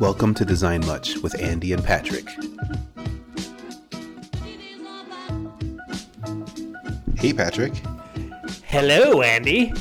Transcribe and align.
Welcome 0.00 0.34
to 0.34 0.44
Design 0.44 0.84
Much 0.86 1.18
with 1.18 1.40
Andy 1.40 1.72
and 1.72 1.82
Patrick. 1.82 2.28
Hey, 7.16 7.32
Patrick. 7.32 7.72
Hello, 8.64 9.22
Andy. 9.22 9.72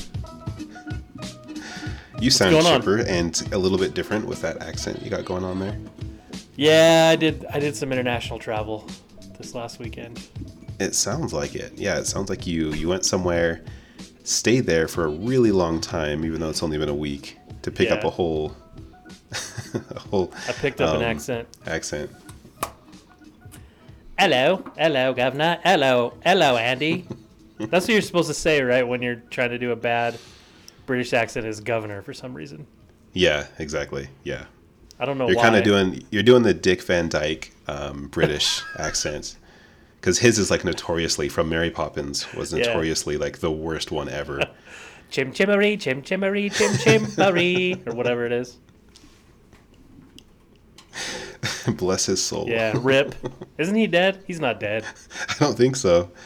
You 2.19 2.29
sound 2.29 2.55
on? 2.55 2.99
and 3.07 3.41
a 3.51 3.57
little 3.57 3.79
bit 3.79 3.95
different 3.95 4.27
with 4.27 4.39
that 4.43 4.61
accent 4.61 5.01
you 5.01 5.09
got 5.09 5.25
going 5.25 5.43
on 5.43 5.59
there. 5.59 5.79
Yeah, 6.55 7.09
I 7.11 7.15
did. 7.15 7.45
I 7.51 7.59
did 7.59 7.75
some 7.75 7.91
international 7.91 8.37
travel 8.37 8.87
this 9.39 9.55
last 9.55 9.79
weekend. 9.79 10.21
It 10.79 10.93
sounds 10.93 11.33
like 11.33 11.55
it. 11.55 11.73
Yeah, 11.75 11.97
it 11.97 12.05
sounds 12.05 12.29
like 12.29 12.45
you 12.45 12.71
you 12.73 12.87
went 12.87 13.03
somewhere, 13.03 13.63
stayed 14.23 14.67
there 14.67 14.87
for 14.87 15.05
a 15.05 15.09
really 15.09 15.51
long 15.51 15.81
time, 15.81 16.23
even 16.23 16.39
though 16.39 16.49
it's 16.49 16.61
only 16.61 16.77
been 16.77 16.87
a 16.89 16.95
week, 16.95 17.39
to 17.63 17.71
pick 17.71 17.89
up 17.89 18.03
a 18.03 18.11
whole 18.11 18.55
whole 19.97 20.31
I 20.47 20.51
picked 20.53 20.81
up 20.81 20.95
an 20.95 21.03
um, 21.03 21.03
accent. 21.03 21.47
accent. 21.65 22.11
Hello, 24.17 24.63
hello, 24.77 25.13
governor. 25.13 25.59
Hello, 25.63 26.13
hello, 26.23 26.57
Andy. 26.57 27.07
That's 27.57 27.87
what 27.87 27.93
you're 27.93 28.01
supposed 28.01 28.27
to 28.27 28.33
say, 28.33 28.61
right? 28.61 28.87
When 28.87 29.01
you're 29.01 29.21
trying 29.29 29.49
to 29.49 29.57
do 29.57 29.71
a 29.71 29.75
bad 29.75 30.17
British 30.85 31.13
accent 31.13 31.45
as 31.45 31.59
governor 31.59 32.01
for 32.01 32.13
some 32.13 32.33
reason. 32.33 32.67
Yeah, 33.13 33.47
exactly. 33.59 34.07
Yeah. 34.23 34.45
I 34.99 35.05
don't 35.05 35.17
know 35.17 35.27
You're 35.27 35.41
kind 35.41 35.55
of 35.55 35.63
doing 35.63 36.05
you're 36.11 36.23
doing 36.23 36.43
the 36.43 36.53
Dick 36.53 36.81
Van 36.83 37.09
Dyke 37.09 37.51
um, 37.67 38.07
British 38.09 38.61
accent 38.77 39.35
because 39.99 40.19
his 40.19 40.37
is 40.37 40.51
like 40.51 40.63
notoriously 40.63 41.29
from 41.29 41.49
Mary 41.49 41.71
Poppins 41.71 42.31
was 42.33 42.53
Yeah. 42.53 42.67
notoriously 42.67 43.17
like 43.17 43.39
the 43.39 43.51
worst 43.51 43.91
one 43.91 44.07
ever. 44.09 44.41
chim 45.09 45.31
chimmery, 45.33 45.77
chim 45.77 46.01
chimmery, 46.03 46.49
chim 46.49 46.77
chimmery, 46.77 47.81
or 47.87 47.95
whatever 47.95 48.25
it 48.25 48.31
is. 48.31 48.57
Bless 51.77 52.05
his 52.05 52.23
soul. 52.23 52.45
Yeah, 52.47 52.73
rip. 52.81 53.15
Isn't 53.57 53.75
he 53.75 53.87
dead? 53.87 54.23
He's 54.27 54.39
not 54.39 54.59
dead. 54.59 54.85
I 55.29 55.33
don't 55.39 55.55
think 55.57 55.75
so. 55.75 56.11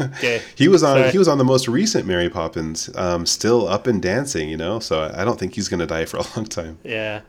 Okay. 0.00 0.42
He 0.56 0.68
was 0.68 0.82
on 0.82 0.98
Sorry. 0.98 1.10
he 1.12 1.18
was 1.18 1.28
on 1.28 1.38
the 1.38 1.44
most 1.44 1.66
recent 1.68 2.06
Mary 2.06 2.28
Poppins, 2.28 2.90
um, 2.96 3.24
still 3.24 3.66
up 3.68 3.86
and 3.86 4.02
dancing, 4.02 4.48
you 4.48 4.56
know. 4.56 4.80
So 4.80 5.10
I 5.14 5.24
don't 5.24 5.38
think 5.38 5.54
he's 5.54 5.68
gonna 5.68 5.86
die 5.86 6.04
for 6.04 6.18
a 6.18 6.24
long 6.36 6.44
time. 6.46 6.78
Yeah. 6.84 7.20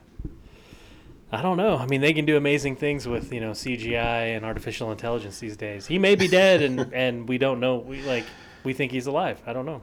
I 1.31 1.41
don't 1.41 1.57
know. 1.57 1.77
I 1.77 1.85
mean, 1.85 2.01
they 2.01 2.11
can 2.13 2.25
do 2.25 2.35
amazing 2.37 2.75
things 2.75 3.07
with 3.07 3.31
you 3.31 3.39
know 3.39 3.51
CGI 3.51 4.35
and 4.35 4.43
artificial 4.45 4.91
intelligence 4.91 5.39
these 5.39 5.55
days. 5.55 5.87
He 5.87 5.97
may 5.99 6.15
be 6.15 6.27
dead, 6.27 6.61
and 6.61 6.91
and 6.93 7.29
we 7.29 7.37
don't 7.37 7.59
know. 7.59 7.77
We 7.77 8.01
like 8.01 8.25
we 8.63 8.73
think 8.73 8.91
he's 8.91 9.07
alive. 9.07 9.41
I 9.45 9.53
don't 9.53 9.65
know. 9.65 9.81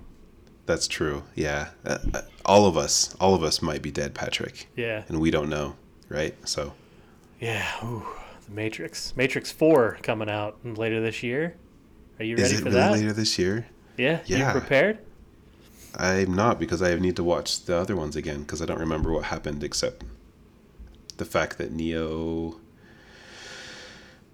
That's 0.66 0.86
true. 0.86 1.22
Yeah, 1.34 1.68
uh, 1.84 1.98
uh, 2.14 2.22
all 2.44 2.66
of 2.66 2.76
us, 2.76 3.14
all 3.20 3.34
of 3.34 3.42
us 3.42 3.62
might 3.62 3.80
be 3.80 3.90
dead, 3.90 4.14
Patrick, 4.14 4.68
Yeah. 4.76 5.02
and 5.08 5.18
we 5.20 5.30
don't 5.30 5.48
know, 5.48 5.74
right? 6.08 6.34
So 6.46 6.74
Yeah. 7.40 7.66
Ooh, 7.84 8.04
the 8.46 8.50
Matrix. 8.52 9.14
Matrix 9.16 9.50
Four 9.50 9.98
coming 10.02 10.28
out 10.30 10.58
later 10.64 11.00
this 11.00 11.22
year. 11.22 11.56
Are 12.18 12.24
you 12.24 12.36
ready 12.36 12.42
is 12.42 12.52
ready 12.52 12.54
it 12.54 12.58
for 12.58 12.64
really 12.70 12.80
that? 12.80 12.92
later 12.92 13.12
this 13.12 13.38
year? 13.38 13.66
Yeah. 13.96 14.20
You 14.26 14.36
Yeah. 14.36 14.52
prepared? 14.52 14.98
I'm 15.96 16.34
not 16.34 16.60
because 16.60 16.82
I 16.82 16.94
need 16.96 17.16
to 17.16 17.24
watch 17.24 17.64
the 17.64 17.76
other 17.76 17.96
ones 17.96 18.14
again 18.14 18.42
because 18.42 18.62
I 18.62 18.66
don't 18.66 18.78
remember 18.78 19.10
what 19.12 19.24
happened 19.24 19.64
except 19.64 20.04
the 21.16 21.24
fact 21.24 21.58
that 21.58 21.72
Neo 21.72 22.60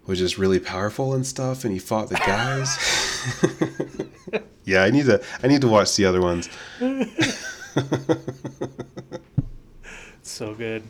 was 0.07 0.19
just 0.19 0.37
really 0.39 0.61
powerful 0.61 1.15
and 1.15 1.27
stuff, 1.27 1.65
and 1.65 1.73
he 1.73 1.79
fought 1.81 2.09
the 2.11 2.15
guys. 2.17 2.77
yeah, 4.65 4.83
I 4.84 4.91
need 4.91 5.07
to. 5.07 5.21
I 5.43 5.49
need 5.49 5.61
to 5.62 5.69
watch 5.69 5.97
the 5.97 6.05
other 6.05 6.21
ones. 6.21 6.49
So 10.23 10.55
good. 10.55 10.83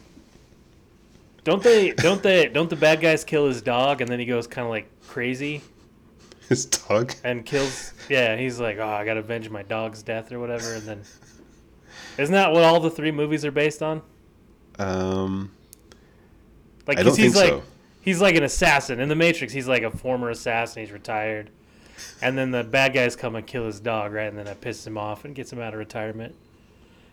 Don't 1.47 1.63
they? 1.63 1.93
Don't 1.93 2.23
they? 2.23 2.49
Don't 2.49 2.69
the 2.69 2.75
bad 2.77 3.01
guys 3.01 3.23
kill 3.25 3.47
his 3.47 3.63
dog, 3.63 4.01
and 4.01 4.11
then 4.11 4.19
he 4.19 4.27
goes 4.27 4.49
kind 4.49 4.65
of 4.67 4.71
like 4.71 4.89
crazy 5.07 5.63
His 6.49 6.67
dog. 6.67 7.15
and 7.23 7.47
kills. 7.47 7.93
Yeah, 8.09 8.37
he's 8.37 8.59
like, 8.59 8.79
oh, 8.79 8.87
I 8.89 9.05
gotta 9.05 9.21
avenge 9.21 9.49
my 9.49 9.63
dog's 9.63 10.03
death 10.03 10.33
or 10.33 10.41
whatever, 10.41 10.75
and 10.75 10.83
then. 10.83 11.03
Isn't 12.19 12.33
that 12.33 12.51
what 12.53 12.65
all 12.65 12.81
the 12.81 12.91
three 12.91 13.13
movies 13.13 13.45
are 13.45 13.53
based 13.53 13.81
on? 13.83 14.03
Um, 14.81 15.53
Like, 16.87 16.99
I 16.99 17.03
don't 17.05 17.17
he's 17.17 17.33
think 17.33 17.37
like, 17.37 17.63
so. 17.63 17.63
he's 18.01 18.21
like 18.21 18.35
an 18.35 18.43
assassin 18.43 18.99
in 19.01 19.09
the 19.09 19.15
Matrix. 19.15 19.53
He's 19.53 19.69
like 19.69 19.83
a 19.85 19.91
former 19.91 20.31
assassin. 20.31 20.83
He's 20.83 20.91
retired, 20.93 21.51
and 22.21 22.37
then 22.37 22.51
the 22.51 22.65
bad 22.65 22.93
guys 22.93 23.15
come 23.15 23.37
and 23.37 23.47
kill 23.47 23.67
his 23.67 23.79
dog, 23.81 24.13
right? 24.13 24.27
And 24.27 24.37
then 24.37 24.47
that 24.47 24.61
pisses 24.61 24.87
him 24.87 24.99
off 24.99 25.25
and 25.25 25.33
gets 25.35 25.53
him 25.53 25.61
out 25.61 25.75
of 25.75 25.79
retirement. 25.79 26.35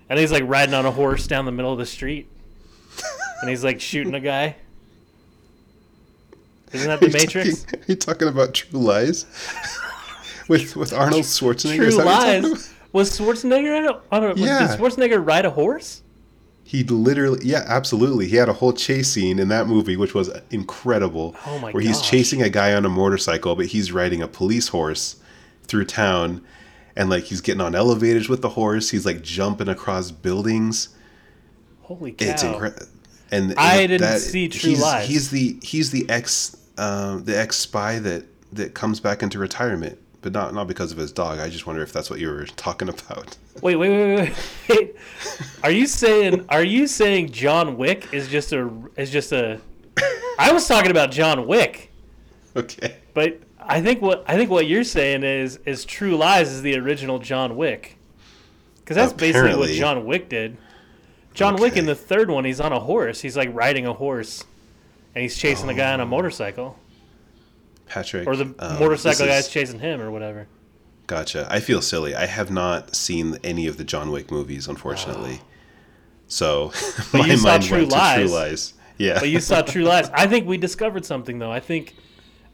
And 0.10 0.18
he's 0.20 0.32
like 0.32 0.44
riding 0.48 0.74
on 0.74 0.86
a 0.88 0.92
horse 0.92 1.28
down 1.28 1.46
the 1.46 1.52
middle 1.52 1.72
of 1.72 1.78
the 1.80 1.86
street, 1.86 2.28
and 3.42 3.50
he's 3.50 3.64
like 3.64 3.82
shooting 3.82 4.16
a 4.16 4.20
guy. 4.20 4.56
Isn't 6.72 6.88
that 6.88 7.00
the 7.02 7.10
Matrix? 7.10 7.64
Talking, 7.64 7.80
are 7.80 7.86
you 7.88 7.96
talking 7.96 8.28
about 8.28 8.54
True 8.54 8.80
Lies 8.80 9.26
with 10.48 10.76
with 10.76 10.94
Arnold 10.94 11.24
Schwarzenegger? 11.24 11.76
True 11.76 11.86
Is 11.86 11.98
that 11.98 12.06
what 12.06 12.26
you're 12.26 12.42
talking 12.42 12.52
Lies. 12.52 12.74
Was 12.92 13.18
Schwarzenegger 13.18 14.02
on 14.12 14.24
a? 14.24 14.34
Yeah. 14.36 14.68
Did 14.68 14.80
Schwarzenegger 14.80 15.26
ride 15.26 15.46
a 15.46 15.50
horse? 15.50 16.04
He 16.66 16.84
literally, 16.84 17.46
yeah, 17.46 17.64
absolutely. 17.68 18.28
He 18.28 18.38
had 18.38 18.50
a 18.50 18.54
whole 18.54 18.74
chase 18.74 19.10
scene 19.10 19.38
in 19.38 19.50
that 19.50 19.68
movie, 19.68 19.98
which 19.98 20.16
was 20.16 20.32
incredible. 20.50 21.36
Oh 21.46 21.60
my 21.60 21.72
Where 21.72 21.84
he's 21.84 22.02
chasing 22.02 22.42
a 22.42 22.50
guy 22.50 22.74
on 22.74 22.86
a 22.86 22.90
motorcycle, 22.90 23.56
but 23.56 23.68
he's 23.68 23.92
riding 23.92 24.22
a 24.22 24.28
police 24.28 24.70
horse 24.70 25.18
through 25.64 25.86
town, 25.86 26.44
and 26.96 27.10
like 27.10 27.26
he's 27.26 27.42
getting 27.42 27.62
on 27.62 27.76
elevators 27.76 28.30
with 28.30 28.42
the 28.42 28.50
horse. 28.50 28.90
He's 28.92 29.06
like 29.06 29.22
jumping 29.22 29.68
across 29.68 30.10
buildings. 30.10 30.96
Holy 31.82 32.14
cow! 32.14 32.26
It's 32.26 32.44
incredible. 32.44 32.88
And 33.34 33.56
I 33.58 33.88
didn't 33.88 34.20
see 34.20 34.48
True 34.48 34.72
he's, 34.72 34.82
Lies. 34.82 35.08
He's 35.08 35.30
the 35.32 35.58
he's 35.64 35.90
the 35.90 36.08
ex 36.08 36.56
um, 36.78 37.24
the 37.24 37.38
ex 37.38 37.56
spy 37.56 37.98
that 38.00 38.26
that 38.52 38.76
comes 38.76 39.00
back 39.00 39.24
into 39.24 39.40
retirement, 39.40 39.98
but 40.22 40.34
not 40.34 40.54
not 40.54 40.68
because 40.68 40.92
of 40.92 41.00
his 41.00 41.12
dog. 41.12 41.40
I 41.40 41.50
just 41.50 41.66
wonder 41.66 41.82
if 41.82 41.92
that's 41.92 42.12
what 42.12 42.20
you 42.20 42.30
were 42.30 42.46
talking 42.56 42.90
about. 42.90 43.36
Wait, 43.62 43.76
wait, 43.76 43.90
wait, 43.90 44.16
wait, 44.16 44.34
wait. 44.70 44.96
Are 45.64 45.72
you 45.72 45.88
saying 45.88 46.46
are 46.50 46.64
you 46.64 46.86
saying 46.86 47.32
John 47.32 47.78
Wick 47.78 48.14
is 48.14 48.28
just 48.28 48.54
a 48.54 48.70
is 48.98 49.10
just 49.10 49.32
a 49.32 49.60
I 50.38 50.52
was 50.52 50.68
talking 50.68 50.92
about 50.92 51.12
John 51.12 51.48
Wick, 51.48 51.92
okay. 52.56 52.98
but 53.14 53.40
I 53.60 53.82
think 53.82 54.02
what 54.02 54.24
I 54.28 54.36
think 54.36 54.52
what 54.52 54.68
you're 54.68 54.84
saying 54.84 55.24
is 55.24 55.58
is 55.66 55.86
True 55.86 56.18
Lies 56.18 56.52
is 56.52 56.62
the 56.62 56.78
original 56.78 57.18
John 57.18 57.56
Wick. 57.56 57.98
Cuz 58.86 58.96
that's 58.96 59.14
basically 59.14 59.56
what 59.56 59.70
John 59.72 60.06
Wick 60.06 60.30
did. 60.30 60.58
John 61.34 61.56
Wick 61.56 61.78
in 61.78 61.86
the 61.86 61.96
third 61.96 62.30
one, 62.30 62.46
he's 62.46 62.60
on 62.60 62.72
a 62.72 62.80
horse. 62.80 63.22
He's 63.22 63.36
like 63.36 63.50
riding 63.54 63.86
a 63.86 63.94
horse 63.94 64.44
and 65.16 65.22
he's 65.22 65.36
chasing 65.38 65.70
a 65.70 65.74
guy 65.74 65.94
on 65.94 66.00
a 66.00 66.06
motorcycle 66.06 66.78
Patrick. 67.88 68.28
or 68.28 68.36
the 68.36 68.54
um, 68.60 68.80
motorcycle 68.80 69.26
guy's 69.26 69.46
is- 69.48 69.52
chasing 69.52 69.80
him 69.80 70.02
or 70.02 70.12
whatever. 70.12 70.48
Gotcha. 71.06 71.48
I 71.50 71.60
feel 71.60 71.82
silly. 71.82 72.16
I 72.16 72.26
have 72.28 72.50
not 72.50 72.96
seen 72.96 73.38
any 73.44 73.68
of 73.68 73.76
the 73.78 73.84
John 73.84 74.10
Wick 74.10 74.32
movies, 74.32 74.68
unfortunately. 74.68 75.42
So 76.28 76.72
But 77.12 77.20
my 77.20 77.28
you 77.28 77.38
saw 77.38 77.48
mind 77.50 77.64
True 77.64 77.78
went 77.80 77.90
to 77.92 77.96
Lies. 77.98 78.16
True 78.22 78.30
Lies. 78.36 78.74
Yeah. 78.98 79.20
But 79.20 79.30
you 79.30 79.40
saw 79.40 79.62
True 79.64 79.84
Lies. 79.84 80.10
I 80.12 80.28
think 80.28 80.48
we 80.48 80.58
discovered 80.58 81.04
something 81.06 81.40
though. 81.40 81.52
I 81.52 81.60
think, 81.60 81.96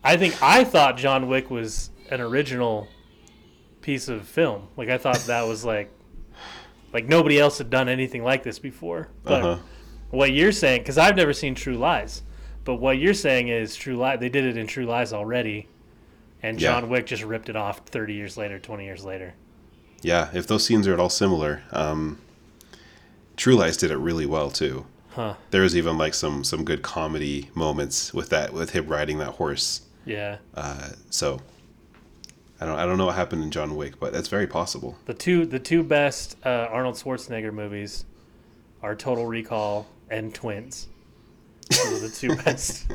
I 0.03 0.17
think 0.17 0.41
I 0.41 0.63
thought 0.63 0.97
John 0.97 1.28
Wick 1.28 1.50
was 1.51 1.91
an 2.09 2.22
original 2.22 2.88
piece 3.81 4.07
of 4.07 4.28
film. 4.28 4.67
Like 4.75 4.90
I 4.90 4.97
thought 4.97 5.17
that 5.28 5.44
was 5.44 5.63
like, 5.63 5.91
like 6.94 7.08
nobody 7.08 7.40
else 7.40 7.58
had 7.58 7.70
done 7.70 7.88
anything 7.90 8.24
like 8.24 8.44
this 8.44 8.60
before. 8.60 9.10
But 9.24 9.44
Uh-huh. 9.44 9.62
what 10.12 10.32
you're 10.34 10.52
saying, 10.52 10.82
because 10.82 10.98
I've 10.98 11.16
never 11.16 11.34
seen 11.34 11.56
True 11.56 11.78
Lies, 11.78 12.24
but 12.66 12.76
what 12.76 12.98
you're 12.98 13.14
saying 13.14 13.48
is 13.50 13.76
True 13.76 13.96
Lies. 13.96 14.20
They 14.20 14.30
did 14.30 14.46
it 14.46 14.58
in 14.58 14.68
True 14.68 14.86
Lies 14.86 15.14
already, 15.14 15.68
and 16.42 16.60
Yeah. 16.60 16.72
John 16.80 16.90
Wick 16.90 17.06
just 17.06 17.24
ripped 17.24 17.50
it 17.50 17.56
off 17.56 17.82
30 17.86 18.14
years 18.14 18.38
later, 18.38 18.60
20 18.60 18.86
years 18.86 19.04
later. 19.04 19.34
yeah. 20.02 20.30
If 20.34 20.47
those 20.47 20.64
scenes 20.66 20.88
are 20.88 20.94
at 20.94 21.00
all 21.00 21.09
similar, 21.09 21.62
um, 21.72 22.20
True 23.38 23.56
Lies 23.56 23.78
did 23.78 23.92
it 23.92 23.97
really 23.97 24.26
well 24.26 24.50
too. 24.50 24.85
Huh? 25.12 25.35
There 25.52 25.62
was 25.64 25.76
even 25.76 25.97
like 25.97 26.14
some 26.14 26.44
some 26.44 26.64
good 26.64 26.82
comedy 26.82 27.50
moments 27.56 28.14
with 28.14 28.30
that 28.30 28.53
with 28.53 28.72
him 28.72 28.88
riding 28.88 29.18
that 29.20 29.32
horse. 29.32 29.82
Yeah. 30.06 30.38
Uh, 30.56 30.90
so 31.09 31.42
I 32.61 32.66
don't 32.66 32.78
I 32.78 32.85
don't 32.85 32.97
know 32.97 33.06
what 33.06 33.16
happened 33.16 33.44
in 33.44 33.52
John 33.52 33.76
Wick, 33.76 34.00
but 34.00 34.11
that's 34.14 34.28
very 34.28 34.47
possible. 34.47 34.97
The 35.06 35.14
two 35.14 35.46
the 35.46 35.59
two 35.59 35.84
best 35.84 36.35
uh, 36.46 36.67
Arnold 36.70 36.96
Schwarzenegger 36.96 37.53
movies 37.53 38.06
are 38.82 38.96
Total 38.96 39.26
Recall 39.26 39.88
and 40.09 40.34
Twins. 40.34 40.88
Those 41.70 42.03
are 42.03 42.08
the 42.08 42.14
two 42.16 42.35
best. 42.44 42.88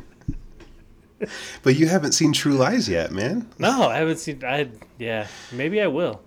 But 1.63 1.75
you 1.77 1.87
haven't 1.87 2.11
seen 2.11 2.33
True 2.33 2.53
Lies 2.53 2.89
yet, 2.89 3.11
man. 3.11 3.49
No, 3.57 3.87
I 3.87 3.97
haven't 3.97 4.17
seen. 4.17 4.43
I 4.43 4.69
yeah, 4.99 5.27
maybe 5.51 5.81
I 5.81 5.87
will. 5.87 6.21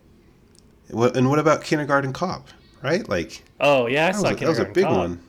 What, 0.90 1.16
and 1.16 1.28
what 1.28 1.38
about 1.38 1.62
Kindergarten 1.62 2.12
Cop? 2.12 2.48
Right? 2.82 3.06
Like 3.08 3.44
Oh 3.60 3.86
yeah, 3.86 4.06
I 4.08 4.12
that 4.12 4.16
saw 4.16 4.22
was, 4.22 4.32
a, 4.32 4.36
that 4.36 4.48
was 4.48 4.58
a 4.58 4.64
big 4.64 4.84
Cop. 4.84 4.96
one. 4.96 5.20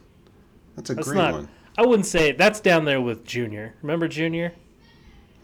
That's 0.75 0.89
a 0.89 0.95
That's 0.95 1.07
great 1.07 1.17
not. 1.17 1.33
one. 1.33 1.49
I 1.77 1.85
wouldn't 1.85 2.05
say 2.05 2.31
that's 2.31 2.59
down 2.59 2.85
there 2.85 3.01
with 3.01 3.25
Junior. 3.25 3.75
Remember 3.81 4.07
Junior? 4.07 4.53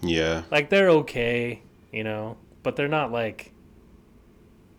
Yeah. 0.01 0.43
Like 0.51 0.69
they're 0.69 0.89
okay, 0.89 1.61
you 1.91 2.03
know, 2.03 2.37
but 2.65 2.75
they're 2.75 2.89
not 2.89 3.13
like. 3.13 3.53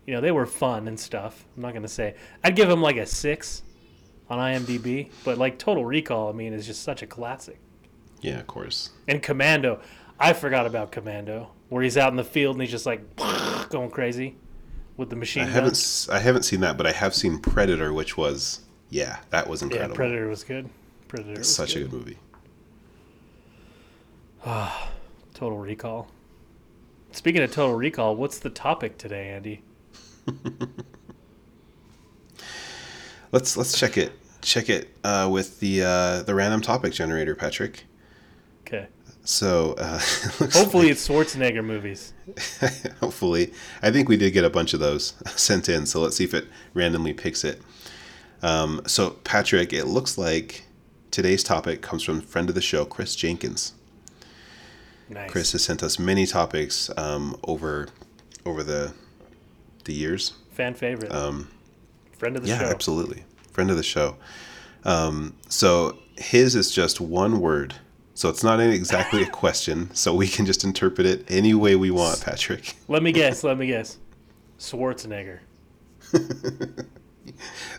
You 0.05 0.13
know, 0.13 0.21
they 0.21 0.31
were 0.31 0.45
fun 0.45 0.87
and 0.87 0.97
stuff. 0.97 1.43
I'm 1.55 1.63
not 1.63 1.73
gonna 1.73 1.87
say. 1.87 2.15
I'd 2.43 2.55
give 2.55 2.69
them 2.69 2.81
like 2.81 2.95
a 2.97 3.05
six. 3.05 3.63
on 4.29 4.37
IMDb, 4.39 5.09
but 5.25 5.37
like 5.37 5.57
Total 5.57 5.83
Recall, 5.83 6.29
I 6.29 6.31
mean, 6.33 6.53
is 6.53 6.65
just 6.67 6.83
such 6.83 7.01
a 7.01 7.07
classic. 7.07 7.59
Yeah, 8.21 8.39
of 8.39 8.47
course. 8.47 8.91
And 9.07 9.21
Commando, 9.21 9.81
I 10.19 10.33
forgot 10.33 10.65
about 10.65 10.91
Commando, 10.91 11.49
where 11.69 11.83
he's 11.83 11.97
out 11.97 12.11
in 12.11 12.15
the 12.17 12.23
field 12.23 12.55
and 12.55 12.61
he's 12.61 12.71
just 12.71 12.85
like 12.85 13.01
going 13.69 13.89
crazy 13.91 14.37
with 14.95 15.09
the 15.09 15.15
machine 15.17 15.43
I 15.43 15.45
gun. 15.47 15.53
haven't 15.55 16.07
I 16.11 16.19
haven't 16.19 16.43
seen 16.43 16.61
that, 16.61 16.77
but 16.77 16.85
I 16.87 16.91
have 16.93 17.13
seen 17.13 17.39
Predator, 17.39 17.91
which 17.93 18.15
was 18.17 18.61
yeah, 18.89 19.19
that 19.31 19.47
was 19.47 19.61
incredible. 19.61 19.93
Yeah. 19.93 19.95
Predator 19.97 20.27
was 20.29 20.43
good. 20.45 20.69
Predator 21.09 21.39
was 21.39 21.53
such 21.53 21.73
good. 21.73 21.83
a 21.83 21.85
good 21.87 21.93
movie. 21.93 22.17
Total 25.33 25.57
Recall. 25.57 26.09
Speaking 27.17 27.41
of 27.41 27.51
Total 27.51 27.73
Recall, 27.73 28.15
what's 28.15 28.37
the 28.37 28.51
topic 28.51 28.99
today, 28.99 29.29
Andy? 29.29 29.63
Let's 33.31 33.57
let's 33.57 33.77
check 33.77 33.97
it 33.97 34.13
check 34.41 34.69
it 34.69 34.95
uh, 35.03 35.27
with 35.29 35.59
the 35.59 35.81
uh, 35.81 36.21
the 36.21 36.35
random 36.35 36.61
topic 36.61 36.93
generator, 36.93 37.33
Patrick. 37.33 37.85
Okay. 38.61 38.85
So 39.23 39.73
uh, 39.79 39.97
Hopefully, 40.53 40.91
it's 40.91 41.07
Schwarzenegger 41.07 41.65
movies. 41.65 42.13
hopefully, 42.99 43.51
I 43.81 43.89
think 43.89 44.09
we 44.09 44.15
did 44.15 44.31
get 44.31 44.45
a 44.45 44.49
bunch 44.51 44.75
of 44.75 44.79
those 44.79 45.15
sent 45.35 45.67
in. 45.69 45.87
So 45.87 45.99
let's 45.99 46.17
see 46.17 46.23
if 46.23 46.35
it 46.35 46.47
randomly 46.75 47.13
picks 47.13 47.43
it. 47.43 47.61
Um, 48.43 48.81
so 48.85 49.09
Patrick, 49.23 49.73
it 49.73 49.87
looks 49.87 50.19
like 50.19 50.65
today's 51.09 51.43
topic 51.43 51.81
comes 51.81 52.03
from 52.03 52.21
friend 52.21 52.47
of 52.47 52.53
the 52.53 52.61
show, 52.61 52.85
Chris 52.85 53.15
Jenkins. 53.15 53.73
Nice. 55.09 55.31
Chris 55.31 55.51
has 55.53 55.63
sent 55.63 55.83
us 55.83 55.97
many 55.99 56.25
topics 56.25 56.89
um, 56.97 57.37
over 57.43 57.87
over 58.45 58.63
the 58.63 58.93
the 59.85 59.93
years. 59.93 60.33
Fan 60.51 60.73
favorite. 60.73 61.11
Um, 61.11 61.49
Friend 62.17 62.35
of 62.35 62.41
the 62.43 62.49
yeah, 62.49 62.59
show. 62.59 62.65
absolutely, 62.65 63.23
friend 63.51 63.69
of 63.69 63.77
the 63.77 63.83
show. 63.83 64.17
Um, 64.83 65.35
so 65.49 65.97
his 66.17 66.55
is 66.55 66.71
just 66.71 66.99
one 66.99 67.39
word, 67.39 67.75
so 68.15 68.27
it's 68.29 68.43
not 68.43 68.59
exactly 68.59 69.21
a 69.21 69.25
question. 69.29 69.93
So 69.93 70.15
we 70.15 70.27
can 70.27 70.45
just 70.47 70.63
interpret 70.63 71.05
it 71.05 71.23
any 71.29 71.53
way 71.53 71.75
we 71.75 71.91
want, 71.91 72.21
Patrick. 72.21 72.75
Let 72.87 73.03
me 73.03 73.11
guess. 73.11 73.43
let 73.43 73.57
me 73.57 73.67
guess. 73.67 73.97
Schwarzenegger. 74.59 75.39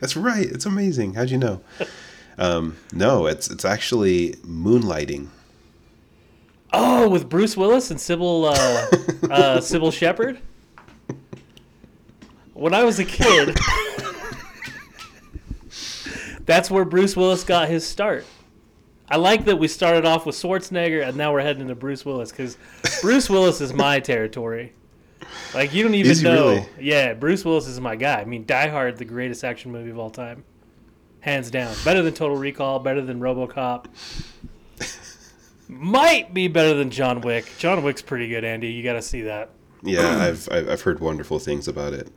That's 0.01 0.17
right. 0.17 0.47
It's 0.47 0.67
amazing. 0.67 1.15
How'd 1.15 1.31
you 1.31 1.39
know? 1.39 1.61
Um, 2.39 2.77
no, 2.93 3.27
it's 3.27 3.51
it's 3.51 3.65
actually 3.65 4.35
moonlighting. 4.47 5.29
Oh, 6.73 7.09
with 7.09 7.29
Bruce 7.29 7.57
Willis 7.57 7.91
and 7.91 7.99
Cybill 7.99 8.45
uh, 8.45 8.53
uh, 9.33 9.59
Cybill 9.59 9.93
Shepherd. 9.93 10.39
When 12.53 12.75
I 12.75 12.85
was 12.85 12.99
a 12.99 13.05
kid, 13.05 13.57
that's 16.45 16.71
where 16.71 16.85
Bruce 16.85 17.17
Willis 17.17 17.45
got 17.45 17.69
his 17.69 17.87
start. 17.87 18.27
I 19.11 19.17
like 19.17 19.47
that 19.47 19.57
we 19.57 19.69
started 19.69 20.05
off 20.05 20.27
with 20.27 20.35
Schwarzenegger 20.37 21.07
and 21.07 21.17
now 21.17 21.33
we're 21.33 21.41
heading 21.41 21.63
into 21.63 21.75
Bruce 21.75 22.05
Willis 22.05 22.31
because 22.31 22.59
Bruce 23.01 23.31
Willis 23.31 23.61
is 23.61 23.73
my 23.73 24.01
territory. 24.01 24.75
Like 25.55 25.73
you 25.73 25.83
don't 25.83 25.95
even 25.95 26.23
know. 26.23 26.49
really? 26.49 26.69
Yeah, 26.79 27.15
Bruce 27.15 27.45
Willis 27.45 27.67
is 27.67 27.81
my 27.81 27.97
guy. 27.97 28.21
I 28.21 28.25
mean, 28.25 28.45
Die 28.45 28.69
Hard, 28.69 28.99
the 28.99 29.05
greatest 29.05 29.45
action 29.45 29.73
movie 29.73 29.91
of 29.91 29.99
all 29.99 30.11
time, 30.11 30.45
hands 31.21 31.51
down. 31.51 31.75
Better 31.85 32.03
than 32.03 32.13
Total 32.13 32.37
Recall. 32.37 32.81
Better 32.81 33.01
than 33.01 33.21
RoboCop. 33.21 33.87
Might 35.69 36.33
be 36.33 36.49
better 36.49 36.75
than 36.75 36.91
John 36.91 37.21
Wick. 37.21 37.53
John 37.59 37.83
Wick's 37.83 38.03
pretty 38.03 38.29
good, 38.29 38.43
Andy. 38.43 38.69
You 38.69 38.83
got 38.83 38.95
to 38.95 39.03
see 39.03 39.23
that. 39.23 39.51
Yeah, 39.83 40.19
I've 40.19 40.49
I've 40.51 40.69
I've 40.69 40.81
heard 40.81 41.01
wonderful 41.01 41.39
things 41.39 41.69
about 41.69 41.93
it. 41.93 42.11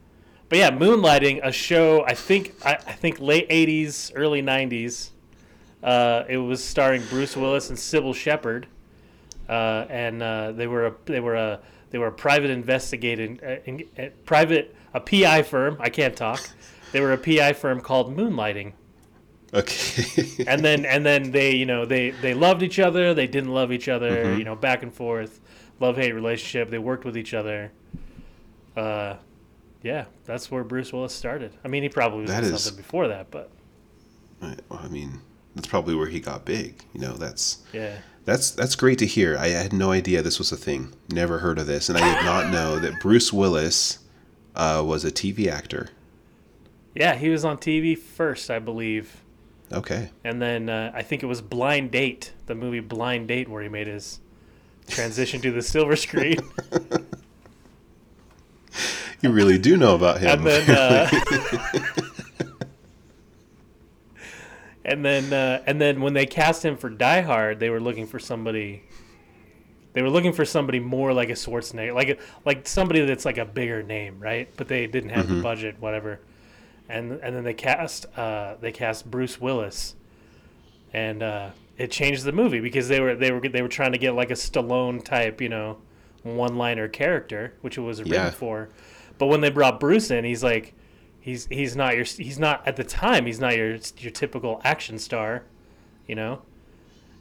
But 0.49 0.57
yeah, 0.57 0.71
Moonlighting, 0.71 1.41
a 1.43 1.51
show 1.51 2.03
I 2.05 2.13
think 2.13 2.53
I, 2.65 2.73
I 2.73 2.93
think 2.93 3.19
late 3.19 3.49
'80s, 3.49 4.11
early 4.15 4.41
'90s. 4.41 5.09
Uh, 5.83 6.23
it 6.29 6.37
was 6.37 6.63
starring 6.63 7.03
Bruce 7.09 7.35
Willis 7.35 7.69
and 7.69 7.77
Cybill 7.77 8.15
Shepherd, 8.15 8.67
uh, 9.49 9.85
and 9.89 10.21
uh, 10.21 10.51
they 10.51 10.67
were 10.67 10.87
a 10.87 10.95
they 11.05 11.19
were 11.19 11.35
a 11.35 11.59
they 11.89 11.97
were 11.97 12.07
a 12.07 12.11
private 12.11 12.49
investigating 12.51 13.39
uh, 13.43 13.57
in, 13.65 13.83
uh, 13.97 14.07
private 14.25 14.75
a 14.93 14.99
PI 14.99 15.43
firm. 15.43 15.77
I 15.79 15.89
can't 15.89 16.15
talk. 16.15 16.49
They 16.91 17.01
were 17.01 17.13
a 17.13 17.17
PI 17.17 17.53
firm 17.53 17.81
called 17.81 18.15
Moonlighting, 18.15 18.73
Okay. 19.53 20.45
and 20.47 20.63
then 20.63 20.85
and 20.85 21.05
then 21.05 21.31
they 21.31 21.51
you 21.55 21.65
know 21.65 21.85
they 21.85 22.11
they 22.11 22.33
loved 22.33 22.63
each 22.63 22.79
other. 22.79 23.13
They 23.13 23.27
didn't 23.27 23.51
love 23.53 23.71
each 23.71 23.89
other. 23.89 24.33
You 24.37 24.43
know, 24.45 24.55
back 24.55 24.81
and 24.83 24.93
forth, 24.93 25.39
love 25.79 25.97
hate 25.97 26.13
relationship. 26.13 26.69
They 26.69 26.77
worked 26.79 27.03
with 27.03 27.17
each 27.17 27.33
other. 27.33 27.71
Uh, 28.77 29.15
yeah, 29.83 30.05
that's 30.25 30.49
where 30.49 30.63
Bruce 30.63 30.93
Willis 30.93 31.13
started. 31.13 31.51
I 31.65 31.67
mean, 31.67 31.83
he 31.83 31.89
probably 31.89 32.21
was 32.21 32.29
That 32.29 32.43
is- 32.43 32.63
something 32.63 32.81
before 32.81 33.07
that, 33.09 33.29
but 33.31 33.49
I 34.41 34.55
I 34.71 34.87
mean, 34.87 35.19
that's 35.55 35.67
probably 35.67 35.95
where 35.95 36.07
he 36.07 36.19
got 36.19 36.45
big. 36.45 36.83
You 36.93 37.01
know, 37.01 37.13
that's 37.13 37.63
yeah. 37.73 37.97
That's 38.23 38.51
that's 38.51 38.75
great 38.75 38.99
to 38.99 39.05
hear. 39.07 39.35
I 39.37 39.47
had 39.47 39.73
no 39.73 39.91
idea 39.91 40.21
this 40.21 40.37
was 40.37 40.51
a 40.51 40.57
thing. 40.57 40.93
Never 41.11 41.39
heard 41.39 41.57
of 41.57 41.65
this, 41.67 41.89
and 41.89 41.97
I 41.97 42.15
did 42.15 42.23
not 42.23 42.51
know 42.51 42.77
that 42.79 43.01
Bruce 43.01 43.33
Willis 43.33 43.97
uh, 44.55 44.83
was 44.85 45.03
a 45.03 45.11
TV 45.11 45.47
actor. 45.47 45.89
Yeah, 46.93 47.15
he 47.15 47.29
was 47.29 47.43
on 47.43 47.57
TV 47.57 47.97
first, 47.97 48.49
I 48.51 48.59
believe. 48.59 49.17
Okay, 49.71 50.09
And 50.23 50.41
then 50.41 50.69
uh, 50.69 50.91
I 50.93 51.01
think 51.01 51.23
it 51.23 51.27
was 51.27 51.41
Blind 51.41 51.91
Date, 51.91 52.33
the 52.45 52.55
movie 52.55 52.81
Blind 52.81 53.27
Date, 53.27 53.47
where 53.47 53.63
he 53.63 53.69
made 53.69 53.87
his 53.87 54.19
transition 54.87 55.41
to 55.41 55.51
the 55.51 55.61
silver 55.61 55.95
screen. 55.95 56.37
you 59.21 59.31
really 59.31 59.57
do 59.57 59.77
know 59.77 59.95
about 59.95 60.19
him. 60.19 60.39
and 60.39 60.45
then 60.45 60.69
uh, 60.69 61.09
and 64.85 65.05
then 65.05 65.31
uh, 65.31 65.63
and 65.65 65.79
then 65.79 66.01
when 66.01 66.13
they 66.13 66.25
cast 66.25 66.65
him 66.65 66.75
for 66.75 66.89
Die 66.89 67.21
Hard, 67.21 67.59
they 67.59 67.69
were 67.69 67.79
looking 67.79 68.07
for 68.07 68.19
somebody. 68.19 68.83
They 69.93 70.01
were 70.01 70.09
looking 70.09 70.31
for 70.31 70.45
somebody 70.45 70.79
more 70.79 71.13
like 71.13 71.29
a 71.29 71.33
Schwarzenegger, 71.33 71.93
like 71.93 72.09
a, 72.09 72.17
like 72.45 72.67
somebody 72.67 73.05
that's 73.05 73.25
like 73.25 73.37
a 73.37 73.45
bigger 73.45 73.83
name, 73.83 74.19
right? 74.19 74.49
But 74.55 74.69
they 74.69 74.87
didn't 74.87 75.09
have 75.09 75.27
the 75.27 75.41
budget, 75.41 75.75
whatever. 75.81 76.21
And 76.91 77.13
and 77.13 77.35
then 77.35 77.43
they 77.43 77.53
cast 77.53 78.05
uh, 78.17 78.55
they 78.59 78.71
cast 78.71 79.09
Bruce 79.09 79.39
Willis, 79.39 79.95
and 80.93 81.23
uh, 81.23 81.49
it 81.77 81.89
changed 81.91 82.23
the 82.25 82.31
movie 82.33 82.59
because 82.59 82.87
they 82.87 82.99
were 82.99 83.15
they 83.15 83.31
were 83.31 83.39
they 83.47 83.61
were 83.61 83.67
trying 83.69 83.93
to 83.93 83.97
get 83.97 84.13
like 84.13 84.29
a 84.31 84.35
Stallone 84.35 85.03
type, 85.03 85.39
you 85.41 85.49
know, 85.49 85.77
one 86.23 86.57
liner 86.57 86.87
character, 86.87 87.53
which 87.61 87.77
it 87.77 87.81
was 87.81 87.99
written 87.99 88.13
Yeah. 88.13 88.29
for. 88.31 88.69
But 89.17 89.27
when 89.27 89.41
they 89.41 89.49
brought 89.49 89.79
Bruce 89.79 90.11
in, 90.11 90.25
he's 90.25 90.43
like, 90.43 90.73
he's 91.21 91.45
he's 91.47 91.75
not 91.75 91.95
your 91.95 92.03
he's 92.05 92.39
not 92.39 92.67
at 92.67 92.75
the 92.75 92.83
time 92.83 93.25
he's 93.25 93.39
not 93.39 93.55
your 93.55 93.77
your 93.97 94.11
typical 94.11 94.59
action 94.63 94.99
star, 94.99 95.43
you 96.07 96.15
know. 96.15 96.41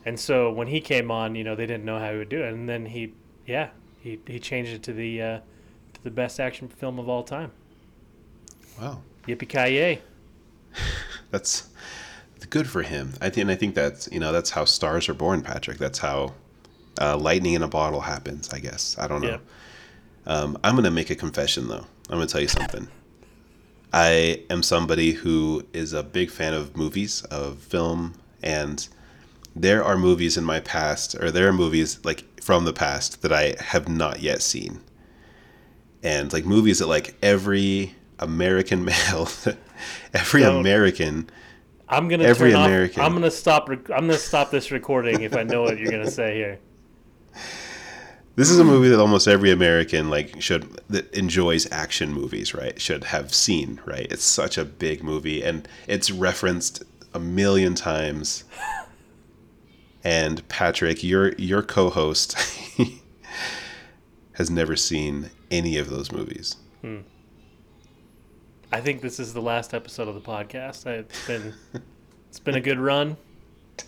And 0.05 0.19
so 0.19 0.51
when 0.51 0.67
he 0.69 0.81
came 0.81 1.11
on, 1.11 1.35
you 1.35 1.45
know, 1.45 1.55
they 1.55 1.67
didn't 1.67 1.85
know 1.85 1.99
how 1.99 2.11
he 2.13 2.19
would 2.19 2.31
do 2.31 2.43
it, 2.43 2.53
and 2.53 2.67
then 2.69 2.87
he, 2.87 3.13
yeah, 3.47 3.69
he 4.01 4.19
he 4.27 4.39
changed 4.41 4.73
it 4.73 4.83
to 4.85 4.93
the 4.95 5.21
uh, 5.23 5.39
to 5.93 6.03
the 6.03 6.11
best 6.11 6.41
action 6.41 6.69
film 6.69 6.99
of 6.99 7.09
all 7.09 7.23
time. 7.23 7.53
wow, 8.81 9.03
Yippee 9.35 9.49
ki 9.49 9.75
yay! 9.75 10.03
that's 11.31 11.69
good 12.51 12.69
for 12.69 12.83
him. 12.83 13.15
I 13.21 13.31
think. 13.31 13.43
And 13.43 13.51
I 13.51 13.55
think 13.55 13.75
that's 13.75 14.09
you 14.13 14.21
know 14.21 14.33
that's 14.33 14.51
how 14.51 14.65
stars 14.65 15.09
are 15.09 15.15
born, 15.15 15.43
Patrick. 15.43 15.79
That's 15.79 15.99
how 15.99 16.35
uh, 17.01 17.17
lightning 17.17 17.55
in 17.55 17.63
a 17.63 17.69
bottle 17.69 18.01
happens. 18.01 18.53
I 18.53 18.59
guess. 18.59 18.97
I 18.99 19.07
don't 19.07 19.23
know. 19.23 19.29
Yeah. 19.29 19.39
Um, 20.27 20.59
I'm 20.63 20.75
gonna 20.75 20.91
make 20.91 21.11
a 21.11 21.15
confession 21.15 21.69
though. 21.69 21.87
I'm 22.09 22.17
gonna 22.17 22.27
tell 22.27 22.41
you 22.41 22.49
something. 22.49 22.89
I 23.93 24.45
am 24.51 24.63
somebody 24.63 25.13
who 25.13 25.65
is 25.73 25.93
a 25.93 26.03
big 26.03 26.31
fan 26.31 26.55
of 26.55 26.77
movies, 26.77 27.25
of 27.25 27.59
film, 27.59 28.15
and 28.43 28.87
there 29.57 29.83
are 29.83 29.97
movies 29.97 30.37
in 30.37 30.45
my 30.45 30.61
past, 30.61 31.17
or 31.17 31.31
there 31.31 31.49
are 31.49 31.53
movies 31.53 31.99
like 32.05 32.41
from 32.41 32.65
the 32.65 32.73
past 32.73 33.23
that 33.23 33.33
I 33.33 33.57
have 33.59 33.89
not 33.89 34.21
yet 34.21 34.43
seen, 34.43 34.81
and 36.03 36.33
like 36.33 36.45
movies 36.45 36.79
that 36.79 36.87
like 36.87 37.17
every 37.23 37.95
American 38.21 38.85
male, 38.87 39.29
every 40.15 40.45
American, 40.45 41.29
I'm 41.91 42.07
gonna 42.07 42.25
Every 42.25 42.53
turn 42.53 42.63
American. 42.63 43.01
Off, 43.01 43.07
I'm 43.07 43.15
gonna 43.15 43.31
stop. 43.31 43.69
I'm 43.69 43.81
gonna 43.87 44.15
stop 44.15 44.53
this 44.53 44.71
recording 44.71 45.23
if 45.23 45.37
I 45.37 45.43
know 45.43 45.63
what 45.63 45.79
you're 45.79 45.91
gonna 45.91 46.11
say 46.11 46.37
here. 46.37 46.59
this 48.37 48.49
is 48.49 48.61
a 48.61 48.65
movie 48.65 48.89
that 48.89 49.01
almost 49.01 49.27
every 49.27 49.51
American 49.51 50.09
like 50.09 50.41
should 50.41 50.81
that 50.89 51.13
enjoys 51.13 51.71
action 51.73 52.13
movies, 52.13 52.55
right? 52.55 52.81
Should 52.81 53.05
have 53.05 53.35
seen, 53.35 53.81
right? 53.85 54.07
It's 54.09 54.23
such 54.23 54.57
a 54.57 54.65
big 54.65 55.03
movie, 55.03 55.43
and 55.43 55.67
it's 55.89 56.13
referenced 56.13 56.85
a 57.13 57.19
million 57.19 57.75
times. 57.75 58.45
And 60.05 60.47
Patrick, 60.49 61.03
your 61.03 61.33
your 61.33 61.63
co-host, 61.63 62.37
has 64.35 64.49
never 64.49 64.77
seen 64.77 65.31
any 65.51 65.77
of 65.77 65.91
those 65.91 66.13
movies. 66.13 66.57
Hmm. 66.83 67.01
I 68.73 68.81
think 68.81 69.01
this 69.01 69.19
is 69.19 69.33
the 69.35 69.43
last 69.43 69.75
episode 69.75 70.09
of 70.09 70.15
the 70.15 70.21
podcast. 70.21 70.87
It's 70.87 71.27
been 71.27 71.55
it's 72.29 72.39
been 72.39 72.55
a 72.55 72.61
good 72.61 72.79
run, 72.79 73.17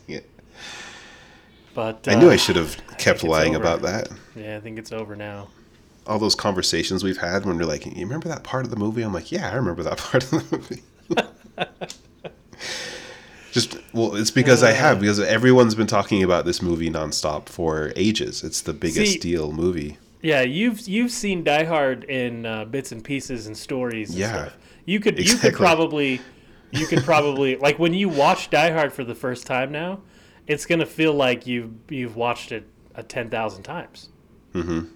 Yeah. 0.08 0.20
but 1.74 2.06
I 2.08 2.14
knew 2.16 2.28
uh, 2.28 2.32
I 2.32 2.36
should 2.36 2.56
have 2.56 2.76
kept 2.98 3.22
lying 3.22 3.54
over. 3.54 3.62
about 3.64 3.82
that. 3.82 4.08
Yeah, 4.34 4.56
I 4.56 4.60
think 4.60 4.78
it's 4.78 4.92
over 4.92 5.14
now. 5.14 5.48
All 6.06 6.18
those 6.18 6.34
conversations 6.34 7.04
we've 7.04 7.18
had 7.18 7.44
when 7.46 7.56
we're 7.58 7.64
like, 7.64 7.86
"You 7.86 7.92
remember 8.04 8.28
that 8.28 8.42
part 8.42 8.64
of 8.64 8.70
the 8.70 8.76
movie?" 8.76 9.02
I'm 9.02 9.12
like, 9.14 9.30
"Yeah, 9.30 9.50
I 9.50 9.54
remember 9.54 9.84
that 9.84 9.98
part 9.98 10.24
of 10.24 10.30
the 10.30 10.44
movie." 10.50 10.82
Just 13.52 13.76
well, 13.92 14.16
it's 14.16 14.30
because 14.30 14.62
I 14.62 14.70
Uh. 14.72 14.74
have 14.76 15.00
because 15.00 15.20
everyone's 15.20 15.74
been 15.74 15.86
talking 15.86 16.22
about 16.22 16.44
this 16.46 16.62
movie 16.62 16.90
nonstop 16.90 17.48
for 17.48 17.92
ages. 17.96 18.42
It's 18.42 18.62
the 18.62 18.72
biggest 18.72 19.12
See- 19.14 19.18
deal 19.18 19.52
movie. 19.52 19.98
Yeah, 20.22 20.40
you've 20.42 20.88
you've 20.88 21.10
seen 21.10 21.44
Die 21.44 21.64
Hard 21.64 22.04
in 22.04 22.46
uh, 22.46 22.64
bits 22.64 22.92
and 22.92 23.04
pieces 23.04 23.46
and 23.46 23.56
stories. 23.56 24.10
And 24.10 24.18
Yeah. 24.18 24.32
stuff. 24.46 24.56
You 24.84 25.00
could 25.00 25.18
you 25.18 25.36
could 25.36 25.54
probably 25.54 26.20
you 26.70 26.86
could 26.86 27.02
probably 27.04 27.56
like 27.66 27.78
when 27.78 27.94
you 27.94 28.08
watch 28.08 28.50
Die 28.50 28.70
Hard 28.70 28.92
for 28.92 29.04
the 29.04 29.14
first 29.14 29.46
time 29.46 29.70
now, 29.72 30.00
it's 30.46 30.66
gonna 30.66 30.86
feel 30.86 31.12
like 31.14 31.46
you've 31.46 31.72
you've 31.88 32.16
watched 32.16 32.52
it 32.52 32.66
a 32.94 33.02
ten 33.02 33.30
thousand 33.30 33.62
times. 33.62 34.08
Mm-hmm. 34.54 34.86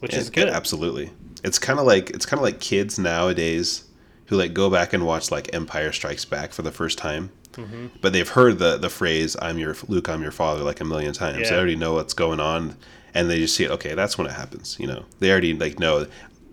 Which 0.00 0.14
is 0.14 0.30
good. 0.30 0.48
it- 0.48 0.54
absolutely. 0.54 1.10
It's 1.44 1.58
kind 1.58 1.78
of 1.78 1.86
like 1.86 2.10
it's 2.10 2.26
kind 2.26 2.38
of 2.38 2.42
like 2.42 2.58
kids 2.60 2.98
nowadays 2.98 3.84
who 4.26 4.36
like 4.36 4.54
go 4.54 4.68
back 4.70 4.92
and 4.92 5.06
watch 5.06 5.30
like 5.30 5.54
Empire 5.54 5.92
Strikes 5.92 6.24
Back 6.24 6.52
for 6.52 6.62
the 6.62 6.72
first 6.72 6.98
time, 6.98 7.30
Mm-hmm. 7.52 7.86
but 8.02 8.12
they've 8.12 8.28
heard 8.28 8.58
the 8.58 8.76
the 8.76 8.90
phrase 8.90 9.36
"I'm 9.40 9.58
your 9.58 9.74
Luke, 9.88 10.08
I'm 10.08 10.22
your 10.22 10.32
father" 10.32 10.62
like 10.64 10.80
a 10.80 10.84
million 10.84 11.12
times. 11.12 11.38
Yeah. 11.42 11.50
They 11.50 11.56
already 11.56 11.76
know 11.76 11.94
what's 11.94 12.12
going 12.14 12.40
on, 12.40 12.76
and 13.14 13.30
they 13.30 13.38
just 13.38 13.54
see 13.56 13.64
it. 13.64 13.70
Okay, 13.70 13.94
that's 13.94 14.18
when 14.18 14.26
it 14.26 14.32
happens. 14.32 14.76
You 14.80 14.86
know, 14.88 15.04
they 15.20 15.30
already 15.30 15.54
like 15.54 15.78
know. 15.78 16.06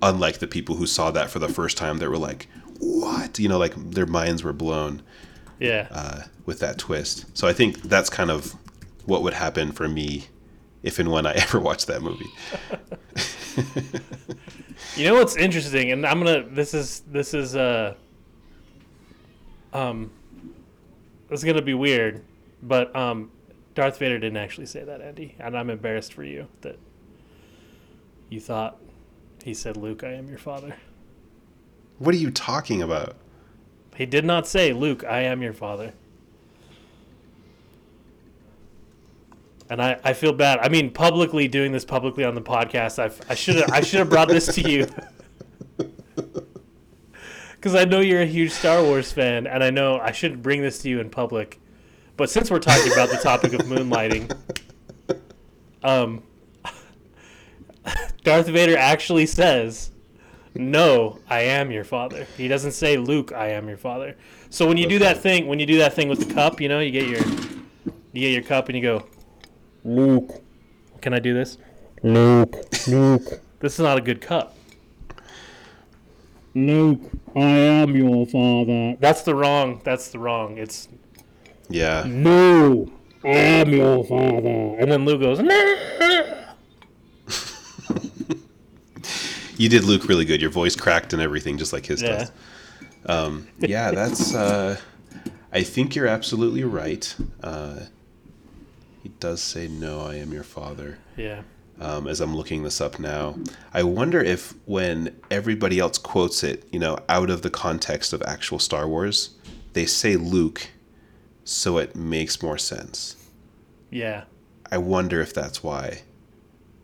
Unlike 0.05 0.37
the 0.37 0.47
people 0.47 0.75
who 0.75 0.85
saw 0.85 1.09
that 1.11 1.29
for 1.29 1.39
the 1.39 1.49
first 1.49 1.77
time, 1.77 1.97
that 1.97 2.09
were 2.09 2.17
like, 2.17 2.47
"What?" 2.79 3.39
You 3.39 3.49
know, 3.49 3.57
like 3.57 3.73
their 3.75 4.05
minds 4.05 4.43
were 4.43 4.53
blown 4.53 5.01
yeah. 5.59 5.87
uh, 5.91 6.21
with 6.45 6.59
that 6.59 6.77
twist. 6.77 7.25
So 7.35 7.47
I 7.47 7.53
think 7.53 7.81
that's 7.81 8.09
kind 8.09 8.29
of 8.29 8.55
what 9.05 9.23
would 9.23 9.33
happen 9.33 9.71
for 9.71 9.87
me 9.87 10.25
if 10.83 10.99
and 10.99 11.11
when 11.11 11.25
I 11.25 11.33
ever 11.35 11.59
watch 11.59 11.87
that 11.87 12.01
movie. 12.01 12.29
You 14.95 15.05
know 15.05 15.15
what's 15.15 15.35
interesting, 15.35 15.91
and 15.91 16.05
I'm 16.05 16.23
gonna. 16.23 16.43
This 16.43 16.73
is 16.73 17.01
this 17.11 17.33
is 17.33 17.55
uh. 17.55 17.95
Um. 19.73 20.11
This 21.29 21.39
is 21.39 21.43
gonna 21.43 21.61
be 21.61 21.73
weird, 21.73 22.23
but 22.61 22.95
um, 22.95 23.31
Darth 23.73 23.97
Vader 23.97 24.19
didn't 24.19 24.37
actually 24.37 24.67
say 24.67 24.83
that, 24.83 25.01
Andy, 25.01 25.35
and 25.39 25.57
I'm 25.57 25.69
embarrassed 25.69 26.13
for 26.13 26.23
you 26.23 26.47
that 26.61 26.77
you 28.29 28.39
thought 28.39 28.79
he 29.43 29.53
said, 29.53 29.77
"Luke, 29.77 30.03
I 30.03 30.13
am 30.13 30.27
your 30.27 30.37
father." 30.37 30.75
What 31.97 32.13
are 32.13 32.17
you 32.17 32.31
talking 32.31 32.81
about? 32.81 33.15
He 33.95 34.05
did 34.05 34.25
not 34.25 34.47
say, 34.47 34.73
"Luke, 34.73 35.03
I 35.03 35.21
am 35.21 35.41
your 35.41 35.53
father." 35.53 35.93
And 39.69 39.81
I, 39.81 39.99
I 40.03 40.13
feel 40.13 40.33
bad. 40.33 40.59
I 40.59 40.69
mean, 40.69 40.91
publicly 40.91 41.47
doing 41.47 41.71
this 41.71 41.85
publicly 41.85 42.23
on 42.23 42.35
the 42.35 42.41
podcast, 42.41 42.99
I've, 42.99 43.19
I 43.29 43.33
should 43.33 43.55
have 43.55 43.71
I 43.71 43.81
should 43.81 43.99
have 43.99 44.09
brought 44.09 44.27
this 44.27 44.53
to 44.55 44.61
you 44.61 44.87
because 47.65 47.73
I 47.73 47.85
know 47.85 47.99
you're 47.99 48.21
a 48.21 48.27
huge 48.27 48.51
Star 48.51 48.83
Wars 48.83 49.11
fan, 49.11 49.47
and 49.47 49.63
I 49.63 49.71
know 49.71 49.97
I 49.99 50.11
shouldn't 50.11 50.43
bring 50.43 50.61
this 50.61 50.79
to 50.83 50.89
you 50.89 50.99
in 50.99 51.09
public. 51.09 51.59
But 52.15 52.29
since 52.29 52.51
we're 52.51 52.59
talking 52.59 52.93
about 52.93 53.09
the 53.09 53.17
topic 53.17 53.53
of 53.53 53.61
moonlighting, 53.61 54.31
um, 55.83 56.21
Darth 58.23 58.47
Vader 58.47 58.77
actually 58.77 59.25
says, 59.25 59.91
"No, 60.55 61.19
I 61.29 61.41
am 61.41 61.71
your 61.71 61.83
father." 61.83 62.25
He 62.37 62.47
doesn't 62.47 62.71
say, 62.71 62.97
"Luke, 62.97 63.31
I 63.33 63.49
am 63.49 63.67
your 63.67 63.77
father." 63.77 64.15
So 64.49 64.67
when 64.67 64.77
you 64.77 64.87
do 64.87 64.99
that 64.99 65.17
thing, 65.19 65.47
when 65.47 65.59
you 65.59 65.65
do 65.65 65.77
that 65.79 65.93
thing 65.93 66.07
with 66.09 66.27
the 66.27 66.33
cup, 66.33 66.59
you 66.61 66.69
know, 66.69 66.79
you 66.79 66.91
get 66.91 67.07
your 67.07 67.19
you 68.13 68.21
get 68.21 68.31
your 68.31 68.43
cup 68.43 68.69
and 68.69 68.75
you 68.77 68.81
go, 68.81 69.03
"Luke." 69.83 70.41
Can 71.01 71.13
I 71.13 71.19
do 71.19 71.33
this? 71.33 71.57
Luke, 72.01 72.55
Luke. 72.87 73.41
This 73.59 73.73
is 73.73 73.79
not 73.79 73.97
a 73.97 74.01
good 74.01 74.21
cup. 74.21 74.55
Luke, 76.55 77.01
I 77.35 77.41
am 77.41 77.95
your 77.95 78.25
father. 78.25 78.95
That's 78.99 79.23
the 79.23 79.35
wrong. 79.35 79.81
That's 79.83 80.07
the 80.09 80.19
wrong. 80.19 80.57
It's 80.57 80.87
Yeah. 81.69 82.05
no, 82.07 82.89
I 83.23 83.29
am 83.29 83.69
your 83.73 84.03
father. 84.05 84.77
And 84.79 84.91
then 84.91 85.03
Luke 85.05 85.19
goes, 85.21 85.39
no. 85.39 86.37
You 89.57 89.69
did 89.69 89.83
Luke 89.83 90.07
really 90.07 90.25
good. 90.25 90.41
Your 90.41 90.49
voice 90.51 90.75
cracked 90.75 91.13
and 91.13 91.21
everything, 91.21 91.57
just 91.57 91.73
like 91.73 91.85
his 91.85 92.01
Yeah. 92.01 92.09
does. 92.17 92.31
Um, 93.05 93.47
yeah, 93.59 93.91
that's. 93.91 94.33
Uh, 94.33 94.77
I 95.53 95.63
think 95.63 95.95
you're 95.95 96.07
absolutely 96.07 96.63
right. 96.63 97.13
Uh, 97.43 97.81
he 99.03 99.09
does 99.19 99.41
say, 99.41 99.67
"No, 99.67 100.01
I 100.01 100.15
am 100.15 100.33
your 100.33 100.43
father." 100.43 100.97
Yeah. 101.15 101.41
Um, 101.79 102.07
as 102.07 102.21
I'm 102.21 102.35
looking 102.35 102.63
this 102.63 102.79
up 102.79 102.99
now, 102.99 103.37
I 103.73 103.83
wonder 103.83 104.21
if 104.21 104.53
when 104.65 105.13
everybody 105.29 105.77
else 105.77 105.97
quotes 105.97 106.41
it, 106.43 106.67
you 106.71 106.79
know, 106.79 106.97
out 107.09 107.29
of 107.29 107.41
the 107.41 107.49
context 107.49 108.13
of 108.13 108.21
actual 108.23 108.59
Star 108.59 108.87
Wars, 108.87 109.31
they 109.73 109.85
say 109.85 110.15
Luke, 110.15 110.69
so 111.43 111.77
it 111.77 111.93
makes 111.95 112.41
more 112.41 112.57
sense. 112.57 113.17
Yeah. 113.91 114.23
I 114.71 114.77
wonder 114.77 115.19
if 115.21 115.33
that's 115.33 115.61
why 115.63 116.03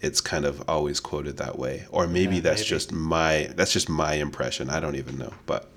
it's 0.01 0.19
kind 0.21 0.45
of 0.45 0.63
always 0.67 0.99
quoted 0.99 1.37
that 1.37 1.57
way, 1.59 1.85
or 1.91 2.07
maybe 2.07 2.35
Yeah, 2.35 2.41
that's 2.41 2.61
maybe. 2.61 2.69
just 2.69 2.91
my 2.91 3.49
that's 3.55 3.71
just 3.73 3.87
my 3.89 4.13
impression. 4.15 4.69
I 4.69 4.79
don't 4.79 4.95
even 4.95 5.17
know, 5.17 5.33
but 5.45 5.67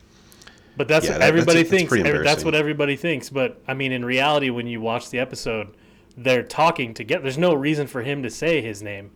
But 0.76 0.88
that's 0.88 1.04
Yeah, 1.07 1.12
what 1.12 1.19
that- 1.21 1.28
everybody 1.28 1.62
that's- 1.62 1.71
that's 1.71 1.90
thinks. 1.93 2.09
Every- 2.09 2.25
That's 2.25 2.45
what 2.45 2.54
everybody 2.57 2.97
thinks. 2.97 3.31
But 3.31 3.61
I 3.69 3.75
mean, 3.75 3.93
in 3.93 4.04
reality, 4.04 4.50
when 4.50 4.66
you 4.66 4.81
watch 4.81 5.11
the 5.11 5.21
episode, 5.21 5.69
they're 6.16 6.43
talking 6.43 6.95
together. 6.95 7.23
There's 7.23 7.38
no 7.38 7.54
reason 7.54 7.87
for 7.87 8.02
him 8.02 8.25
to 8.25 8.31
say 8.31 8.61
his 8.61 8.83
name 8.83 9.11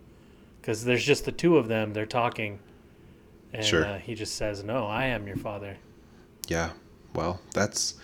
because 0.60 0.84
there's 0.84 1.04
just 1.04 1.24
the 1.24 1.32
two 1.32 1.56
of 1.58 1.66
them. 1.66 1.94
They're 1.94 2.06
talking, 2.06 2.60
and 3.52 3.64
Sure. 3.64 3.84
uh, 3.84 3.98
he 3.98 4.14
just 4.14 4.36
says, 4.36 4.62
"No, 4.62 4.86
I 4.86 5.06
am 5.06 5.26
your 5.26 5.36
father." 5.36 5.78
yeah, 6.48 6.70
well, 7.14 7.40
that's 7.54 7.94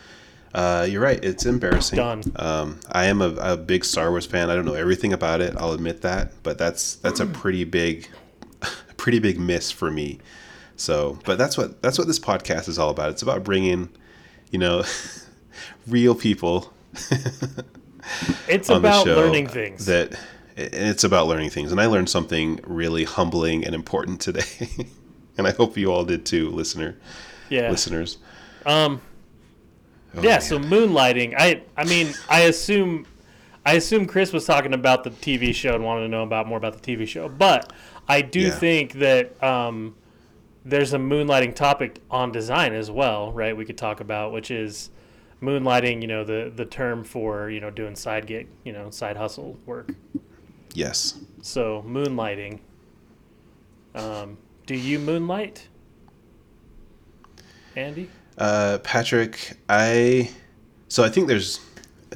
uh, 0.54 0.86
you're 0.88 1.02
right. 1.02 1.22
It's 1.24 1.46
embarrassing. 1.46 1.96
Done. 1.96 2.22
Um, 2.36 2.80
I 2.90 3.06
am 3.06 3.20
a, 3.20 3.34
a 3.40 3.56
big 3.56 3.84
Star 3.84 4.10
Wars 4.10 4.26
fan. 4.26 4.50
I 4.50 4.54
don't 4.54 4.64
know 4.64 4.74
everything 4.74 5.12
about 5.12 5.40
it. 5.40 5.54
I'll 5.56 5.72
admit 5.72 6.02
that, 6.02 6.30
but 6.42 6.58
that's 6.58 6.96
that's 6.96 7.20
a 7.20 7.26
pretty 7.26 7.64
big, 7.64 8.08
pretty 8.96 9.18
big 9.18 9.38
miss 9.40 9.70
for 9.70 9.90
me. 9.90 10.20
So, 10.76 11.18
but 11.24 11.38
that's 11.38 11.56
what 11.58 11.82
that's 11.82 11.98
what 11.98 12.06
this 12.06 12.18
podcast 12.18 12.68
is 12.68 12.78
all 12.78 12.90
about. 12.90 13.10
It's 13.10 13.22
about 13.22 13.42
bringing, 13.44 13.88
you 14.50 14.58
know, 14.58 14.84
real 15.86 16.14
people 16.14 16.72
It's 18.48 18.68
about 18.70 19.06
learning 19.06 19.48
things. 19.48 19.86
that 19.86 20.18
it's 20.56 21.02
about 21.02 21.26
learning 21.26 21.50
things 21.50 21.72
and 21.72 21.80
i 21.80 21.86
learned 21.86 22.08
something 22.08 22.60
really 22.64 23.02
humbling 23.02 23.64
and 23.64 23.74
important 23.74 24.20
today 24.20 24.44
and 25.36 25.48
i 25.48 25.50
hope 25.50 25.76
you 25.76 25.90
all 25.92 26.04
did 26.04 26.24
too 26.24 26.48
listener 26.50 26.96
yeah. 27.48 27.68
listeners 27.70 28.18
Um. 28.64 29.00
Oh, 30.16 30.22
yeah. 30.22 30.32
man. 30.32 30.40
So 30.40 30.58
moonlighting. 30.58 31.34
I. 31.36 31.62
I 31.76 31.84
mean, 31.84 32.14
I 32.28 32.40
assume. 32.42 33.06
I 33.66 33.74
assume 33.74 34.06
Chris 34.06 34.32
was 34.32 34.44
talking 34.44 34.74
about 34.74 35.04
the 35.04 35.10
TV 35.10 35.54
show 35.54 35.74
and 35.74 35.82
wanted 35.84 36.02
to 36.02 36.08
know 36.08 36.22
about 36.22 36.46
more 36.46 36.58
about 36.58 36.80
the 36.82 36.96
TV 36.96 37.08
show, 37.08 37.28
but 37.30 37.72
I 38.06 38.20
do 38.20 38.40
Yeah. 38.40 38.50
think 38.50 38.92
that 38.94 39.42
um, 39.42 39.96
there's 40.66 40.92
a 40.92 40.98
moonlighting 40.98 41.54
topic 41.54 42.00
on 42.10 42.30
design 42.30 42.74
as 42.74 42.90
well, 42.90 43.32
right? 43.32 43.56
We 43.56 43.64
could 43.64 43.78
talk 43.78 44.00
about 44.00 44.32
which 44.32 44.50
is 44.50 44.90
moonlighting. 45.40 46.02
You 46.02 46.08
know, 46.08 46.24
the 46.24 46.52
the 46.54 46.66
term 46.66 47.04
for 47.04 47.48
you 47.48 47.58
know 47.60 47.70
doing 47.70 47.96
side 47.96 48.26
gig, 48.26 48.48
you 48.64 48.72
know, 48.72 48.90
side 48.90 49.16
hustle 49.16 49.58
work. 49.64 49.92
yes 50.74 51.18
So 51.40 51.82
moonlighting. 51.86 52.60
Um, 53.94 54.36
do 54.66 54.74
you 54.74 54.98
moonlight, 54.98 55.68
Andy? 57.76 58.10
Uh, 58.38 58.78
patrick 58.82 59.52
i 59.68 60.30
so 60.88 61.04
i 61.04 61.08
think 61.08 61.28
there's 61.28 61.60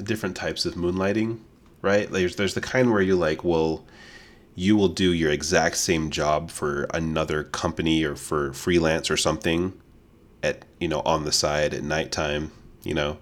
different 0.03 0.35
types 0.35 0.65
of 0.65 0.75
moonlighting 0.75 1.39
right? 1.81 2.11
There's 2.11 2.35
there's 2.35 2.53
the 2.53 2.61
kind 2.61 2.91
where 2.91 3.01
you 3.01 3.15
like 3.15 3.43
will 3.43 3.85
you 4.55 4.75
will 4.75 4.89
do 4.89 5.13
your 5.13 5.31
exact 5.31 5.77
same 5.77 6.09
job 6.09 6.51
for 6.51 6.83
another 6.93 7.43
company 7.43 8.03
or 8.03 8.15
for 8.15 8.51
freelance 8.53 9.09
or 9.09 9.17
something 9.17 9.73
at 10.43 10.65
you 10.79 10.87
know 10.87 11.01
on 11.05 11.23
the 11.23 11.31
side 11.31 11.73
at 11.73 11.83
nighttime 11.83 12.51
you 12.83 12.93
know? 12.93 13.17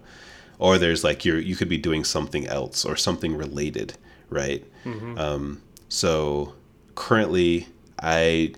Or 0.58 0.78
there's 0.78 1.04
like 1.04 1.24
you're 1.24 1.38
you 1.38 1.54
could 1.54 1.68
be 1.68 1.78
doing 1.78 2.04
something 2.04 2.46
else 2.46 2.84
or 2.84 2.96
something 2.96 3.36
related 3.36 3.94
right? 4.30 4.64
Um, 5.18 5.62
so 5.88 6.54
currently 6.94 7.66
i 8.02 8.52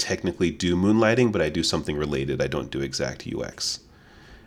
technically 0.00 0.50
do 0.50 0.74
moonlighting 0.74 1.30
but 1.30 1.40
i 1.40 1.48
do 1.48 1.62
something 1.62 1.96
related. 1.96 2.40
I 2.42 2.46
don't 2.46 2.70
do 2.70 2.80
exact 2.80 3.26
ux 3.26 3.80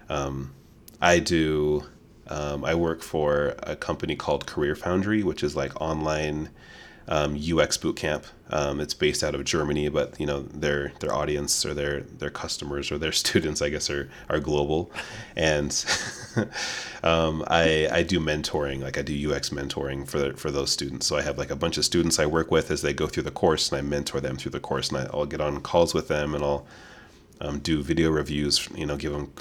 um, 0.10 0.54
i 1.02 1.20
do 1.20 1.86
um, 2.28 2.66
i 2.66 2.74
work 2.76 3.02
for 3.02 3.56
a 3.64 3.76
company 3.76 4.16
called 4.16 4.46
career 4.46 4.76
foundry 4.76 5.24
which 5.24 5.44
is 5.44 5.56
like 5.56 5.80
online 5.80 6.50
um, 7.08 7.36
UX 7.36 7.78
bootcamp. 7.78 8.26
Um, 8.50 8.80
it's 8.80 8.94
based 8.94 9.24
out 9.24 9.36
of 9.36 9.44
Germany, 9.46 9.90
but 9.90 10.20
you 10.20 10.26
know 10.26 10.42
their 10.42 10.94
their 11.00 11.14
audience 11.14 11.66
or 11.66 11.74
their 11.74 12.02
their 12.02 12.30
customers 12.30 12.92
or 12.92 12.98
their 12.98 13.12
students, 13.24 13.62
I 13.62 13.70
guess, 13.70 13.90
are 13.90 14.10
are 14.30 14.40
global. 14.40 14.92
And 15.36 15.72
um, 17.04 17.44
I 17.48 17.88
I 17.92 18.04
do 18.04 18.20
mentoring, 18.20 18.82
like 18.82 18.98
I 18.98 19.02
do 19.02 19.34
UX 19.34 19.50
mentoring 19.50 20.08
for 20.08 20.34
for 20.34 20.52
those 20.52 20.72
students. 20.72 21.08
So 21.08 21.18
I 21.18 21.22
have 21.22 21.38
like 21.38 21.52
a 21.52 21.56
bunch 21.56 21.78
of 21.78 21.86
students 21.86 22.20
I 22.20 22.26
work 22.26 22.52
with 22.52 22.72
as 22.72 22.82
they 22.82 22.94
go 22.94 23.08
through 23.08 23.24
the 23.24 23.32
course, 23.32 23.72
and 23.72 23.80
I 23.80 23.82
mentor 23.82 24.20
them 24.20 24.38
through 24.38 24.52
the 24.52 24.60
course, 24.60 24.90
and 24.90 25.00
I, 25.00 25.10
I'll 25.14 25.26
get 25.26 25.42
on 25.42 25.60
calls 25.62 25.94
with 25.94 26.08
them, 26.08 26.36
and 26.36 26.44
I'll 26.44 26.66
um, 27.42 27.60
do 27.60 27.82
video 27.82 28.10
reviews. 28.12 28.70
You 28.76 28.86
know, 28.86 28.98
give 28.98 29.12
them 29.12 29.34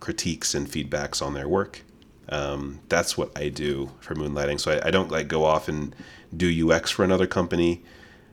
critiques 0.00 0.54
and 0.54 0.66
feedbacks 0.66 1.20
on 1.20 1.34
their 1.34 1.48
work. 1.48 1.82
Um, 2.30 2.80
that's 2.88 3.18
what 3.18 3.36
I 3.36 3.48
do 3.48 3.90
for 4.00 4.14
moonlighting. 4.14 4.60
So 4.60 4.72
I, 4.72 4.88
I, 4.88 4.90
don't 4.92 5.10
like 5.10 5.26
go 5.26 5.44
off 5.44 5.68
and 5.68 5.94
do 6.36 6.70
UX 6.70 6.90
for 6.90 7.04
another 7.04 7.26
company. 7.26 7.82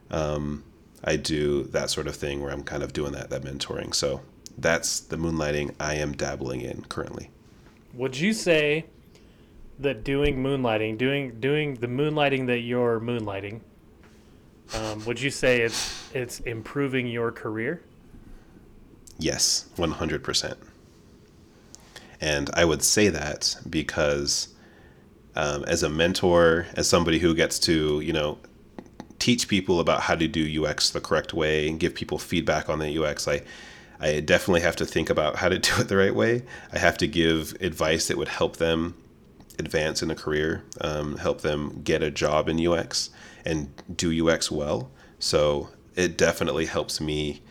Um, 0.10 0.64
I 1.04 1.16
do 1.16 1.64
that 1.64 1.90
sort 1.90 2.08
of 2.08 2.16
thing 2.16 2.42
where 2.42 2.52
I'm 2.52 2.64
kind 2.64 2.84
of 2.84 2.94
doing 2.94 3.12
that 3.14 3.30
that 3.30 3.44
mentoring. 3.44 3.94
So 3.94 4.22
that's 4.58 5.00
the 5.00 5.16
moonlighting 5.16 5.76
I 5.80 5.96
am 5.96 6.14
dabbling 6.14 6.62
in 6.62 6.84
currently. 6.84 7.30
Would 7.94 8.18
you 8.18 8.34
say 8.34 8.86
that 9.80 10.04
doing 10.04 10.38
moonlighting, 10.38 10.98
doing 10.98 11.40
doing 11.40 11.76
the 11.76 11.88
moonlighting 11.88 12.48
that 12.48 12.60
you're 12.60 13.00
moonlighting, 13.00 13.62
um, 14.76 15.06
would 15.06 15.22
you 15.22 15.30
say 15.30 15.62
it's 15.62 16.12
it's 16.14 16.40
improving 16.42 17.08
your 17.08 17.32
career? 17.32 17.82
Yes, 19.20 19.70
one 19.76 19.92
hundred 19.92 20.24
percent. 20.24 20.58
And 22.20 22.50
I 22.54 22.66
would 22.66 22.82
say 22.82 23.10
that 23.10 23.56
because 23.70 24.50
um, 25.38 25.64
as 25.66 25.84
a 25.84 25.90
mentor, 25.90 26.66
as 26.74 26.90
somebody 26.90 27.20
who 27.20 27.34
gets 27.34 27.60
to 27.60 28.02
you 28.02 28.12
know 28.12 28.40
teach 29.20 29.48
people 29.48 29.80
about 29.80 30.02
how 30.02 30.16
to 30.16 30.28
do 30.28 30.66
UX 30.66 30.90
the 30.90 31.02
correct 31.02 31.34
way 31.34 31.68
and 31.68 31.80
give 31.80 31.96
people 31.96 32.18
feedback 32.18 32.70
on 32.70 32.80
the 32.80 32.98
UX, 32.98 33.28
I 33.28 33.44
I 34.00 34.20
definitely 34.20 34.62
have 34.62 34.76
to 34.78 34.86
think 34.86 35.10
about 35.10 35.38
how 35.38 35.48
to 35.50 35.60
do 35.68 35.72
it 35.80 35.88
the 35.88 35.96
right 35.96 36.14
way. 36.14 36.44
I 36.74 36.80
have 36.80 36.98
to 36.98 37.08
give 37.08 37.56
advice 37.62 38.08
that 38.08 38.18
would 38.18 38.28
help 38.28 38.58
them 38.58 38.96
advance 39.60 40.04
in 40.04 40.12
a 40.12 40.16
career, 40.16 40.64
um, 40.82 41.18
help 41.18 41.42
them 41.42 41.82
get 41.84 42.04
a 42.04 42.12
job 42.12 42.50
in 42.50 42.66
UX 42.66 43.10
and 43.46 43.70
do 43.96 44.28
UX 44.28 44.52
well. 44.52 44.92
So 45.20 45.70
it 45.96 46.18
definitely 46.18 46.66
helps 46.66 47.00
me 47.00 47.42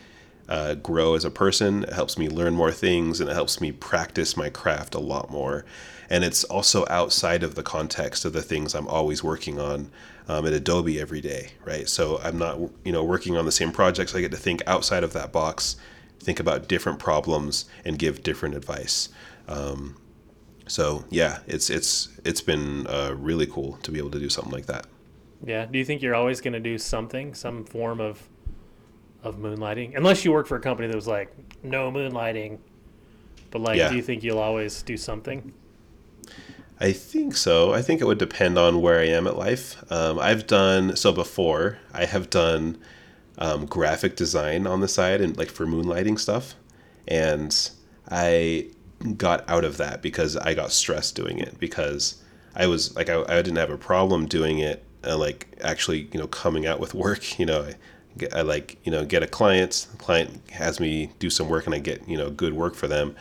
uh, 0.49 0.75
grow 0.75 1.15
as 1.15 1.25
a 1.25 1.31
person. 1.31 1.85
It 1.85 1.93
helps 1.93 2.17
me 2.19 2.29
learn 2.29 2.55
more 2.55 2.73
things 2.73 3.21
and 3.21 3.29
it 3.29 3.35
helps 3.35 3.61
me 3.61 3.73
practice 3.73 4.37
my 4.37 4.51
craft 4.51 4.95
a 4.95 5.01
lot 5.01 5.31
more. 5.31 5.65
And 6.09 6.23
it's 6.23 6.45
also 6.45 6.87
outside 6.89 7.43
of 7.43 7.57
the 7.57 7.63
context 7.63 8.25
of 8.25 8.33
the 8.33 8.43
things 8.43 8.75
I'm 8.75 8.87
always 8.87 9.25
working 9.25 9.59
on 9.59 9.91
um, 10.29 10.47
at 10.47 10.53
Adobe 10.53 11.01
every 11.01 11.21
day, 11.21 11.51
right? 11.65 11.89
So 11.89 12.21
I'm 12.23 12.39
not, 12.39 12.59
you 12.85 12.93
know, 12.93 13.03
working 13.03 13.37
on 13.37 13.45
the 13.45 13.53
same 13.53 13.73
projects. 13.73 14.15
I 14.15 14.21
get 14.21 14.31
to 14.31 14.37
think 14.37 14.63
outside 14.67 15.03
of 15.03 15.13
that 15.15 15.33
box, 15.33 15.77
think 16.21 16.39
about 16.41 16.69
different 16.69 16.99
problems, 16.99 17.65
and 17.85 17.99
give 17.99 18.23
different 18.23 18.55
advice. 18.55 19.09
Um, 19.49 19.97
so 20.69 21.05
yeah, 21.11 21.41
it's 21.47 21.71
it's 21.71 22.09
it's 22.25 22.41
been 22.41 22.87
uh, 22.89 23.15
really 23.17 23.47
cool 23.47 23.79
to 23.83 23.91
be 23.93 23.99
able 23.99 24.11
to 24.11 24.19
do 24.19 24.29
something 24.29 24.53
like 24.53 24.67
that. 24.67 24.87
Yeah. 25.45 25.67
Do 25.67 25.79
you 25.79 25.85
think 25.85 26.03
you're 26.03 26.15
always 26.15 26.41
going 26.41 26.55
to 26.55 26.61
do 26.61 26.79
something, 26.79 27.35
some 27.35 27.65
form 27.65 28.01
of 28.01 28.29
of 29.27 29.37
moonlighting, 29.37 29.97
unless 29.97 30.25
you 30.25 30.33
work 30.33 30.47
for 30.47 30.57
a 30.57 30.61
company 30.61 30.89
that 30.89 30.95
was 30.95 31.07
like 31.07 31.35
no 31.63 31.91
moonlighting? 31.91 32.59
But 33.51 33.61
like, 33.61 33.79
yeah. 33.79 33.89
do 33.89 33.97
you 33.97 34.03
think 34.03 34.23
you'll 34.23 34.39
always 34.39 34.83
do 34.83 34.97
something? 34.97 35.53
I 36.79 36.93
think 36.93 37.37
so. 37.37 37.73
I 37.73 37.81
think 37.81 38.01
it 38.01 38.07
would 38.07 38.19
depend 38.19 38.59
on 38.59 38.83
where 38.83 39.01
I 39.01 39.07
am 39.07 39.27
at 39.27 39.37
life. 39.37 39.83
Um, 39.91 40.19
I've 40.19 40.47
done 40.47 40.95
so 40.97 41.11
before. 41.13 41.79
I 41.93 42.05
have 42.05 42.29
done 42.29 42.79
um, 43.39 43.67
graphic 43.67 44.17
design 44.17 44.67
on 44.67 44.81
the 44.81 44.89
side 44.89 45.21
and 45.21 45.37
like 45.37 45.51
for 45.51 45.67
moonlighting 45.67 46.19
stuff, 46.19 46.55
and 47.09 47.71
I 48.11 48.69
got 49.17 49.49
out 49.49 49.65
of 49.65 49.77
that 49.79 50.03
because 50.03 50.37
I 50.37 50.55
got 50.55 50.73
stressed 50.73 51.17
doing 51.17 51.39
it 51.39 51.59
because 51.59 52.23
I 52.55 52.67
was 52.67 52.95
like 52.97 53.09
I, 53.09 53.23
I 53.23 53.37
didn't 53.37 53.57
have 53.57 53.71
a 53.71 53.79
problem 53.79 54.27
doing 54.27 54.59
it 54.59 54.83
uh, 55.05 55.17
like 55.17 55.47
actually 55.63 56.09
you 56.13 56.19
know 56.19 56.27
coming 56.27 56.67
out 56.67 56.81
with 56.81 56.95
work 56.95 57.39
you 57.39 57.47
know 57.47 57.63
I, 57.63 57.75
I 58.33 58.43
like 58.43 58.79
you 58.85 58.93
know 58.93 59.05
get 59.05 59.23
a 59.23 59.27
client. 59.27 59.87
The 59.93 59.97
client 59.99 60.51
has 60.51 60.81
me 60.81 61.11
do 61.19 61.31
some 61.31 61.49
work 61.49 61.67
and 61.67 61.75
I 61.75 61.79
get 61.79 62.09
you 62.09 62.17
know 62.17 62.31
good 62.31 62.55
work 62.55 62.75
for 62.75 62.89
them. 62.89 63.17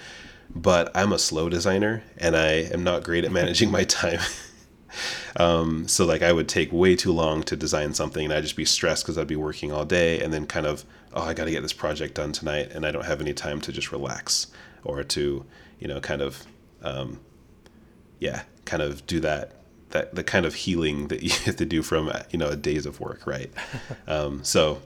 But 0.53 0.91
I'm 0.95 1.11
a 1.11 1.19
slow 1.19 1.49
designer 1.49 2.03
and 2.17 2.35
I 2.35 2.51
am 2.51 2.83
not 2.83 3.03
great 3.03 3.25
at 3.25 3.31
managing 3.31 3.71
my 3.71 3.83
time. 3.83 4.19
Um, 5.37 5.89
so 5.89 6.05
like 6.05 6.21
I 6.21 6.31
would 6.31 6.47
take 6.47 6.71
way 6.71 6.95
too 6.95 7.11
long 7.11 7.43
to 7.43 7.57
design 7.57 7.93
something 7.93 8.23
and 8.23 8.33
I'd 8.33 8.43
just 8.43 8.55
be 8.55 8.63
stressed 8.63 9.03
because 9.03 9.17
I'd 9.17 9.27
be 9.27 9.35
working 9.35 9.73
all 9.73 9.83
day 9.83 10.21
and 10.21 10.31
then 10.31 10.47
kind 10.47 10.65
of 10.65 10.85
oh 11.11 11.23
I 11.23 11.33
got 11.33 11.43
to 11.43 11.51
get 11.51 11.61
this 11.61 11.73
project 11.73 12.13
done 12.13 12.31
tonight 12.31 12.71
and 12.71 12.85
I 12.85 12.91
don't 12.91 13.03
have 13.03 13.19
any 13.19 13.33
time 13.33 13.59
to 13.61 13.73
just 13.73 13.91
relax 13.91 14.47
or 14.85 15.03
to 15.03 15.45
you 15.79 15.87
know, 15.87 15.99
kind 15.99 16.21
of, 16.21 16.45
um, 16.81 17.19
yeah, 18.19 18.43
kind 18.65 18.81
of 18.81 19.05
do 19.05 19.19
that 19.21 19.51
that 19.91 20.15
the 20.15 20.23
kind 20.23 20.45
of 20.45 20.55
healing 20.55 21.07
that 21.09 21.21
you 21.21 21.29
have 21.45 21.55
to 21.57 21.65
do 21.65 21.81
from 21.81 22.11
you 22.31 22.39
know 22.39 22.55
days 22.55 22.85
of 22.85 22.99
work, 22.99 23.25
right? 23.27 23.51
um, 24.07 24.43
so 24.43 24.81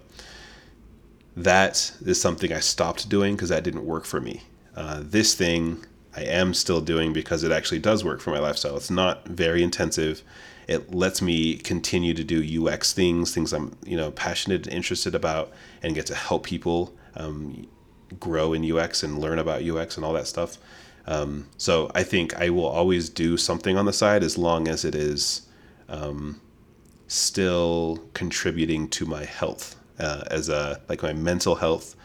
that 1.44 1.94
is 2.06 2.22
something 2.22 2.52
I 2.52 2.60
stopped 2.60 3.08
doing 3.08 3.36
because 3.36 3.50
that 3.50 3.64
didn't 3.64 3.86
work 3.86 4.06
for 4.06 4.20
me. 4.20 4.44
Uh, 4.76 5.02
this 5.02 5.34
thing 5.34 5.86
I 6.16 6.24
am 6.24 6.54
still 6.54 6.82
doing 6.82 7.14
because 7.14 7.44
it 7.44 7.52
actually 7.52 7.80
does 7.80 8.04
work 8.04 8.20
for 8.20 8.32
my 8.32 8.40
lifestyle. 8.40 8.76
It's 8.76 8.92
not 8.92 9.26
very 9.26 9.64
intensive. 9.64 10.22
It 10.68 10.94
lets 10.94 11.22
me 11.22 11.56
continue 11.56 12.14
to 12.14 12.24
do 12.26 12.68
UX 12.68 12.92
things, 12.92 13.34
things 13.34 13.54
I'm 13.54 13.76
you 13.86 13.96
know 13.96 14.12
passionate 14.12 14.68
and 14.68 14.76
interested 14.76 15.16
about, 15.16 15.52
and 15.82 15.96
get 15.96 16.06
to 16.08 16.16
help 16.16 16.46
people 16.46 16.94
um, 17.16 17.68
grow 18.20 18.52
in 18.52 18.70
UX 18.70 19.02
and 19.02 19.18
learn 19.18 19.40
about 19.40 19.64
UX 19.64 19.96
and 19.96 20.06
all 20.06 20.14
that 20.14 20.28
stuff. 20.28 20.58
Um, 21.08 21.48
so 21.58 21.90
I 21.96 22.04
think 22.04 22.36
I 22.36 22.50
will 22.50 22.68
always 22.68 23.10
do 23.10 23.38
something 23.38 23.78
on 23.78 23.86
the 23.86 23.94
side 23.94 24.24
as 24.24 24.38
long 24.38 24.68
as 24.68 24.84
it 24.84 24.94
is 24.94 25.48
um, 25.88 26.42
still 27.08 28.04
contributing 28.14 28.90
to 28.90 29.06
my 29.06 29.24
health 29.24 29.79
uh, 30.00 30.24
as 30.32 30.50
a 30.50 30.82
like 30.90 31.04
my 31.04 31.14
mental 31.14 31.56
health 31.56 31.96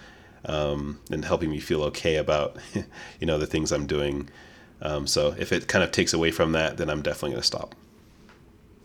um, 0.46 1.00
and 1.10 1.24
helping 1.24 1.50
me 1.50 1.60
feel 1.60 1.82
okay 1.84 2.16
about 2.16 2.56
you 3.20 3.26
know 3.26 3.38
the 3.38 3.46
things 3.46 3.72
I'm 3.72 3.86
doing. 3.86 4.28
Um, 4.82 5.06
so 5.06 5.34
if 5.38 5.52
it 5.52 5.66
kind 5.68 5.82
of 5.82 5.92
takes 5.92 6.12
away 6.12 6.30
from 6.30 6.52
that, 6.52 6.76
then 6.76 6.90
I'm 6.90 7.00
definitely 7.00 7.30
going 7.30 7.40
to 7.40 7.46
stop. 7.46 7.74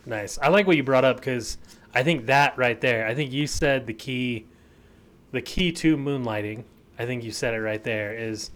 Nice. 0.05 0.39
I 0.41 0.47
like 0.47 0.65
what 0.65 0.77
you 0.77 0.83
brought 0.83 1.03
up 1.03 1.17
because 1.17 1.57
I 1.93 2.03
think 2.03 2.27
that 2.27 2.57
right 2.57 2.79
there. 2.79 3.05
I 3.05 3.15
think 3.15 3.31
you 3.31 3.47
said 3.47 3.85
the 3.85 3.93
key, 3.93 4.45
the 5.31 5.41
key 5.41 5.71
to 5.73 5.97
moonlighting. 5.97 6.63
I 6.97 7.05
think 7.05 7.23
you 7.23 7.31
said 7.31 7.53
it 7.53 7.59
right 7.59 7.83
there. 7.83 8.13
Is 8.13 8.51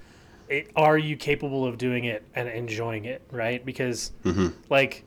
it, 0.50 0.72
are 0.76 0.98
you 0.98 1.18
capable 1.18 1.66
of 1.66 1.78
doing 1.78 2.06
it 2.06 2.24
and 2.36 2.48
enjoying 2.48 3.06
it, 3.06 3.22
right? 3.32 3.64
Because, 3.66 4.12
mm-hmm. 4.24 4.50
like, 4.70 5.04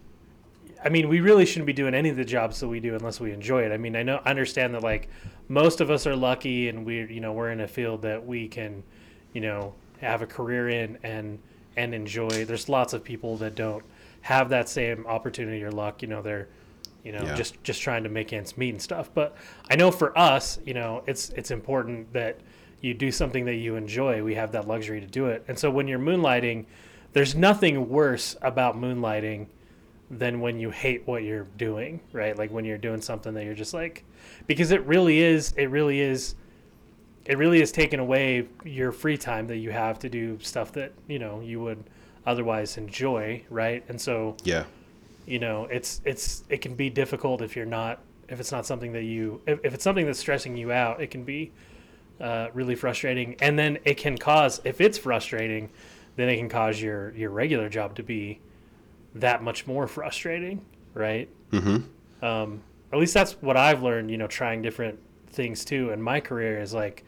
I 0.84 0.88
mean, 0.88 1.08
we 1.08 1.20
really 1.20 1.46
shouldn't 1.46 1.66
be 1.66 1.72
doing 1.72 1.94
any 1.94 2.10
of 2.10 2.16
the 2.16 2.24
jobs 2.24 2.60
that 2.60 2.68
we 2.68 2.80
do 2.80 2.94
unless 2.94 3.18
we 3.20 3.32
enjoy 3.32 3.62
it. 3.62 3.72
I 3.72 3.76
mean, 3.76 3.96
I 3.96 4.02
know, 4.02 4.20
I 4.24 4.30
understand 4.30 4.74
that 4.74 4.82
like 4.82 5.08
most 5.48 5.80
of 5.80 5.90
us 5.90 6.06
are 6.06 6.16
lucky 6.16 6.68
and 6.68 6.84
we're, 6.84 7.10
you 7.10 7.20
know, 7.20 7.32
we're 7.32 7.50
in 7.50 7.60
a 7.60 7.68
field 7.68 8.02
that 8.02 8.26
we 8.26 8.48
can, 8.48 8.82
you 9.32 9.40
know, 9.40 9.74
have 10.00 10.22
a 10.22 10.26
career 10.26 10.68
in 10.68 10.98
and 11.02 11.38
and 11.76 11.94
enjoy. 11.94 12.44
There's 12.44 12.68
lots 12.68 12.92
of 12.92 13.04
people 13.04 13.36
that 13.38 13.54
don't 13.54 13.84
have 14.22 14.48
that 14.48 14.68
same 14.68 15.06
opportunity 15.06 15.62
or 15.62 15.70
luck. 15.70 16.02
You 16.02 16.08
know, 16.08 16.22
they're, 16.22 16.48
you 17.04 17.12
know, 17.12 17.22
yeah. 17.22 17.34
just 17.34 17.62
just 17.62 17.80
trying 17.82 18.02
to 18.02 18.08
make 18.08 18.32
ends 18.32 18.56
meet 18.56 18.70
and 18.70 18.82
stuff. 18.82 19.10
But 19.14 19.36
I 19.70 19.76
know 19.76 19.90
for 19.90 20.16
us, 20.18 20.58
you 20.64 20.74
know, 20.74 21.02
it's 21.06 21.30
it's 21.30 21.50
important 21.50 22.12
that 22.12 22.40
you 22.80 22.94
do 22.94 23.10
something 23.10 23.44
that 23.46 23.54
you 23.54 23.76
enjoy, 23.76 24.22
we 24.22 24.34
have 24.34 24.52
that 24.52 24.68
luxury 24.68 25.00
to 25.00 25.06
do 25.06 25.26
it. 25.26 25.44
And 25.48 25.58
so 25.58 25.70
when 25.70 25.88
you're 25.88 25.98
moonlighting, 25.98 26.66
there's 27.12 27.34
nothing 27.34 27.88
worse 27.88 28.36
about 28.42 28.76
moonlighting 28.76 29.46
than 30.10 30.40
when 30.40 30.58
you 30.58 30.70
hate 30.70 31.06
what 31.06 31.24
you're 31.24 31.46
doing, 31.56 32.00
right? 32.12 32.36
Like 32.36 32.50
when 32.50 32.64
you're 32.64 32.78
doing 32.78 33.00
something 33.00 33.34
that 33.34 33.44
you're 33.44 33.54
just 33.54 33.74
like 33.74 34.04
because 34.46 34.70
it 34.70 34.84
really 34.86 35.20
is 35.20 35.52
it 35.56 35.70
really 35.70 36.00
is 36.00 36.36
it 37.24 37.38
really 37.38 37.60
is 37.60 37.72
taking 37.72 37.98
away 37.98 38.46
your 38.64 38.92
free 38.92 39.18
time 39.18 39.48
that 39.48 39.56
you 39.56 39.70
have 39.72 39.98
to 39.98 40.08
do 40.08 40.38
stuff 40.40 40.70
that, 40.72 40.92
you 41.08 41.18
know, 41.18 41.40
you 41.40 41.60
would 41.60 41.82
otherwise 42.24 42.76
enjoy, 42.76 43.42
right? 43.50 43.84
And 43.88 44.00
so 44.00 44.36
Yeah. 44.44 44.64
You 45.26 45.40
know, 45.40 45.64
it's 45.64 46.00
it's 46.04 46.44
it 46.48 46.58
can 46.58 46.74
be 46.74 46.88
difficult 46.88 47.42
if 47.42 47.56
you're 47.56 47.66
not 47.66 47.98
if 48.28 48.38
it's 48.40 48.52
not 48.52 48.64
something 48.64 48.92
that 48.92 49.02
you 49.02 49.40
if, 49.46 49.58
if 49.64 49.74
it's 49.74 49.82
something 49.84 50.06
that's 50.06 50.20
stressing 50.20 50.56
you 50.56 50.70
out, 50.70 51.00
it 51.00 51.10
can 51.10 51.24
be 51.24 51.50
uh, 52.20 52.48
really 52.54 52.74
frustrating. 52.74 53.36
And 53.40 53.58
then 53.58 53.78
it 53.84 53.96
can 53.96 54.16
cause, 54.16 54.60
if 54.64 54.80
it's 54.80 54.98
frustrating, 54.98 55.68
then 56.16 56.28
it 56.28 56.36
can 56.36 56.48
cause 56.48 56.80
your 56.80 57.10
your 57.14 57.30
regular 57.30 57.68
job 57.68 57.96
to 57.96 58.02
be 58.02 58.40
that 59.20 59.42
much 59.42 59.66
more 59.66 59.86
frustrating, 59.86 60.64
right? 60.94 61.28
Mm-hmm. 61.52 62.24
Um, 62.24 62.62
at 62.92 62.98
least 62.98 63.14
that's 63.14 63.32
what 63.42 63.56
I've 63.56 63.82
learned. 63.82 64.10
You 64.10 64.18
know, 64.18 64.26
trying 64.26 64.62
different 64.62 64.98
things 65.28 65.64
too 65.64 65.90
in 65.90 66.00
my 66.00 66.20
career 66.20 66.60
is 66.60 66.72
like 66.72 67.04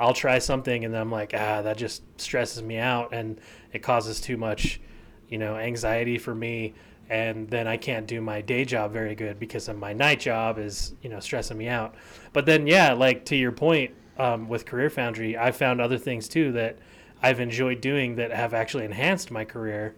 I'll 0.00 0.14
try 0.14 0.38
something 0.38 0.84
and 0.84 0.94
then 0.94 1.00
I'm 1.00 1.10
like, 1.10 1.32
ah, 1.34 1.62
that 1.62 1.76
just 1.76 2.02
stresses 2.20 2.62
me 2.62 2.78
out 2.78 3.12
and 3.12 3.40
it 3.72 3.80
causes 3.80 4.20
too 4.20 4.36
much, 4.36 4.80
you 5.28 5.38
know, 5.38 5.56
anxiety 5.56 6.18
for 6.18 6.34
me. 6.34 6.74
And 7.10 7.48
then 7.48 7.66
I 7.66 7.78
can't 7.78 8.06
do 8.06 8.20
my 8.20 8.40
day 8.42 8.64
job 8.64 8.92
very 8.92 9.14
good 9.14 9.40
because 9.40 9.68
of 9.68 9.78
my 9.78 9.92
night 9.92 10.20
job 10.20 10.58
is, 10.58 10.92
you 11.02 11.08
know, 11.08 11.20
stressing 11.20 11.56
me 11.56 11.68
out. 11.68 11.94
But 12.32 12.44
then, 12.46 12.66
yeah, 12.66 12.92
like 12.92 13.24
to 13.26 13.36
your 13.36 13.52
point, 13.52 13.94
um, 14.18 14.48
with 14.48 14.66
Career 14.66 14.90
Foundry, 14.90 15.36
I've 15.36 15.56
found 15.56 15.80
other 15.80 15.96
things 15.96 16.28
too 16.28 16.52
that 16.52 16.78
I've 17.22 17.40
enjoyed 17.40 17.80
doing 17.80 18.16
that 18.16 18.30
have 18.30 18.52
actually 18.52 18.84
enhanced 18.84 19.30
my 19.30 19.44
career 19.44 19.94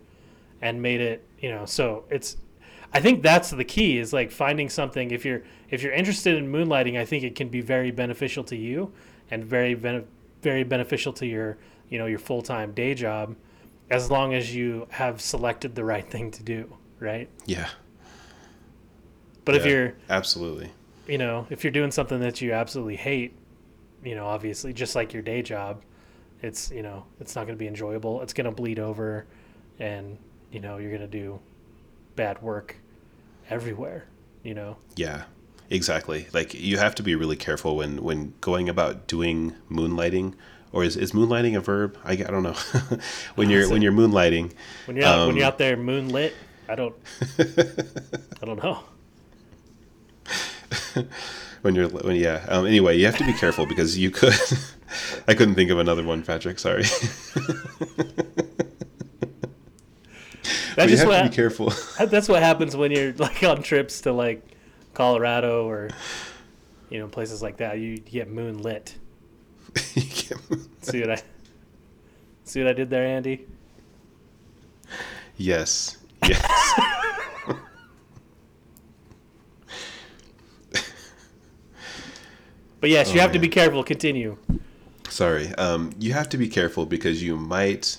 and 0.62 0.80
made 0.80 1.00
it, 1.00 1.26
you 1.40 1.50
know, 1.50 1.64
so 1.66 2.04
it's 2.10 2.36
I 2.92 3.00
think 3.00 3.22
that's 3.22 3.50
the 3.50 3.64
key 3.64 3.98
is 3.98 4.12
like 4.12 4.30
finding 4.30 4.68
something 4.68 5.10
if 5.10 5.24
you're 5.24 5.42
if 5.70 5.82
you're 5.82 5.92
interested 5.92 6.36
in 6.36 6.50
moonlighting, 6.50 6.98
I 6.98 7.04
think 7.04 7.24
it 7.24 7.34
can 7.34 7.48
be 7.48 7.60
very 7.60 7.90
beneficial 7.90 8.44
to 8.44 8.56
you 8.56 8.92
and 9.30 9.44
very 9.44 9.74
very 10.42 10.64
beneficial 10.64 11.12
to 11.14 11.26
your, 11.26 11.58
you 11.88 11.98
know, 11.98 12.06
your 12.06 12.18
full-time 12.18 12.72
day 12.72 12.94
job. 12.94 13.36
as 13.90 14.10
long 14.10 14.34
as 14.34 14.54
you 14.54 14.86
have 14.90 15.20
selected 15.20 15.74
the 15.74 15.84
right 15.84 16.08
thing 16.08 16.30
to 16.30 16.42
do, 16.42 16.72
right? 17.00 17.28
Yeah. 17.46 17.68
But 19.44 19.56
if 19.56 19.66
you're, 19.66 19.94
absolutely. 20.08 20.70
you 21.08 21.18
know, 21.18 21.46
if 21.50 21.64
you're 21.64 21.72
doing 21.72 21.90
something 21.90 22.20
that 22.20 22.40
you 22.40 22.52
absolutely 22.52 22.96
hate, 22.96 23.34
you 24.04 24.14
know, 24.14 24.26
obviously, 24.26 24.72
just 24.72 24.94
like 24.94 25.12
your 25.12 25.22
day 25.22 25.42
job, 25.42 25.82
it's, 26.40 26.70
you 26.70 26.82
know, 26.82 27.04
it's 27.18 27.34
not 27.34 27.46
going 27.46 27.56
to 27.56 27.58
be 27.58 27.66
enjoyable. 27.66 28.22
It's 28.22 28.32
going 28.32 28.44
to 28.44 28.52
bleed 28.52 28.78
over 28.78 29.26
and, 29.80 30.18
you 30.50 30.60
know, 30.60 30.78
you're 30.78 30.90
going 30.90 31.00
to 31.00 31.06
do 31.06 31.40
bad 32.16 32.42
work 32.42 32.76
everywhere, 33.48 34.04
you 34.42 34.54
know? 34.54 34.76
Yeah, 34.96 35.24
exactly. 35.68 36.26
Like 36.32 36.54
you 36.54 36.78
have 36.78 36.94
to 36.96 37.02
be 37.02 37.14
really 37.14 37.36
careful 37.36 37.76
when 37.76 38.02
when 38.02 38.34
going 38.40 38.68
about 38.68 39.06
doing 39.06 39.54
moonlighting, 39.70 40.34
or 40.72 40.84
is, 40.84 40.96
is 40.96 41.12
moonlighting 41.12 41.56
a 41.56 41.60
verb? 41.60 41.96
I, 42.04 42.12
I 42.12 42.16
don't 42.16 42.42
know. 42.42 42.54
when 43.34 43.50
you're 43.50 43.68
when 43.68 43.82
you're 43.82 43.92
moonlighting, 43.92 44.52
When 44.86 44.96
you're 44.96 45.06
out, 45.06 45.20
when 45.20 45.30
Um, 45.30 45.36
you're 45.36 45.46
out 45.46 45.58
there 45.58 45.76
moonlit, 45.76 46.34
I 46.68 46.74
don't, 46.74 46.94
I 47.38 48.44
don't 48.44 48.62
know. 48.62 48.80
when 51.62 51.74
you're 51.74 51.88
when 51.88 52.16
yeah. 52.16 52.44
Um, 52.48 52.66
anyway, 52.66 52.96
you 52.98 53.06
have 53.06 53.16
to 53.18 53.24
be 53.26 53.32
careful 53.34 53.66
because 53.66 53.98
you 53.98 54.10
could. 54.10 54.34
I 55.28 55.34
couldn't 55.34 55.54
think 55.54 55.70
of 55.70 55.78
another 55.78 56.02
one, 56.02 56.22
Patrick. 56.22 56.58
Sorry. 56.58 56.84
That's 60.80 60.90
just 60.92 61.00
have 61.02 61.08
what 61.08 61.22
to 61.22 61.28
be 61.30 61.34
careful. 61.34 61.72
that's 62.06 62.28
what 62.28 62.42
happens 62.42 62.76
when 62.76 62.90
you're 62.90 63.12
like 63.14 63.42
on 63.42 63.62
trips 63.62 64.00
to 64.02 64.12
like 64.12 64.42
Colorado 64.94 65.68
or 65.68 65.90
you 66.90 66.98
know 66.98 67.08
places 67.08 67.42
like 67.42 67.58
that. 67.58 67.78
You, 67.78 67.98
get 67.98 68.30
moonlit. 68.30 68.94
You 69.94 70.02
can't- 70.02 70.68
See 70.82 71.00
what 71.00 71.10
I 71.10 71.22
see 72.44 72.60
what 72.62 72.68
I 72.70 72.72
did 72.72 72.90
there, 72.90 73.04
Andy? 73.06 73.46
yes. 75.36 75.96
Yes. 76.26 76.80
But 82.80 82.90
yes, 82.90 83.10
Oh, 83.10 83.14
you 83.14 83.20
have 83.20 83.32
to 83.32 83.38
be 83.38 83.48
careful. 83.48 83.84
Continue. 83.84 84.38
Sorry. 85.08 85.54
Um, 85.56 85.92
you 85.98 86.12
have 86.14 86.28
to 86.30 86.38
be 86.38 86.48
careful 86.48 86.86
because 86.86 87.22
you 87.22 87.36
might 87.36 87.98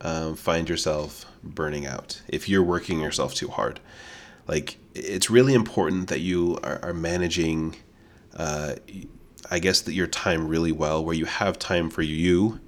um, 0.00 0.36
find 0.36 0.68
yourself 0.68 1.26
burning 1.42 1.86
out 1.86 2.22
if 2.28 2.48
you're 2.48 2.62
working 2.62 3.00
yourself 3.00 3.34
too 3.34 3.48
hard. 3.48 3.80
Like, 4.46 4.78
it's 4.94 5.30
really 5.30 5.54
important 5.54 6.08
that 6.08 6.20
you 6.20 6.58
are, 6.62 6.80
are 6.82 6.94
managing, 6.94 7.76
uh, 8.36 8.74
I 9.50 9.58
guess, 9.58 9.80
that 9.82 9.92
your 9.92 10.06
time 10.06 10.48
really 10.48 10.72
well, 10.72 11.04
where 11.04 11.14
you 11.14 11.26
have 11.26 11.58
time 11.58 11.90
for 11.90 12.02
you, 12.02 12.60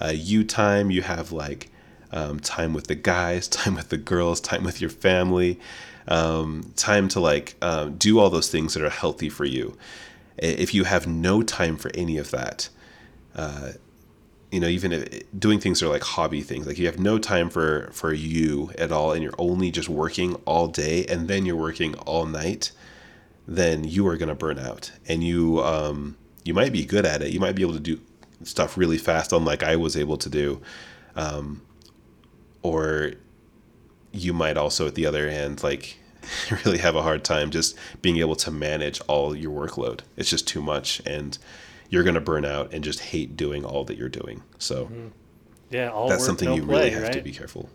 uh, 0.00 0.12
you 0.14 0.44
time, 0.44 0.90
you 0.90 1.02
have 1.02 1.32
like 1.32 1.70
um, 2.12 2.40
time 2.40 2.72
with 2.72 2.86
the 2.86 2.94
guys, 2.94 3.48
time 3.48 3.74
with 3.74 3.88
the 3.88 3.96
girls, 3.96 4.40
time 4.40 4.64
with 4.64 4.80
your 4.80 4.90
family, 4.90 5.58
um, 6.08 6.72
time 6.76 7.08
to 7.08 7.20
like 7.20 7.56
um, 7.62 7.96
do 7.96 8.18
all 8.18 8.30
those 8.30 8.50
things 8.50 8.74
that 8.74 8.82
are 8.82 8.90
healthy 8.90 9.28
for 9.28 9.44
you. 9.44 9.76
If 10.38 10.74
you 10.74 10.84
have 10.84 11.06
no 11.06 11.42
time 11.42 11.76
for 11.76 11.90
any 11.94 12.18
of 12.18 12.30
that, 12.30 12.68
you 14.56 14.60
know 14.60 14.68
even 14.68 14.90
if, 14.90 15.22
doing 15.38 15.60
things 15.60 15.78
that 15.78 15.86
are 15.86 15.90
like 15.90 16.02
hobby 16.02 16.40
things 16.40 16.66
like 16.66 16.78
you 16.78 16.86
have 16.86 16.98
no 16.98 17.18
time 17.18 17.50
for 17.50 17.90
for 17.92 18.12
you 18.12 18.72
at 18.78 18.90
all 18.90 19.12
and 19.12 19.22
you're 19.22 19.34
only 19.38 19.70
just 19.70 19.88
working 19.88 20.34
all 20.46 20.66
day 20.66 21.04
and 21.06 21.28
then 21.28 21.44
you're 21.44 21.54
working 21.54 21.94
all 21.98 22.24
night 22.24 22.72
then 23.46 23.84
you 23.84 24.06
are 24.08 24.16
going 24.16 24.28
to 24.28 24.34
burn 24.34 24.58
out. 24.58 24.90
And 25.06 25.22
you 25.22 25.62
um 25.62 26.16
you 26.44 26.54
might 26.54 26.72
be 26.72 26.84
good 26.84 27.04
at 27.04 27.22
it. 27.22 27.32
You 27.32 27.40
might 27.40 27.54
be 27.54 27.62
able 27.62 27.74
to 27.74 27.80
do 27.80 28.00
stuff 28.42 28.76
really 28.76 28.98
fast 28.98 29.32
unlike 29.32 29.62
i 29.62 29.76
was 29.76 29.96
able 29.96 30.16
to 30.18 30.28
do. 30.28 30.60
Um 31.14 31.62
or 32.62 33.12
you 34.12 34.32
might 34.32 34.56
also 34.56 34.86
at 34.86 34.94
the 34.94 35.06
other 35.06 35.30
hand 35.30 35.62
like 35.62 35.98
really 36.64 36.78
have 36.78 36.96
a 36.96 37.02
hard 37.02 37.24
time 37.24 37.50
just 37.50 37.76
being 38.02 38.16
able 38.18 38.36
to 38.36 38.50
manage 38.50 39.00
all 39.06 39.36
your 39.36 39.52
workload. 39.52 40.00
It's 40.16 40.30
just 40.30 40.48
too 40.48 40.62
much 40.62 41.00
and 41.06 41.38
you're 41.90 42.02
going 42.02 42.14
to 42.14 42.20
burn 42.20 42.44
out 42.44 42.72
and 42.72 42.82
just 42.84 43.00
hate 43.00 43.36
doing 43.36 43.64
all 43.64 43.84
that 43.84 43.96
you're 43.96 44.08
doing 44.08 44.42
so 44.58 44.84
mm-hmm. 44.86 45.08
Yeah, 45.70 45.90
all 45.90 46.08
that's 46.08 46.20
work, 46.20 46.26
something 46.26 46.48
no 46.48 46.54
you 46.54 46.62
play, 46.64 46.78
really 46.78 46.90
have 46.90 47.02
right? 47.02 47.12
to 47.14 47.22
be 47.22 47.32
careful 47.32 47.68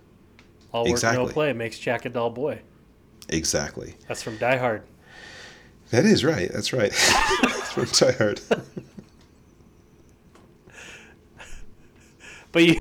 all 0.71 0.83
work, 0.83 0.91
Exactly. 0.91 1.25
no 1.25 1.31
play 1.31 1.51
makes 1.53 1.77
Jack 1.77 2.05
a 2.05 2.09
dull 2.09 2.29
boy. 2.29 2.61
exactly 3.29 3.95
That's 4.07 4.23
from 4.23 4.37
Die 4.37 4.57
Hard. 4.57 4.83
that 5.89 6.05
is 6.05 6.23
right 6.23 6.49
that's 6.53 6.71
right 6.71 6.91
that's 6.91 7.71
from 7.73 7.85
Die 7.85 8.11
Hard. 8.13 8.39
But 12.51 12.63
you, 12.65 12.75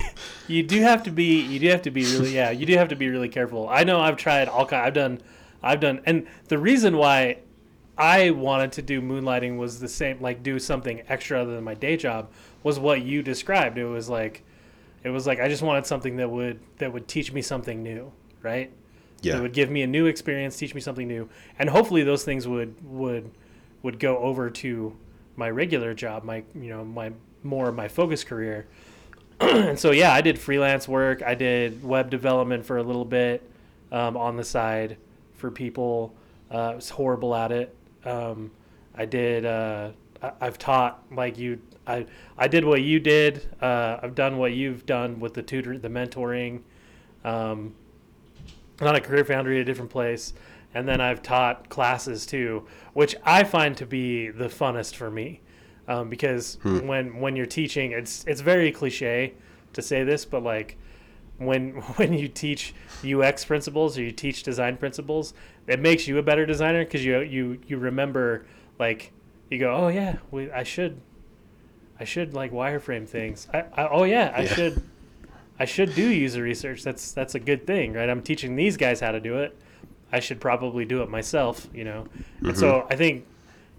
you 0.47 0.63
do 0.63 0.81
have 0.81 1.03
to 1.03 1.11
be, 1.11 1.39
you 1.41 1.59
do 1.59 1.69
have 1.69 1.81
to 1.83 1.91
be 1.91 2.03
really, 2.03 2.35
yeah, 2.35 2.51
you 2.51 2.65
do 2.65 2.75
have 2.75 2.89
to 2.89 2.95
be 2.95 3.07
really 3.09 3.29
careful. 3.29 3.69
I 3.69 3.83
know 3.85 4.01
I've 4.01 4.17
tried 4.17 4.49
all 4.49 4.65
kind, 4.65 4.85
I've 4.85 4.93
done, 4.93 5.21
I've 5.63 5.79
done, 5.79 6.01
and 6.05 6.27
the 6.49 6.57
reason 6.57 6.97
why 6.97 7.37
I 8.01 8.31
wanted 8.31 8.71
to 8.73 8.81
do 8.81 8.99
moonlighting 8.99 9.57
was 9.57 9.79
the 9.79 9.87
same, 9.87 10.19
like 10.19 10.41
do 10.41 10.57
something 10.57 11.03
extra 11.07 11.39
other 11.39 11.53
than 11.53 11.63
my 11.63 11.75
day 11.75 11.97
job, 11.97 12.31
was 12.63 12.79
what 12.79 13.03
you 13.03 13.21
described. 13.21 13.77
It 13.77 13.85
was 13.85 14.09
like, 14.09 14.43
it 15.03 15.09
was 15.09 15.27
like 15.27 15.39
I 15.39 15.47
just 15.47 15.61
wanted 15.61 15.85
something 15.85 16.15
that 16.15 16.29
would 16.29 16.59
that 16.79 16.91
would 16.91 17.07
teach 17.07 17.31
me 17.31 17.43
something 17.43 17.83
new, 17.83 18.11
right? 18.41 18.71
yeah 19.21 19.33
That 19.33 19.43
would 19.43 19.53
give 19.53 19.69
me 19.69 19.83
a 19.83 19.87
new 19.87 20.07
experience, 20.07 20.57
teach 20.57 20.73
me 20.73 20.81
something 20.81 21.07
new, 21.07 21.29
and 21.59 21.69
hopefully 21.69 22.01
those 22.01 22.23
things 22.23 22.47
would 22.47 22.73
would 22.83 23.29
would 23.83 23.99
go 23.99 24.17
over 24.17 24.49
to 24.49 24.97
my 25.35 25.51
regular 25.51 25.93
job, 25.93 26.23
my 26.23 26.43
you 26.55 26.69
know 26.69 26.83
my 26.83 27.11
more 27.43 27.69
of 27.69 27.75
my 27.75 27.87
focus 27.87 28.23
career. 28.23 28.65
and 29.39 29.77
so 29.77 29.91
yeah, 29.91 30.11
I 30.11 30.21
did 30.21 30.39
freelance 30.39 30.87
work. 30.87 31.21
I 31.21 31.35
did 31.35 31.83
web 31.83 32.09
development 32.09 32.65
for 32.65 32.77
a 32.77 32.83
little 32.83 33.05
bit 33.05 33.47
um, 33.91 34.17
on 34.17 34.37
the 34.37 34.43
side 34.43 34.97
for 35.35 35.51
people. 35.51 36.15
Uh, 36.49 36.71
I 36.71 36.75
was 36.75 36.89
horrible 36.89 37.35
at 37.35 37.51
it. 37.51 37.75
Um, 38.05 38.51
I 38.95 39.05
did. 39.05 39.45
Uh, 39.45 39.91
I, 40.21 40.31
I've 40.41 40.57
taught 40.57 41.03
like 41.11 41.37
you. 41.37 41.59
I 41.87 42.05
I 42.37 42.47
did 42.47 42.65
what 42.65 42.81
you 42.81 42.99
did. 42.99 43.47
Uh, 43.61 43.99
I've 44.01 44.15
done 44.15 44.37
what 44.37 44.53
you've 44.53 44.85
done 44.85 45.19
with 45.19 45.33
the 45.33 45.41
tutor, 45.41 45.77
the 45.77 45.89
mentoring. 45.89 46.61
Um, 47.23 47.75
not 48.81 48.95
a 48.95 49.01
career 49.01 49.23
foundry 49.23 49.57
at 49.57 49.61
a 49.61 49.65
different 49.65 49.91
place 49.91 50.33
and 50.73 50.87
then 50.87 50.99
i've 50.99 51.21
taught 51.21 51.69
classes 51.69 52.25
too 52.25 52.65
which 52.93 53.15
i 53.23 53.43
find 53.43 53.77
to 53.77 53.85
be 53.85 54.29
the 54.29 54.47
funnest 54.47 54.95
for 54.95 55.11
me 55.11 55.39
um, 55.87 56.09
because 56.09 56.57
when 56.63 57.19
when 57.19 57.35
you're 57.35 57.45
teaching 57.45 57.91
it's 57.91 58.23
it's 58.27 58.41
very 58.41 58.71
cliche 58.71 59.33
to 59.73 59.81
say 59.81 60.03
this 60.03 60.25
but 60.25 60.43
like 60.43 60.77
when 61.45 61.71
when 61.97 62.13
you 62.13 62.27
teach 62.27 62.73
ux 63.03 63.45
principles 63.45 63.97
or 63.97 64.03
you 64.03 64.11
teach 64.11 64.43
design 64.43 64.77
principles 64.77 65.33
it 65.67 65.79
makes 65.79 66.07
you 66.07 66.17
a 66.17 66.23
better 66.23 66.45
designer 66.45 66.83
because 66.83 67.03
you 67.03 67.19
you 67.19 67.59
you 67.67 67.77
remember 67.77 68.45
like 68.79 69.11
you 69.49 69.57
go 69.57 69.73
oh 69.73 69.87
yeah 69.87 70.17
we, 70.31 70.51
i 70.51 70.63
should 70.63 71.01
i 71.99 72.03
should 72.03 72.33
like 72.33 72.51
wireframe 72.51 73.07
things 73.07 73.47
I, 73.53 73.59
I 73.75 73.87
oh 73.89 74.03
yeah 74.03 74.33
i 74.35 74.41
Yeah. 74.41 74.53
should 74.53 74.83
I 75.61 75.65
should 75.65 75.93
do 75.93 76.09
user 76.09 76.41
research. 76.41 76.81
That's 76.81 77.11
that's 77.11 77.35
a 77.35 77.39
good 77.39 77.67
thing, 77.67 77.93
right? 77.93 78.09
I'm 78.09 78.23
teaching 78.23 78.55
these 78.55 78.77
guys 78.77 78.99
how 78.99 79.11
to 79.11 79.19
do 79.19 79.37
it. 79.37 79.55
I 80.11 80.19
should 80.19 80.41
probably 80.41 80.85
do 80.85 81.03
it 81.03 81.09
myself, 81.09 81.67
you 81.71 81.83
know. 81.83 82.07
And 82.39 82.57
so 82.57 82.79
mm-hmm. 82.79 82.87
I 82.91 82.95
think, 82.95 83.27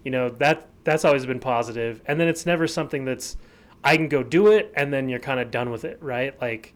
you 0.05 0.09
know, 0.09 0.29
that 0.29 0.67
that's 0.85 1.03
always 1.03 1.25
been 1.25 1.41
positive. 1.41 2.01
And 2.05 2.17
then 2.21 2.29
it's 2.29 2.45
never 2.45 2.67
something 2.67 3.03
that's 3.03 3.35
I 3.83 3.97
can 3.97 4.07
go 4.07 4.23
do 4.23 4.47
it 4.47 4.71
and 4.77 4.93
then 4.93 5.09
you're 5.09 5.19
kind 5.19 5.41
of 5.41 5.51
done 5.51 5.71
with 5.71 5.83
it, 5.83 5.97
right? 6.01 6.41
Like 6.41 6.73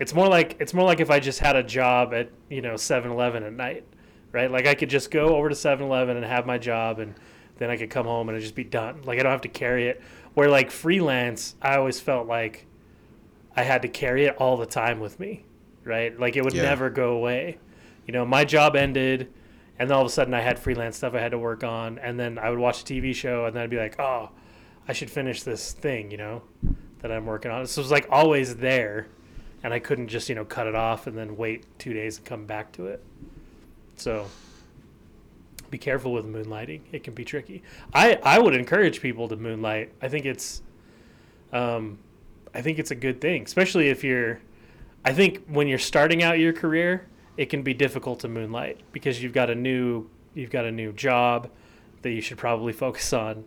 it's 0.00 0.14
more 0.14 0.28
like 0.28 0.56
it's 0.60 0.74
more 0.74 0.84
like 0.84 1.00
if 1.00 1.10
I 1.10 1.20
just 1.20 1.40
had 1.40 1.56
a 1.56 1.62
job 1.62 2.14
at, 2.14 2.30
you 2.48 2.62
know, 2.62 2.74
7-Eleven 2.74 3.42
at 3.42 3.52
night, 3.52 3.84
right? 4.32 4.50
Like 4.50 4.66
I 4.66 4.74
could 4.74 4.90
just 4.90 5.10
go 5.10 5.36
over 5.36 5.48
to 5.48 5.54
7-Eleven 5.54 6.16
and 6.16 6.24
have 6.24 6.46
my 6.46 6.58
job 6.58 6.98
and 6.98 7.14
then 7.56 7.70
I 7.70 7.76
could 7.76 7.90
come 7.90 8.06
home 8.06 8.28
and 8.28 8.36
it'd 8.36 8.44
just 8.44 8.54
be 8.54 8.64
done. 8.64 9.02
Like 9.02 9.18
I 9.18 9.22
don't 9.22 9.32
have 9.32 9.40
to 9.42 9.48
carry 9.48 9.88
it. 9.88 10.00
Where 10.34 10.48
like 10.48 10.70
freelance, 10.70 11.56
I 11.60 11.76
always 11.76 11.98
felt 12.00 12.28
like 12.28 12.66
I 13.56 13.64
had 13.64 13.82
to 13.82 13.88
carry 13.88 14.26
it 14.26 14.36
all 14.36 14.56
the 14.56 14.66
time 14.66 15.00
with 15.00 15.18
me, 15.18 15.44
right? 15.84 16.18
Like 16.18 16.36
it 16.36 16.44
would 16.44 16.54
Yeah. 16.54 16.62
never 16.62 16.90
go 16.90 17.12
away. 17.12 17.58
You 18.06 18.12
know, 18.12 18.24
my 18.24 18.44
job 18.44 18.76
ended, 18.76 19.32
and 19.78 19.90
then 19.90 19.96
all 19.96 20.02
of 20.02 20.06
a 20.06 20.10
sudden 20.12 20.32
I 20.32 20.40
had 20.40 20.58
freelance 20.58 20.96
stuff 20.96 21.14
I 21.14 21.20
had 21.20 21.32
to 21.32 21.38
work 21.38 21.64
on, 21.64 21.98
and 21.98 22.18
then 22.18 22.38
I 22.38 22.50
would 22.50 22.58
watch 22.58 22.82
a 22.82 22.84
TV 22.84 23.12
show, 23.14 23.44
and 23.46 23.54
then 23.56 23.64
I'd 23.64 23.70
be 23.70 23.76
like, 23.78 23.98
oh, 23.98 24.30
I 24.86 24.92
should 24.92 25.10
finish 25.10 25.42
this 25.42 25.72
thing, 25.72 26.10
you 26.10 26.16
know, 26.16 26.42
that 27.00 27.10
I'm 27.12 27.26
working 27.26 27.50
on. 27.50 27.66
So 27.66 27.80
it 27.80 27.84
was 27.84 27.90
like 27.90 28.06
always 28.10 28.56
there, 28.56 29.08
and 29.62 29.74
I 29.74 29.78
couldn't 29.78 30.08
just 30.08 30.28
you 30.28 30.34
know 30.34 30.44
cut 30.44 30.66
it 30.66 30.74
off 30.74 31.06
and 31.06 31.16
then 31.16 31.36
wait 31.36 31.64
two 31.78 31.92
days 31.92 32.18
and 32.18 32.26
come 32.26 32.46
back 32.46 32.72
to 32.72 32.86
it. 32.86 33.02
So 33.96 34.26
be 35.70 35.78
careful 35.78 36.12
with 36.12 36.26
moonlighting; 36.26 36.80
it 36.92 37.04
can 37.04 37.14
be 37.14 37.24
tricky. 37.24 37.62
I 37.92 38.18
I 38.22 38.38
would 38.38 38.54
encourage 38.54 39.00
people 39.00 39.28
to 39.28 39.36
moonlight. 39.36 39.92
I 40.00 40.08
think 40.08 40.26
it's 40.26 40.62
um, 41.52 41.98
I 42.54 42.62
think 42.62 42.78
it's 42.78 42.90
a 42.90 42.96
good 42.96 43.20
thing, 43.20 43.44
especially 43.44 43.88
if 43.88 44.04
you're. 44.04 44.40
I 45.04 45.12
think 45.12 45.46
when 45.46 45.68
you're 45.68 45.78
starting 45.78 46.22
out 46.22 46.38
your 46.38 46.52
career, 46.52 47.06
it 47.36 47.46
can 47.46 47.62
be 47.62 47.72
difficult 47.72 48.20
to 48.20 48.28
moonlight 48.28 48.80
because 48.92 49.22
you've 49.22 49.32
got 49.32 49.48
a 49.50 49.54
new 49.54 50.08
you've 50.34 50.50
got 50.50 50.64
a 50.64 50.72
new 50.72 50.92
job 50.92 51.50
that 52.02 52.10
you 52.10 52.20
should 52.20 52.38
probably 52.38 52.72
focus 52.84 53.12
on. 53.12 53.44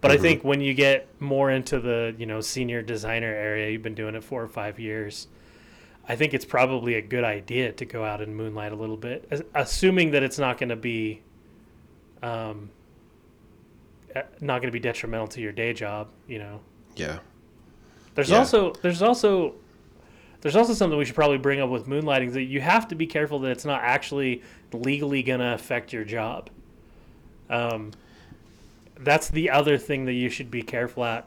But 0.00 0.12
I 0.12 0.16
think 0.16 0.44
when 0.44 0.60
you 0.60 0.74
get 0.74 1.08
more 1.20 1.50
into 1.50 1.80
the 1.80 2.14
you 2.16 2.26
know 2.26 2.40
senior 2.40 2.82
designer 2.82 3.32
area, 3.32 3.70
you've 3.70 3.82
been 3.82 3.96
doing 3.96 4.14
it 4.14 4.22
four 4.22 4.42
or 4.42 4.48
five 4.48 4.78
years. 4.78 5.26
I 6.08 6.16
think 6.16 6.32
it's 6.32 6.44
probably 6.46 6.94
a 6.94 7.02
good 7.02 7.24
idea 7.24 7.70
to 7.72 7.84
go 7.84 8.02
out 8.04 8.20
and 8.22 8.34
moonlight 8.34 8.72
a 8.72 8.76
little 8.76 8.96
bit, 8.96 9.28
assuming 9.54 10.12
that 10.12 10.22
it's 10.22 10.38
not 10.38 10.56
going 10.58 10.70
to 10.70 10.76
be, 10.76 11.20
um, 12.22 12.70
uh, 14.16 14.22
not 14.40 14.62
going 14.62 14.68
to 14.68 14.72
be 14.72 14.80
detrimental 14.80 15.28
to 15.28 15.40
your 15.42 15.52
day 15.52 15.74
job. 15.74 16.08
You 16.26 16.38
know, 16.38 16.60
Yeah. 16.96 17.18
there's 18.14 18.30
Yeah. 18.30 18.38
also 18.38 18.72
there's 18.82 19.02
also 19.02 19.54
there's 20.40 20.56
also 20.56 20.72
something 20.72 20.96
we 20.98 21.04
should 21.04 21.14
probably 21.16 21.36
bring 21.38 21.60
up 21.60 21.68
with 21.68 21.86
moonlighting 21.86 22.32
that 22.34 22.44
you 22.44 22.60
have 22.60 22.86
to 22.88 22.94
be 22.94 23.06
careful 23.06 23.40
that 23.40 23.50
it's 23.50 23.64
not 23.64 23.82
actually 23.82 24.42
legally 24.72 25.22
going 25.22 25.40
to 25.40 25.52
affect 25.52 25.92
your 25.92 26.04
job. 26.04 26.48
Um, 27.50 27.90
that's 29.00 29.28
the 29.28 29.50
other 29.50 29.76
thing 29.78 30.04
that 30.06 30.12
you 30.12 30.28
should 30.30 30.48
be 30.50 30.62
careful 30.62 31.04
at, 31.04 31.26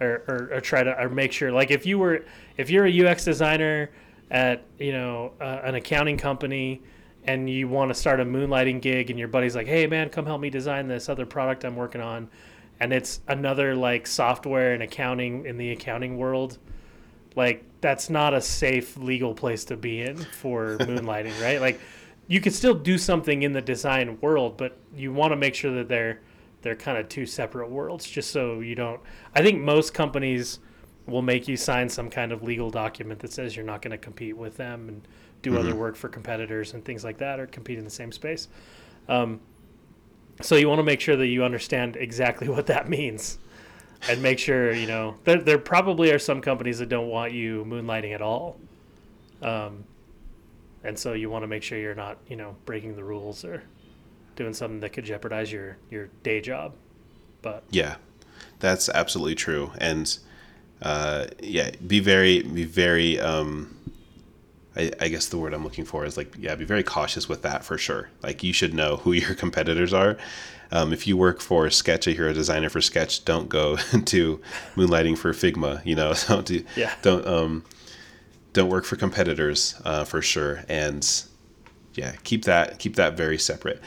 or, 0.00 0.22
or, 0.26 0.50
or 0.54 0.60
try 0.60 0.82
to 0.82 0.98
or 0.98 1.08
make 1.10 1.30
sure. 1.32 1.52
Like 1.52 1.70
if 1.70 1.84
you 1.86 1.98
were 1.98 2.24
if 2.56 2.68
you're 2.70 2.86
a 2.86 2.90
UX 3.06 3.24
designer 3.24 3.90
at 4.30 4.64
you 4.78 4.92
know 4.92 5.32
uh, 5.40 5.60
an 5.64 5.74
accounting 5.74 6.16
company 6.16 6.82
and 7.24 7.48
you 7.48 7.68
want 7.68 7.90
to 7.90 7.94
start 7.94 8.20
a 8.20 8.24
moonlighting 8.24 8.80
gig 8.80 9.10
and 9.10 9.18
your 9.18 9.28
buddy's 9.28 9.54
like, 9.54 9.66
hey 9.66 9.86
man, 9.86 10.08
come 10.08 10.24
help 10.24 10.40
me 10.40 10.48
design 10.48 10.88
this 10.88 11.08
other 11.08 11.26
product 11.26 11.64
I'm 11.64 11.76
working 11.76 12.00
on, 12.00 12.28
and 12.80 12.92
it's 12.92 13.20
another 13.28 13.74
like 13.74 14.06
software 14.06 14.72
and 14.72 14.82
accounting 14.82 15.44
in 15.46 15.58
the 15.58 15.72
accounting 15.72 16.16
world. 16.16 16.58
Like 17.36 17.64
that's 17.80 18.10
not 18.10 18.34
a 18.34 18.40
safe 18.40 18.96
legal 18.96 19.34
place 19.34 19.64
to 19.66 19.76
be 19.76 20.00
in 20.00 20.16
for 20.16 20.78
moonlighting 20.80 21.40
right? 21.40 21.60
Like 21.60 21.80
you 22.28 22.40
could 22.40 22.54
still 22.54 22.74
do 22.74 22.98
something 22.98 23.42
in 23.42 23.52
the 23.52 23.60
design 23.60 24.18
world 24.20 24.56
but 24.56 24.78
you 24.94 25.12
want 25.12 25.32
to 25.32 25.36
make 25.36 25.54
sure 25.54 25.72
that 25.74 25.88
they're 25.88 26.20
they're 26.62 26.76
kind 26.76 26.98
of 26.98 27.08
two 27.08 27.26
separate 27.26 27.68
worlds 27.68 28.08
just 28.08 28.30
so 28.30 28.60
you 28.60 28.76
don't 28.76 29.00
i 29.34 29.42
think 29.42 29.60
most 29.60 29.92
companies 29.92 30.60
will 31.08 31.22
make 31.22 31.48
you 31.48 31.56
sign 31.56 31.88
some 31.88 32.10
kind 32.10 32.32
of 32.32 32.42
legal 32.42 32.70
document 32.70 33.20
that 33.20 33.32
says 33.32 33.56
you're 33.56 33.64
not 33.64 33.82
going 33.82 33.92
to 33.92 33.98
compete 33.98 34.36
with 34.36 34.56
them 34.56 34.88
and 34.88 35.08
do 35.42 35.56
other 35.58 35.74
work 35.74 35.96
for 35.96 36.08
competitors 36.08 36.74
and 36.74 36.84
things 36.84 37.04
like 37.04 37.18
that 37.18 37.38
or 37.38 37.46
compete 37.46 37.78
in 37.78 37.84
the 37.84 37.90
same 37.90 38.12
space. 38.12 38.48
Um, 39.08 39.40
so 40.40 40.56
you 40.56 40.68
want 40.68 40.78
to 40.78 40.84
make 40.84 41.00
sure 41.00 41.16
that 41.16 41.26
you 41.26 41.44
understand 41.44 41.96
exactly 41.96 42.48
what 42.48 42.66
that 42.66 42.88
means 42.88 43.38
and 44.08 44.22
make 44.22 44.38
sure 44.38 44.72
you 44.72 44.86
know 44.86 45.16
there, 45.24 45.40
there 45.40 45.58
probably 45.58 46.12
are 46.12 46.18
some 46.18 46.40
companies 46.40 46.78
that 46.78 46.88
don't 46.88 47.08
want 47.08 47.32
you 47.32 47.64
moonlighting 47.64 48.14
at 48.14 48.22
all. 48.22 48.58
Um, 49.42 49.84
and 50.84 50.98
so 50.98 51.12
you 51.12 51.30
want 51.30 51.42
to 51.42 51.46
make 51.48 51.62
sure 51.62 51.78
you're 51.78 51.94
not 51.94 52.18
you 52.28 52.36
know 52.36 52.56
breaking 52.64 52.94
the 52.94 53.04
rules 53.04 53.44
or 53.44 53.62
doing 54.36 54.54
something 54.54 54.80
that 54.80 54.90
could 54.90 55.04
jeopardize 55.04 55.50
your 55.50 55.78
your 55.90 56.08
day 56.22 56.40
job. 56.40 56.74
But 57.42 57.64
Yeah, 57.70 57.96
that's 58.60 58.88
absolutely 58.88 59.34
true. 59.34 59.72
And 59.78 60.16
uh, 60.82 61.26
yeah, 61.42 61.70
be 61.86 62.00
very, 62.00 62.42
be 62.42 62.64
very. 62.64 63.18
Um, 63.20 63.74
I, 64.76 64.92
I 65.00 65.08
guess 65.08 65.26
the 65.26 65.38
word 65.38 65.54
I'm 65.54 65.64
looking 65.64 65.84
for 65.84 66.04
is 66.04 66.16
like, 66.16 66.34
yeah, 66.38 66.54
be 66.54 66.64
very 66.64 66.84
cautious 66.84 67.28
with 67.28 67.42
that 67.42 67.64
for 67.64 67.76
sure. 67.78 68.10
Like, 68.22 68.42
you 68.44 68.52
should 68.52 68.74
know 68.74 68.96
who 68.98 69.12
your 69.22 69.34
competitors 69.34 69.92
are. 69.92 70.16
Um, 70.70 70.92
if 70.92 71.06
you 71.06 71.16
work 71.16 71.40
for 71.40 71.68
Sketch, 71.70 72.06
if 72.06 72.16
you're 72.18 72.28
a 72.28 72.34
designer 72.34 72.68
for 72.68 72.80
Sketch, 72.80 73.24
don't 73.24 73.48
go 73.48 73.76
to 74.04 74.40
moonlighting 74.76 75.16
for 75.18 75.32
Figma. 75.32 75.84
You 75.84 75.96
know, 75.96 76.14
don't 76.28 76.46
do, 76.46 76.62
Yeah. 76.76 76.94
don't 77.02 77.26
um, 77.26 77.64
don't 78.52 78.68
work 78.68 78.84
for 78.84 78.96
competitors 78.96 79.74
uh, 79.84 80.04
for 80.04 80.20
sure. 80.22 80.64
And 80.68 81.08
yeah, 81.94 82.12
keep 82.22 82.44
that 82.44 82.78
keep 82.78 82.96
that 82.96 83.16
very 83.16 83.38
separate. 83.38 83.80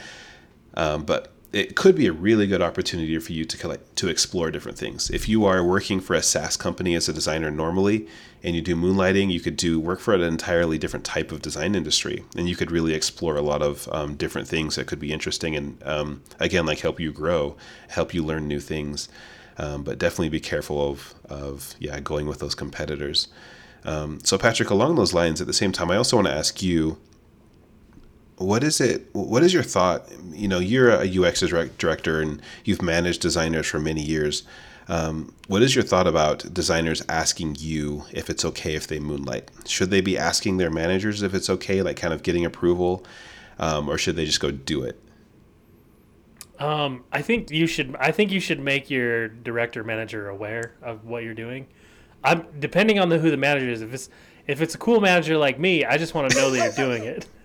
Um, 0.74 1.04
but 1.04 1.32
it 1.52 1.76
could 1.76 1.94
be 1.94 2.06
a 2.06 2.12
really 2.12 2.46
good 2.46 2.62
opportunity 2.62 3.18
for 3.18 3.32
you 3.32 3.44
to 3.44 3.58
collect, 3.58 3.96
to 3.96 4.08
explore 4.08 4.50
different 4.50 4.78
things. 4.78 5.10
If 5.10 5.28
you 5.28 5.44
are 5.44 5.62
working 5.62 6.00
for 6.00 6.14
a 6.14 6.22
SaaS 6.22 6.56
company 6.56 6.94
as 6.94 7.08
a 7.08 7.12
designer 7.12 7.50
normally, 7.50 8.08
and 8.42 8.56
you 8.56 8.62
do 8.62 8.74
moonlighting, 8.74 9.30
you 9.30 9.40
could 9.40 9.56
do 9.56 9.78
work 9.78 10.00
for 10.00 10.14
an 10.14 10.22
entirely 10.22 10.78
different 10.78 11.04
type 11.04 11.30
of 11.30 11.42
design 11.42 11.74
industry, 11.74 12.24
and 12.36 12.48
you 12.48 12.56
could 12.56 12.70
really 12.70 12.94
explore 12.94 13.36
a 13.36 13.42
lot 13.42 13.62
of 13.62 13.88
um, 13.92 14.14
different 14.14 14.48
things 14.48 14.76
that 14.76 14.86
could 14.86 14.98
be 14.98 15.12
interesting 15.12 15.54
and 15.54 15.82
um, 15.84 16.22
again, 16.40 16.64
like 16.64 16.80
help 16.80 16.98
you 16.98 17.12
grow, 17.12 17.56
help 17.88 18.14
you 18.14 18.24
learn 18.24 18.48
new 18.48 18.60
things. 18.60 19.08
Um, 19.58 19.82
but 19.82 19.98
definitely 19.98 20.30
be 20.30 20.40
careful 20.40 20.90
of 20.90 21.14
of 21.28 21.74
yeah 21.78 22.00
going 22.00 22.26
with 22.26 22.38
those 22.38 22.54
competitors. 22.54 23.28
Um, 23.84 24.20
so 24.24 24.38
Patrick, 24.38 24.70
along 24.70 24.94
those 24.94 25.12
lines, 25.12 25.42
at 25.42 25.46
the 25.46 25.52
same 25.52 25.72
time, 25.72 25.90
I 25.90 25.96
also 25.96 26.16
want 26.16 26.26
to 26.28 26.32
ask 26.32 26.62
you 26.62 26.96
what 28.42 28.64
is 28.64 28.80
it 28.80 29.08
what 29.12 29.42
is 29.42 29.54
your 29.54 29.62
thought? 29.62 30.06
You 30.30 30.48
know 30.48 30.58
you're 30.58 30.90
a 30.90 31.06
ux 31.24 31.40
director 31.40 32.20
and 32.20 32.40
you've 32.64 32.82
managed 32.82 33.20
designers 33.20 33.66
for 33.66 33.78
many 33.78 34.02
years. 34.02 34.44
Um, 34.88 35.32
what 35.46 35.62
is 35.62 35.74
your 35.74 35.84
thought 35.84 36.06
about 36.06 36.52
designers 36.52 37.02
asking 37.08 37.56
you 37.60 38.04
if 38.12 38.28
it's 38.28 38.44
okay 38.44 38.74
if 38.74 38.88
they 38.88 38.98
moonlight? 38.98 39.50
Should 39.66 39.90
they 39.90 40.00
be 40.00 40.18
asking 40.18 40.56
their 40.56 40.70
managers 40.70 41.22
if 41.22 41.34
it's 41.34 41.48
okay 41.48 41.82
like 41.82 41.96
kind 41.96 42.12
of 42.12 42.22
getting 42.22 42.44
approval 42.44 43.04
um, 43.58 43.88
or 43.88 43.96
should 43.96 44.16
they 44.16 44.24
just 44.24 44.40
go 44.40 44.50
do 44.50 44.82
it? 44.82 45.00
Um, 46.58 47.04
i 47.10 47.22
think 47.22 47.50
you 47.50 47.66
should 47.66 47.96
i 47.98 48.12
think 48.12 48.30
you 48.30 48.38
should 48.38 48.60
make 48.60 48.88
your 48.88 49.26
director 49.28 49.82
manager 49.82 50.28
aware 50.28 50.74
of 50.82 51.04
what 51.04 51.24
you're 51.24 51.34
doing. 51.34 51.66
I'm 52.24 52.46
depending 52.60 52.98
on 52.98 53.08
the 53.08 53.18
who 53.18 53.30
the 53.30 53.36
manager 53.36 53.68
is 53.68 53.82
if 53.82 53.92
it's 53.92 54.08
if 54.46 54.60
it's 54.60 54.74
a 54.74 54.78
cool 54.78 55.00
manager 55.00 55.36
like 55.36 55.58
me 55.58 55.84
i 55.84 55.96
just 55.96 56.14
want 56.14 56.30
to 56.30 56.36
know 56.36 56.50
that 56.50 56.64
you're 56.64 56.86
doing 56.86 57.04
it 57.04 57.26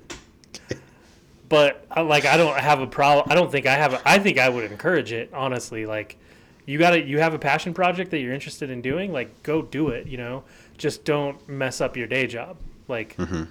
but 1.49 1.85
I- 1.89 2.01
like 2.01 2.25
I 2.25 2.37
don't 2.37 2.57
have 2.57 2.81
a 2.81 2.87
problem. 2.87 3.27
I 3.29 3.35
don't 3.35 3.51
think 3.51 3.65
I 3.65 3.75
have. 3.75 3.93
A, 3.93 4.01
I 4.05 4.19
think 4.19 4.37
I 4.37 4.49
would 4.49 4.69
encourage 4.71 5.11
it 5.11 5.31
honestly. 5.33 5.85
Like 5.85 6.17
you 6.65 6.77
got 6.77 6.91
to 6.91 7.03
you 7.03 7.19
have 7.19 7.33
a 7.33 7.39
passion 7.39 7.73
project 7.73 8.11
that 8.11 8.19
you're 8.19 8.33
interested 8.33 8.69
in 8.69 8.81
doing. 8.81 9.11
Like 9.11 9.43
go 9.43 9.61
do 9.61 9.89
it. 9.89 10.07
You 10.07 10.17
know, 10.17 10.43
just 10.77 11.03
don't 11.05 11.47
mess 11.47 11.81
up 11.81 11.97
your 11.97 12.07
day 12.07 12.27
job. 12.27 12.57
Like 12.87 13.15
mm-hmm. 13.17 13.43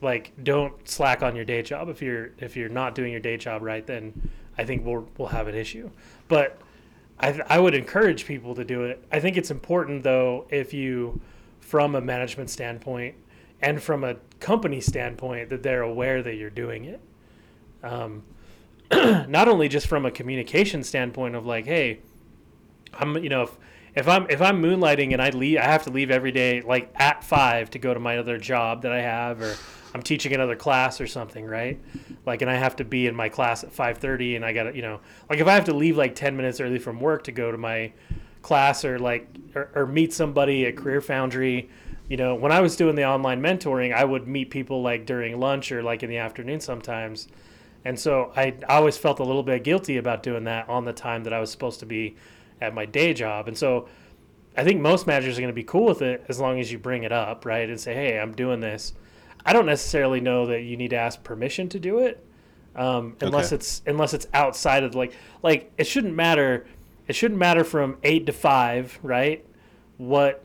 like 0.00 0.32
don't 0.42 0.88
slack 0.88 1.22
on 1.22 1.36
your 1.36 1.44
day 1.44 1.62
job. 1.62 1.88
If 1.88 2.00
you're 2.00 2.30
if 2.38 2.56
you're 2.56 2.68
not 2.68 2.94
doing 2.94 3.12
your 3.12 3.20
day 3.20 3.36
job 3.36 3.62
right, 3.62 3.86
then 3.86 4.30
I 4.56 4.64
think 4.64 4.84
we'll 4.84 5.08
we'll 5.18 5.28
have 5.28 5.48
an 5.48 5.54
issue. 5.54 5.90
But 6.28 6.58
I 7.18 7.40
I 7.48 7.58
would 7.58 7.74
encourage 7.74 8.24
people 8.24 8.54
to 8.54 8.64
do 8.64 8.84
it. 8.84 9.04
I 9.10 9.20
think 9.20 9.36
it's 9.36 9.50
important 9.50 10.04
though 10.04 10.46
if 10.50 10.72
you 10.72 11.20
from 11.60 11.94
a 11.94 12.00
management 12.00 12.50
standpoint 12.50 13.14
and 13.60 13.82
from 13.82 14.04
a 14.04 14.16
company 14.38 14.80
standpoint 14.80 15.50
that 15.50 15.62
they're 15.62 15.82
aware 15.82 16.22
that 16.22 16.34
you're 16.36 16.50
doing 16.50 16.84
it 16.84 17.00
um, 17.82 18.22
not 18.92 19.48
only 19.48 19.68
just 19.68 19.86
from 19.86 20.04
a 20.06 20.10
communication 20.10 20.82
standpoint 20.82 21.34
of 21.34 21.46
like, 21.46 21.64
hey, 21.64 22.00
I'm 22.92 23.16
you 23.22 23.28
know 23.28 23.42
if 23.42 23.56
if 23.94 24.08
I'm 24.08 24.28
if 24.30 24.40
I'm 24.40 24.62
moonlighting 24.62 25.12
and 25.12 25.22
I 25.22 25.30
leave, 25.30 25.58
I 25.58 25.64
have 25.64 25.84
to 25.84 25.90
leave 25.90 26.10
every 26.10 26.32
day 26.32 26.60
like 26.60 26.92
at 26.96 27.24
five 27.24 27.70
to 27.70 27.78
go 27.78 27.94
to 27.94 28.00
my 28.00 28.18
other 28.18 28.38
job 28.38 28.82
that 28.82 28.92
I 28.92 29.00
have, 29.00 29.40
or 29.40 29.54
I'm 29.94 30.02
teaching 30.02 30.32
another 30.32 30.56
class 30.56 31.00
or 31.00 31.06
something, 31.06 31.44
right? 31.44 31.80
Like, 32.26 32.42
and 32.42 32.50
I 32.50 32.54
have 32.54 32.76
to 32.76 32.84
be 32.84 33.06
in 33.06 33.14
my 33.14 33.28
class 33.28 33.64
at 33.64 33.72
five 33.72 33.98
thirty, 33.98 34.36
and 34.36 34.44
I 34.44 34.52
got 34.52 34.64
to 34.64 34.76
you 34.76 34.82
know 34.82 35.00
like 35.28 35.40
if 35.40 35.46
I 35.46 35.54
have 35.54 35.64
to 35.66 35.74
leave 35.74 35.96
like 35.96 36.14
ten 36.14 36.36
minutes 36.36 36.60
early 36.60 36.78
from 36.78 37.00
work 37.00 37.24
to 37.24 37.32
go 37.32 37.50
to 37.50 37.58
my 37.58 37.92
class 38.42 38.84
or 38.84 38.98
like 38.98 39.28
or, 39.54 39.70
or 39.74 39.86
meet 39.86 40.12
somebody 40.12 40.66
at 40.66 40.76
Career 40.76 41.00
Foundry. 41.00 41.68
You 42.08 42.16
know, 42.16 42.34
when 42.34 42.50
I 42.50 42.60
was 42.60 42.74
doing 42.74 42.96
the 42.96 43.04
online 43.04 43.40
mentoring, 43.40 43.94
I 43.94 44.04
would 44.04 44.26
meet 44.26 44.50
people 44.50 44.82
like 44.82 45.06
during 45.06 45.38
lunch 45.38 45.70
or 45.70 45.80
like 45.80 46.02
in 46.02 46.10
the 46.10 46.16
afternoon 46.16 46.58
sometimes. 46.58 47.28
And 47.84 47.98
so 47.98 48.32
I, 48.36 48.54
I 48.68 48.76
always 48.76 48.96
felt 48.96 49.20
a 49.20 49.24
little 49.24 49.42
bit 49.42 49.64
guilty 49.64 49.96
about 49.96 50.22
doing 50.22 50.44
that 50.44 50.68
on 50.68 50.84
the 50.84 50.92
time 50.92 51.24
that 51.24 51.32
I 51.32 51.40
was 51.40 51.50
supposed 51.50 51.80
to 51.80 51.86
be 51.86 52.16
at 52.60 52.74
my 52.74 52.84
day 52.84 53.14
job. 53.14 53.48
And 53.48 53.56
so 53.56 53.88
I 54.56 54.64
think 54.64 54.80
most 54.80 55.06
managers 55.06 55.38
are 55.38 55.40
going 55.40 55.48
to 55.52 55.54
be 55.54 55.64
cool 55.64 55.86
with 55.86 56.02
it 56.02 56.24
as 56.28 56.38
long 56.38 56.60
as 56.60 56.70
you 56.70 56.78
bring 56.78 57.04
it 57.04 57.12
up, 57.12 57.46
right? 57.46 57.68
And 57.68 57.80
say, 57.80 57.94
hey, 57.94 58.18
I'm 58.18 58.32
doing 58.34 58.60
this. 58.60 58.92
I 59.46 59.54
don't 59.54 59.66
necessarily 59.66 60.20
know 60.20 60.46
that 60.46 60.62
you 60.62 60.76
need 60.76 60.90
to 60.90 60.96
ask 60.96 61.22
permission 61.24 61.68
to 61.70 61.80
do 61.80 62.00
it, 62.00 62.22
um, 62.76 63.16
unless 63.22 63.46
Okay. 63.46 63.56
it's 63.56 63.82
unless 63.86 64.12
it's 64.12 64.26
outside 64.34 64.84
of 64.84 64.94
like 64.94 65.14
like 65.42 65.72
it 65.78 65.84
shouldn't 65.86 66.14
matter. 66.14 66.66
It 67.08 67.14
shouldn't 67.14 67.40
matter 67.40 67.64
from 67.64 67.96
eight 68.02 68.26
to 68.26 68.32
five, 68.32 68.98
right? 69.02 69.42
What 69.96 70.44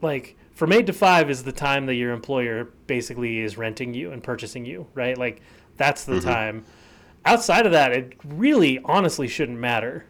like 0.00 0.36
from 0.52 0.72
eight 0.72 0.86
to 0.86 0.94
five 0.94 1.28
is 1.28 1.42
the 1.44 1.52
time 1.52 1.84
that 1.86 1.96
your 1.96 2.12
employer 2.12 2.70
basically 2.86 3.40
is 3.40 3.58
renting 3.58 3.92
you 3.92 4.10
and 4.12 4.22
purchasing 4.22 4.64
you, 4.64 4.86
right? 4.94 5.18
Like 5.18 5.42
that's 5.76 6.04
the 6.04 6.20
time. 6.20 6.64
Outside 7.24 7.66
of 7.66 7.72
that, 7.72 7.92
it 7.92 8.14
really 8.24 8.80
honestly 8.84 9.28
shouldn't 9.28 9.58
matter 9.58 10.04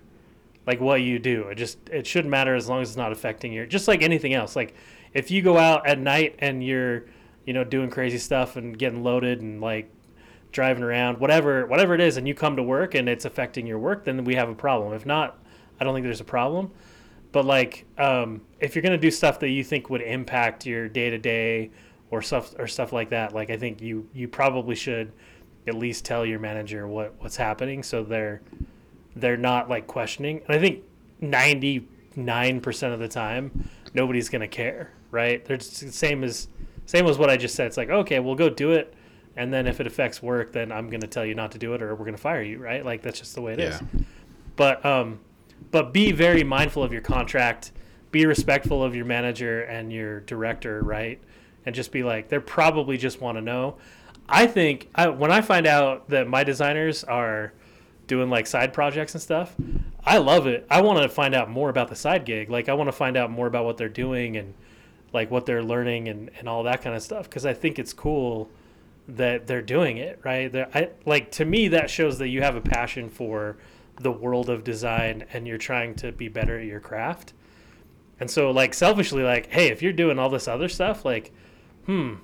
like 0.67 0.81
what 0.81 1.03
you 1.03 1.19
do. 1.19 1.49
It 1.49 1.57
just 1.57 1.79
it 1.91 2.07
shouldn't 2.07 2.31
matter 2.31 2.55
as 2.55 2.69
long 2.69 2.83
as 2.83 2.91
it's 2.91 2.97
not 2.97 3.13
affecting 3.13 3.53
your 3.53 3.67
just 3.67 3.89
like 3.89 4.03
anything 4.03 4.35
else. 4.35 4.57
Like 4.57 4.75
if 5.13 5.31
you 5.31 5.43
go 5.43 5.59
out 5.59 5.87
at 5.87 5.99
night 5.99 6.37
and 6.39 6.65
you're, 6.65 7.05
you 7.45 7.53
know, 7.53 7.65
doing 7.65 7.91
crazy 7.91 8.19
stuff 8.19 8.57
and 8.57 8.79
getting 8.79 9.03
loaded 9.03 9.41
and 9.41 9.61
like 9.61 9.91
driving 10.53 10.83
around, 10.83 11.19
whatever 11.19 11.67
whatever 11.67 11.95
it 11.95 12.01
is, 12.01 12.17
and 12.17 12.27
you 12.27 12.35
come 12.35 12.57
to 12.57 12.63
work 12.63 12.95
and 12.95 13.09
it's 13.09 13.25
affecting 13.25 13.67
your 13.67 13.79
work, 13.79 14.05
then 14.05 14.25
we 14.25 14.35
have 14.35 14.49
a 14.49 14.55
problem. 14.55 14.93
If 14.93 15.07
not, 15.07 15.39
I 15.81 15.85
don't 15.85 15.95
think 15.95 16.05
there's 16.05 16.21
a 16.21 16.25
problem. 16.25 16.71
But 17.33 17.45
like, 17.45 17.85
um, 17.99 18.43
if 18.61 18.75
you're 18.75 18.83
gonna 18.83 18.97
do 18.97 19.11
stuff 19.11 19.41
that 19.41 19.49
you 19.49 19.65
think 19.65 19.91
would 19.91 20.03
impact 20.03 20.67
your 20.67 20.89
day 20.89 21.11
to 21.11 21.19
day 21.19 21.71
or 22.11 22.23
stuff 22.23 22.55
or 22.59 22.67
stuff 22.67 22.93
like 22.93 23.11
that, 23.11 23.35
like 23.35 23.51
I 23.51 23.57
think 23.57 23.83
you 23.83 24.09
you 24.15 24.29
probably 24.29 24.75
should 24.77 25.13
at 25.67 25.75
least 25.75 26.05
tell 26.05 26.25
your 26.27 26.39
manager 26.39 26.87
what 26.87 27.15
what's 27.21 27.37
happening 27.37 27.83
so 27.83 28.03
they're 28.03 28.41
they're 29.17 29.37
not 29.37 29.69
like 29.69 29.87
questioning. 29.87 30.43
And 30.47 30.57
I 30.57 30.59
think 30.59 30.83
ninety 31.21 31.89
nine 32.17 32.61
percent 32.61 32.95
of 32.95 33.01
the 33.01 33.09
time, 33.09 33.69
nobody's 33.95 34.29
gonna 34.29 34.49
care, 34.49 34.93
right? 35.11 35.45
They're 35.45 35.57
just 35.57 35.81
the 35.81 35.93
same 35.93 36.25
as 36.25 36.49
Same 36.87 37.07
as 37.07 37.17
what 37.17 37.31
I 37.31 37.39
just 37.39 37.55
said. 37.55 37.67
It's 37.69 37.79
like, 37.79 37.89
okay, 37.89 38.21
we'll 38.21 38.35
go 38.35 38.51
do 38.51 38.73
it, 38.73 38.93
and 39.37 39.51
then 39.51 39.67
if 39.67 39.81
it 39.81 39.87
affects 39.87 40.23
work, 40.23 40.53
then 40.53 40.71
I'm 40.71 40.91
going 40.91 41.01
to 41.01 41.07
tell 41.07 41.25
you 41.25 41.35
not 41.35 41.51
to 41.53 41.59
do 41.59 41.73
it, 41.73 41.81
or 41.81 41.95
we're 41.95 42.05
going 42.05 42.15
to 42.15 42.21
fire 42.21 42.43
you, 42.43 42.59
right? 42.59 42.85
Like 42.85 43.01
that's 43.01 43.21
just 43.21 43.35
the 43.35 43.41
way 43.41 43.55
it 43.55 43.61
is. 43.61 43.81
Yeah. 43.81 44.01
But 44.57 44.85
um, 44.85 45.21
but 45.71 45.95
be 45.95 46.13
very 46.13 46.45
mindful 46.45 46.83
of 46.83 46.93
your 46.93 47.01
contract. 47.01 47.73
Be 48.11 48.27
respectful 48.27 48.85
of 48.85 48.95
your 48.95 49.07
manager 49.07 49.63
and 49.63 49.91
your 49.91 50.21
director, 50.21 50.83
right? 50.83 51.19
And 51.65 51.75
just 51.75 51.91
be 51.91 52.03
like, 52.03 52.29
they 52.29 52.39
probably 52.39 52.99
just 52.99 53.23
want 53.23 53.39
to 53.39 53.43
know. 53.43 53.79
I 54.29 54.47
think 54.47 54.89
I, 54.95 55.09
when 55.09 55.31
I 55.31 55.41
find 55.41 55.67
out 55.67 56.09
that 56.11 56.29
my 56.29 56.45
designers 56.45 57.05
are 57.05 57.53
doing 58.07 58.31
like 58.31 58.47
side 58.47 58.73
projects 58.73 59.15
and 59.15 59.23
stuff, 59.23 59.55
I 60.05 60.19
love 60.19 60.47
it. 60.47 60.67
I 60.71 60.83
want 60.83 61.03
to 61.03 61.09
find 61.09 61.35
out 61.35 61.51
more 61.51 61.69
about 61.71 61.89
the 61.89 61.97
side 61.97 62.25
gig. 62.25 62.51
Like 62.51 62.69
I 62.69 62.75
want 62.75 62.89
to 62.89 62.93
find 62.93 63.17
out 63.17 63.31
more 63.31 63.47
about 63.47 63.65
what 63.65 63.77
they're 63.77 63.89
doing 63.89 64.37
and 64.37 64.55
like 65.13 65.31
what 65.31 65.47
they're 65.47 65.63
learning 65.63 66.09
and, 66.09 66.31
and 66.39 66.49
all 66.49 66.65
that 66.65 66.83
kind 66.83 66.95
of 66.95 67.03
stuff 67.03 67.29
because 67.29 67.47
I 67.47 67.55
think 67.55 67.79
it's 67.79 67.93
cool 67.93 68.51
that 69.07 69.47
they're 69.47 69.63
doing 69.63 69.99
it 69.99 70.21
right. 70.25 70.51
They're, 70.51 70.69
I 70.75 70.91
like 71.07 71.31
to 71.33 71.45
me 71.45 71.69
that 71.69 71.91
shows 71.91 72.19
that 72.19 72.29
you 72.29 72.43
have 72.43 72.57
a 72.57 72.61
passion 72.61 73.09
for 73.09 73.57
the 74.01 74.11
world 74.11 74.51
of 74.51 74.65
design 74.65 75.25
and 75.33 75.47
you're 75.47 75.59
trying 75.59 75.95
to 75.97 76.11
be 76.13 76.29
better 76.29 76.59
at 76.59 76.67
your 76.67 76.81
craft. 76.81 77.33
And 78.19 78.31
so 78.31 78.51
like 78.51 78.75
selfishly 78.75 79.23
like 79.23 79.47
hey, 79.47 79.69
if 79.69 79.83
you're 79.83 79.93
doing 79.93 80.19
all 80.19 80.31
this 80.31 80.49
other 80.49 80.69
stuff 80.69 81.05
like 81.05 81.33
hmm, 81.87 82.15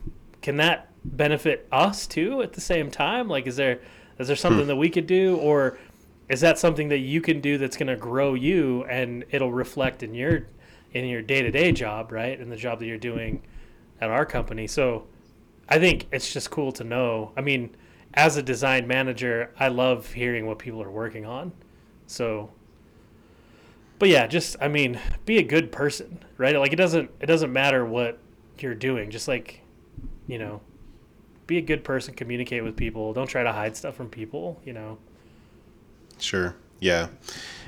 can 0.43 0.57
that 0.57 0.90
benefit 1.05 1.67
us 1.73 2.07
too 2.07 2.43
at 2.43 2.53
the 2.53 2.61
same 2.61 2.91
time? 2.91 3.29
Like 3.29 3.47
is 3.47 3.57
there 3.57 3.81
is 4.19 4.27
there 4.27 4.37
something 4.37 4.63
hmm. 4.63 4.69
that 4.69 4.77
we 4.77 4.91
could 4.91 5.07
do 5.07 5.37
or 5.37 5.79
is 6.29 6.41
that 6.43 6.59
something 6.59 6.89
that 6.89 6.99
you 6.99 7.21
can 7.21 7.41
do 7.41 7.59
that's 7.59 7.77
going 7.77 7.89
to 7.89 7.97
grow 7.97 8.35
you 8.35 8.85
and 8.85 9.25
it'll 9.31 9.53
reflect 9.53 10.03
in 10.03 10.15
your 10.15 10.47
in 10.93 11.07
your 11.07 11.23
day-to-day 11.23 11.73
job, 11.73 12.13
right? 12.13 12.41
In 12.41 12.51
the 12.51 12.57
job 12.57 12.81
that 12.81 12.87
you're 12.87 12.99
doing 12.99 13.43
at 14.01 14.11
our 14.11 14.27
company. 14.27 14.67
So 14.67 15.07
I 15.69 15.79
think 15.79 16.09
it's 16.11 16.33
just 16.33 16.51
cool 16.51 16.73
to 16.73 16.85
know. 16.85 17.33
I 17.37 17.43
mean, 17.43 17.77
as 18.15 18.37
a 18.37 18.43
design 18.43 18.89
manager, 18.89 19.53
I 19.59 19.69
love 19.69 20.13
hearing 20.13 20.47
what 20.47 20.59
people 20.59 20.83
are 20.83 20.91
working 20.91 21.25
on. 21.25 21.53
So 22.07 22.51
but 24.01 24.09
yeah, 24.09 24.27
just 24.27 24.57
I 24.61 24.69
mean, 24.69 24.99
be 25.27 25.37
a 25.37 25.43
good 25.43 25.71
person, 25.71 26.25
right? 26.39 26.59
Like 26.59 26.73
it 26.73 26.77
doesn't 26.77 27.11
it 27.21 27.27
doesn't 27.27 27.53
matter 27.53 27.85
what 27.85 28.19
you're 28.59 28.75
doing. 28.75 29.11
Just 29.11 29.29
like, 29.29 29.61
you 30.27 30.39
know, 30.39 30.63
be 31.51 31.59
a 31.59 31.61
good 31.61 31.85
person, 31.85 32.15
communicate 32.15 32.65
with 32.65 32.77
people. 32.77 33.13
Don't 33.13 33.27
try 33.27 33.43
to 33.43 33.53
hide 33.53 33.77
stuff 33.77 33.95
from 33.95 34.09
people, 34.09 34.63
you 34.65 34.73
know. 34.73 34.97
Sure. 36.19 36.55
Yeah. 36.79 37.09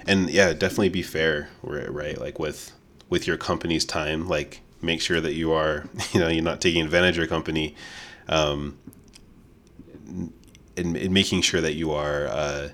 And 0.06 0.30
yeah, 0.30 0.52
definitely 0.54 0.88
be 0.88 1.02
fair, 1.02 1.50
right? 1.62 2.18
Like 2.18 2.38
with 2.38 2.72
with 3.10 3.26
your 3.26 3.36
company's 3.36 3.84
time, 3.84 4.26
like 4.26 4.62
make 4.80 5.02
sure 5.02 5.20
that 5.20 5.34
you 5.34 5.52
are, 5.52 5.84
you 6.12 6.20
know, 6.20 6.28
you're 6.28 6.42
not 6.42 6.60
taking 6.62 6.82
advantage 6.82 7.16
of 7.16 7.18
your 7.18 7.26
company, 7.26 7.74
um, 8.28 8.78
and, 10.76 10.96
and 10.96 11.12
making 11.12 11.42
sure 11.42 11.60
that 11.60 11.74
you 11.74 11.92
are 11.92 12.28
uh, 12.28 12.68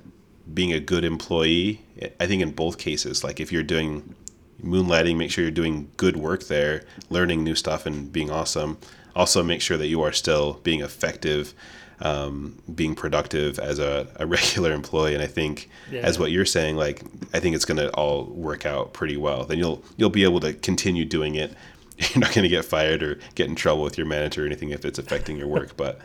being 0.53 0.73
a 0.73 0.81
good 0.81 1.05
employee. 1.05 1.85
I 2.21 2.27
think 2.27 2.43
in 2.43 2.53
both 2.53 2.79
cases, 2.79 3.25
like 3.25 3.41
if 3.41 3.51
you're 3.51 3.65
doing 3.65 4.15
moonlighting, 4.63 5.17
make 5.17 5.31
sure 5.31 5.43
you're 5.43 5.51
doing 5.51 5.91
good 5.97 6.17
work 6.17 6.45
there, 6.45 6.85
learning 7.11 7.45
new 7.45 7.55
stuff 7.55 7.87
and 7.87 8.13
being 8.13 8.31
awesome. 8.31 8.79
Also, 9.19 9.43
make 9.43 9.61
sure 9.61 9.77
that 9.77 9.89
you 9.89 10.01
are 10.01 10.13
still 10.13 10.55
being 10.63 10.81
effective, 10.81 11.53
um, 12.01 12.57
being 12.75 12.95
productive 12.95 13.59
as 13.59 13.79
a, 13.79 14.07
a, 14.17 14.27
regular 14.35 14.73
employee. 14.73 15.13
And 15.13 15.23
I 15.23 15.27
think, 15.27 15.69
yeah. 15.91 16.01
as 16.01 16.19
what 16.19 16.31
you're 16.31 16.47
saying, 16.47 16.77
like 16.77 17.03
I 17.35 17.41
think 17.41 17.55
it's 17.55 17.67
going 17.67 17.79
to 17.79 17.91
all 17.91 18.25
work 18.25 18.65
out 18.65 18.95
pretty 18.95 19.17
well. 19.17 19.45
Then 19.45 19.59
you'll 19.59 19.83
you'll 19.97 20.09
be 20.09 20.25
able 20.25 20.41
to 20.41 20.55
continue 20.55 21.05
doing 21.05 21.35
it. 21.35 21.53
You're 21.99 22.21
not 22.21 22.33
going 22.33 22.45
to 22.45 22.49
get 22.49 22.65
fired 22.65 23.03
or 23.03 23.19
get 23.35 23.49
in 23.49 23.57
trouble 23.57 23.83
with 23.83 23.99
your 23.99 24.07
manager 24.07 24.45
or 24.45 24.47
anything 24.47 24.71
if 24.71 24.85
it's 24.85 25.01
affecting 25.01 25.37
your 25.37 25.49
work. 25.49 25.77
but 25.77 25.99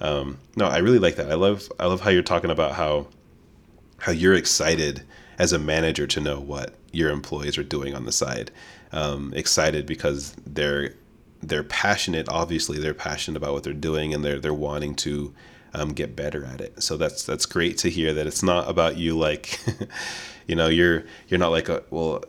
um, 0.00 0.38
no, 0.56 0.66
I 0.66 0.78
really 0.78 0.98
like 0.98 1.16
that. 1.16 1.30
I 1.30 1.34
love 1.34 1.70
I 1.78 1.86
love 1.86 2.00
how 2.00 2.10
you're 2.10 2.22
talking 2.22 2.50
about 2.50 2.72
how 2.72 3.06
how 3.98 4.12
you're 4.12 4.34
excited 4.34 5.04
as 5.38 5.52
a 5.52 5.58
manager 5.58 6.06
to 6.06 6.20
know 6.20 6.40
what 6.40 6.74
your 6.92 7.10
employees 7.10 7.56
are 7.58 7.62
doing 7.62 7.94
on 7.94 8.04
the 8.04 8.12
side. 8.12 8.50
Um, 8.92 9.32
excited 9.36 9.86
because 9.86 10.34
they're 10.46 10.94
they're 11.42 11.64
passionate. 11.64 12.28
Obviously, 12.28 12.78
they're 12.78 12.94
passionate 12.94 13.36
about 13.36 13.52
what 13.52 13.62
they're 13.62 13.72
doing, 13.72 14.14
and 14.14 14.24
they're 14.24 14.38
they're 14.38 14.54
wanting 14.54 14.94
to 14.96 15.34
um, 15.74 15.92
get 15.92 16.16
better 16.16 16.44
at 16.44 16.60
it. 16.60 16.82
So 16.82 16.96
that's 16.96 17.24
that's 17.24 17.46
great 17.46 17.78
to 17.78 17.90
hear 17.90 18.12
that 18.14 18.26
it's 18.26 18.42
not 18.42 18.68
about 18.68 18.96
you. 18.96 19.16
Like, 19.16 19.60
you 20.46 20.54
know, 20.54 20.68
you're 20.68 21.04
you're 21.28 21.40
not 21.40 21.50
like 21.50 21.68
a, 21.68 21.82
well. 21.90 22.24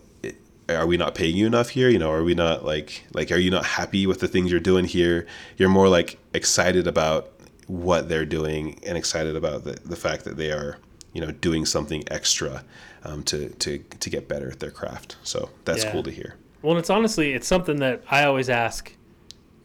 Are 0.70 0.88
we 0.88 0.96
not 0.96 1.16
paying 1.16 1.36
you 1.36 1.48
enough 1.48 1.70
here? 1.70 1.90
You 1.90 2.00
know, 2.00 2.12
are 2.12 2.24
we 2.24 2.34
not 2.34 2.64
like 2.64 3.06
like 3.14 3.30
are 3.32 3.38
you 3.38 3.52
not 3.52 3.66
happy 3.66 4.08
with 4.08 4.22
the 4.22 4.28
things 4.28 4.52
you're 4.52 4.62
doing 4.62 4.86
here? 4.86 5.28
You're 5.58 5.68
more 5.68 5.90
like 5.90 6.18
excited 6.34 6.88
about 6.88 7.34
what 7.68 8.08
they're 8.08 8.26
doing 8.26 8.80
and 8.86 8.98
excited 8.98 9.36
about 9.36 9.66
the, 9.66 9.74
the 9.84 9.98
fact 9.98 10.24
that 10.24 10.38
they 10.38 10.52
are 10.52 10.78
you 11.14 11.20
know 11.20 11.32
doing 11.32 11.66
something 11.66 12.04
extra 12.10 12.64
um, 13.04 13.24
to 13.24 13.50
to 13.50 13.80
to 13.80 14.10
get 14.10 14.30
better 14.30 14.50
at 14.50 14.60
their 14.60 14.72
craft. 14.72 15.18
So 15.24 15.50
that's 15.66 15.84
yeah. 15.84 15.92
cool 15.92 16.04
to 16.04 16.12
hear. 16.12 16.36
Well, 16.62 16.78
it's 16.78 16.90
honestly 16.90 17.34
it's 17.34 17.48
something 17.48 17.78
that 17.78 18.04
I 18.10 18.24
always 18.24 18.50
ask 18.50 18.94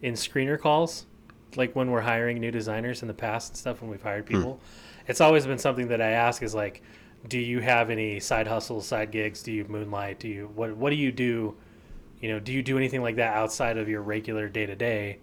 in 0.03 0.15
screener 0.15 0.59
calls, 0.59 1.07
like 1.57 1.75
when 1.75 1.91
we're 1.91 2.01
hiring 2.01 2.39
new 2.39 2.51
designers 2.51 3.03
in 3.03 3.09
the 3.09 3.15
past 3.15 3.51
and 3.51 3.57
stuff 3.57 3.81
when 3.81 3.91
we've 3.91 4.03
hired 4.03 4.27
hmm. 4.27 4.35
people. 4.35 4.53
Hmm. 4.55 5.11
It's 5.11 5.21
always 5.21 5.47
been 5.47 5.59
something 5.59 5.89
that 5.89 6.01
I 6.01 6.11
ask 6.11 6.43
is 6.43 6.55
like, 6.55 6.83
do 7.29 7.39
you 7.39 7.61
have 7.61 7.91
any 7.91 8.21
side 8.21 8.47
hustles, 8.47 8.87
side 8.87 9.11
gigs? 9.11 9.43
Do 9.43 9.53
you 9.53 9.65
moonlight? 9.69 10.19
Do 10.19 10.29
you 10.29 10.51
what 10.55 10.77
what 10.77 10.91
do 10.91 10.97
you 10.97 11.11
do? 11.11 11.57
You 12.21 12.31
know, 12.31 12.41
do 12.41 12.53
you 12.53 12.63
do 12.63 12.77
anything 12.77 13.03
like 13.03 13.17
that 13.17 13.35
outside 13.35 13.79
of 13.79 13.89
your 13.89 14.03
regular 14.03 14.49
day 14.49 14.67
to 14.67 14.77
day? 14.77 15.19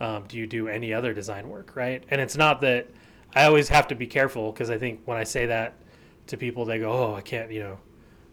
Do 0.00 0.36
you 0.36 0.48
do 0.48 0.66
any 0.66 0.92
other 0.92 1.14
design 1.14 1.48
work, 1.48 1.76
right? 1.76 2.02
And 2.10 2.20
it's 2.20 2.36
not 2.36 2.60
that 2.62 2.88
I 3.34 3.44
always 3.44 3.68
have 3.68 3.88
to 3.88 3.94
be 3.94 4.06
careful 4.06 4.52
because 4.52 4.68
I 4.70 4.78
think 4.78 5.00
when 5.04 5.16
I 5.16 5.24
say 5.24 5.46
that 5.46 5.74
to 6.26 6.36
people, 6.36 6.64
they 6.64 6.78
go, 6.78 6.92
"Oh, 6.92 7.14
I 7.14 7.20
can't," 7.20 7.50
you 7.50 7.60
know, 7.60 7.78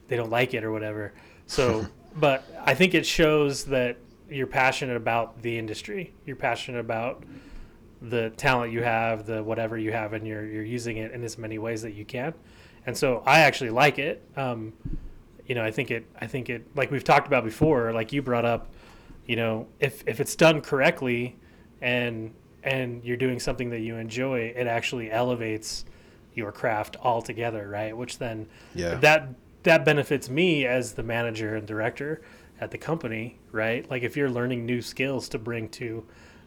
they 0.07 0.17
don't 0.17 0.29
like 0.29 0.53
it 0.53 0.63
or 0.63 0.71
whatever. 0.71 1.13
So, 1.45 1.85
but 2.15 2.43
I 2.63 2.73
think 2.73 2.93
it 2.93 3.05
shows 3.05 3.65
that 3.65 3.97
you're 4.29 4.47
passionate 4.47 4.97
about 4.97 5.41
the 5.41 5.57
industry. 5.57 6.13
You're 6.25 6.35
passionate 6.35 6.79
about 6.79 7.23
the 8.01 8.29
talent 8.31 8.71
you 8.71 8.81
have, 8.83 9.25
the 9.25 9.43
whatever 9.43 9.77
you 9.77 9.91
have, 9.91 10.13
and 10.13 10.27
you're 10.27 10.45
you're 10.45 10.63
using 10.63 10.97
it 10.97 11.11
in 11.11 11.23
as 11.23 11.37
many 11.37 11.57
ways 11.57 11.81
that 11.81 11.93
you 11.93 12.05
can. 12.05 12.33
And 12.85 12.97
so 12.97 13.23
I 13.25 13.41
actually 13.41 13.71
like 13.71 13.99
it. 13.99 14.23
Um, 14.35 14.73
you 15.45 15.55
know, 15.55 15.63
I 15.63 15.71
think 15.71 15.91
it. 15.91 16.05
I 16.19 16.27
think 16.27 16.49
it. 16.49 16.65
Like 16.75 16.91
we've 16.91 17.03
talked 17.03 17.27
about 17.27 17.43
before. 17.43 17.91
Like 17.91 18.13
you 18.13 18.21
brought 18.21 18.45
up. 18.45 18.71
You 19.25 19.35
know, 19.35 19.67
if 19.79 20.03
if 20.07 20.19
it's 20.19 20.35
done 20.35 20.61
correctly, 20.61 21.37
and 21.81 22.33
and 22.63 23.03
you're 23.03 23.17
doing 23.17 23.39
something 23.39 23.69
that 23.71 23.81
you 23.81 23.95
enjoy, 23.95 24.53
it 24.55 24.67
actually 24.67 25.11
elevates 25.11 25.85
your 26.33 26.51
craft 26.51 26.97
altogether, 27.01 27.67
right? 27.67 27.95
Which 27.95 28.17
then 28.17 28.47
yeah. 28.73 28.95
that 28.95 29.29
that 29.63 29.85
benefits 29.85 30.29
me 30.29 30.65
as 30.65 30.93
the 30.93 31.03
manager 31.03 31.55
and 31.55 31.67
director 31.67 32.21
at 32.60 32.72
the 32.72 32.78
company, 32.78 33.39
right? 33.52 33.89
Like 33.89 34.04
if 34.04 34.17
you're 34.17 34.30
learning 34.30 34.65
new 34.65 34.82
skills 34.82 35.30
to 35.30 35.39
bring 35.39 35.69
to 35.69 36.06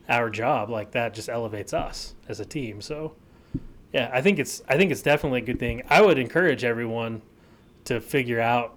our 0.09 0.31
job, 0.31 0.71
like 0.71 0.93
that 0.93 1.15
just 1.15 1.29
elevates 1.29 1.73
us 1.73 2.15
as 2.29 2.41
a 2.41 2.45
team. 2.45 2.81
So 2.81 3.15
yeah, 3.93 4.11
I 4.13 4.21
think 4.23 4.39
it's 4.39 4.63
I 4.69 4.77
think 4.77 4.91
it's 4.91 5.03
definitely 5.03 5.41
a 5.41 5.45
good 5.45 5.59
thing. 5.59 5.83
I 5.89 6.03
would 6.03 6.19
encourage 6.19 6.65
everyone 6.65 7.23
to 7.85 8.01
figure 8.01 8.41
out, 8.41 8.75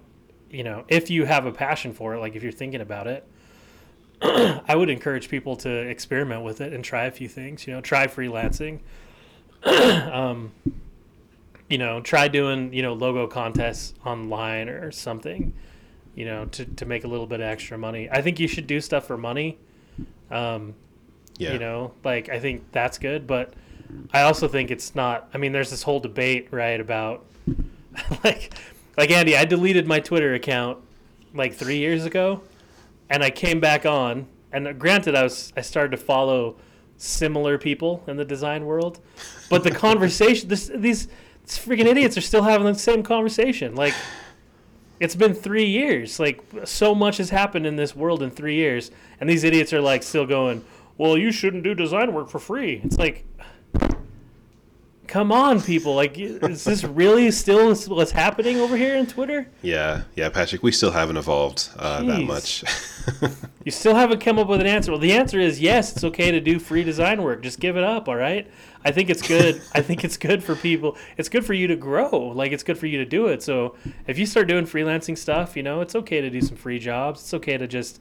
you 0.50 0.64
know, 0.64 0.84
if 0.88 1.10
you 1.10 1.24
have 1.24 1.46
a 1.46 1.52
passion 1.52 1.92
for 1.92 2.14
it, 2.14 2.20
like 2.20 2.36
if 2.36 2.42
you're 2.42 2.52
thinking 2.52 2.80
about 2.80 3.06
it, 3.06 3.26
I 4.22 4.74
would 4.74 4.90
encourage 4.90 5.28
people 5.28 5.56
to 5.56 5.70
experiment 5.70 6.42
with 6.42 6.60
it 6.60 6.72
and 6.72 6.84
try 6.84 7.04
a 7.04 7.10
few 7.10 7.28
things. 7.28 7.66
You 7.66 7.74
know, 7.74 7.80
try 7.80 8.06
freelancing. 8.06 8.80
um, 9.64 10.52
you 11.68 11.78
know, 11.78 12.00
try 12.00 12.28
doing 12.28 12.72
you 12.72 12.82
know 12.82 12.92
logo 12.92 13.26
contests 13.26 13.94
online 14.04 14.68
or 14.68 14.90
something. 14.90 15.54
You 16.16 16.24
know, 16.24 16.46
to 16.46 16.64
to 16.64 16.84
make 16.84 17.04
a 17.04 17.08
little 17.08 17.26
bit 17.26 17.40
of 17.40 17.46
extra 17.46 17.78
money. 17.78 18.08
I 18.10 18.22
think 18.22 18.40
you 18.40 18.48
should 18.48 18.66
do 18.66 18.80
stuff 18.80 19.06
for 19.06 19.16
money. 19.16 19.58
Um, 20.30 20.74
yeah. 21.38 21.52
You 21.52 21.60
know, 21.60 21.92
like 22.02 22.28
I 22.28 22.40
think 22.40 22.64
that's 22.72 22.98
good, 22.98 23.28
but 23.28 23.54
I 24.12 24.22
also 24.22 24.48
think 24.48 24.72
it's 24.72 24.94
not. 24.96 25.28
I 25.32 25.38
mean, 25.38 25.52
there's 25.52 25.70
this 25.70 25.84
whole 25.84 26.00
debate, 26.00 26.48
right, 26.50 26.80
about 26.80 27.24
like 28.24 28.54
like 28.96 29.10
Andy. 29.12 29.36
I 29.36 29.44
deleted 29.44 29.86
my 29.86 30.00
Twitter 30.00 30.34
account 30.34 30.78
like 31.32 31.54
three 31.54 31.76
years 31.76 32.04
ago 32.04 32.42
and 33.10 33.22
I 33.22 33.30
came 33.30 33.60
back 33.60 33.86
on. 33.86 34.26
And 34.52 34.78
granted, 34.78 35.14
I 35.14 35.22
was 35.22 35.52
I 35.56 35.60
started 35.60 35.90
to 35.90 35.96
follow 35.96 36.56
similar 36.96 37.58
people 37.58 38.02
in 38.06 38.16
the 38.16 38.24
design 38.24 38.64
world, 38.64 39.00
but 39.50 39.62
the 39.62 39.70
conversation, 39.86 40.48
this, 40.48 40.70
these, 40.74 41.08
these 41.08 41.58
freaking 41.58 41.84
idiots 41.84 42.16
are 42.16 42.22
still 42.22 42.42
having 42.42 42.66
the 42.66 42.78
same 42.78 43.02
conversation. 43.02 43.74
Like, 43.74 43.94
it's 45.00 45.16
been 45.16 45.34
three 45.34 45.66
years. 45.66 46.18
Like, 46.18 46.42
so 46.64 46.94
much 46.94 47.18
has 47.18 47.30
happened 47.30 47.66
in 47.66 47.76
this 47.76 47.94
world 47.94 48.22
in 48.22 48.30
three 48.30 48.54
years, 48.54 48.90
and 49.20 49.28
these 49.28 49.44
idiots 49.44 49.72
are 49.72 49.80
like 49.80 50.02
still 50.02 50.26
going. 50.26 50.64
Well, 50.98 51.18
you 51.18 51.30
shouldn't 51.30 51.62
do 51.62 51.74
design 51.74 52.12
work 52.14 52.30
for 52.30 52.38
free. 52.38 52.80
It's 52.82 52.98
like, 52.98 53.24
come 55.06 55.32
on, 55.32 55.60
people! 55.60 55.94
Like, 55.94 56.18
is 56.18 56.64
this 56.64 56.84
really 56.84 57.30
still 57.30 57.74
what's 57.74 58.10
happening 58.10 58.58
over 58.58 58.76
here 58.76 58.94
in 58.96 59.06
Twitter? 59.06 59.48
Yeah, 59.62 60.02
yeah, 60.14 60.28
Patrick, 60.28 60.62
we 60.62 60.72
still 60.72 60.90
haven't 60.90 61.16
evolved 61.16 61.70
uh, 61.78 62.02
that 62.02 62.22
much. 62.22 62.64
You 63.66 63.72
still 63.72 63.96
haven't 63.96 64.20
come 64.20 64.38
up 64.38 64.46
with 64.46 64.60
an 64.60 64.66
answer. 64.68 64.92
Well, 64.92 65.00
the 65.00 65.12
answer 65.12 65.40
is 65.40 65.60
yes. 65.60 65.92
It's 65.92 66.04
okay 66.04 66.30
to 66.30 66.40
do 66.40 66.60
free 66.60 66.84
design 66.84 67.20
work. 67.20 67.42
Just 67.42 67.58
give 67.58 67.76
it 67.76 67.82
up. 67.82 68.08
All 68.08 68.14
right. 68.14 68.48
I 68.84 68.92
think 68.92 69.10
it's 69.10 69.26
good. 69.26 69.60
I 69.74 69.82
think 69.82 70.04
it's 70.04 70.16
good 70.16 70.44
for 70.44 70.54
people. 70.54 70.96
It's 71.16 71.28
good 71.28 71.44
for 71.44 71.52
you 71.52 71.66
to 71.66 71.74
grow. 71.74 72.28
Like 72.28 72.52
it's 72.52 72.62
good 72.62 72.78
for 72.78 72.86
you 72.86 72.98
to 72.98 73.04
do 73.04 73.26
it. 73.26 73.42
So 73.42 73.74
if 74.06 74.20
you 74.20 74.24
start 74.24 74.46
doing 74.46 74.66
freelancing 74.66 75.18
stuff, 75.18 75.56
you 75.56 75.64
know, 75.64 75.80
it's 75.80 75.96
okay 75.96 76.20
to 76.20 76.30
do 76.30 76.40
some 76.40 76.56
free 76.56 76.78
jobs. 76.78 77.22
It's 77.22 77.34
okay 77.34 77.58
to 77.58 77.66
just, 77.66 78.00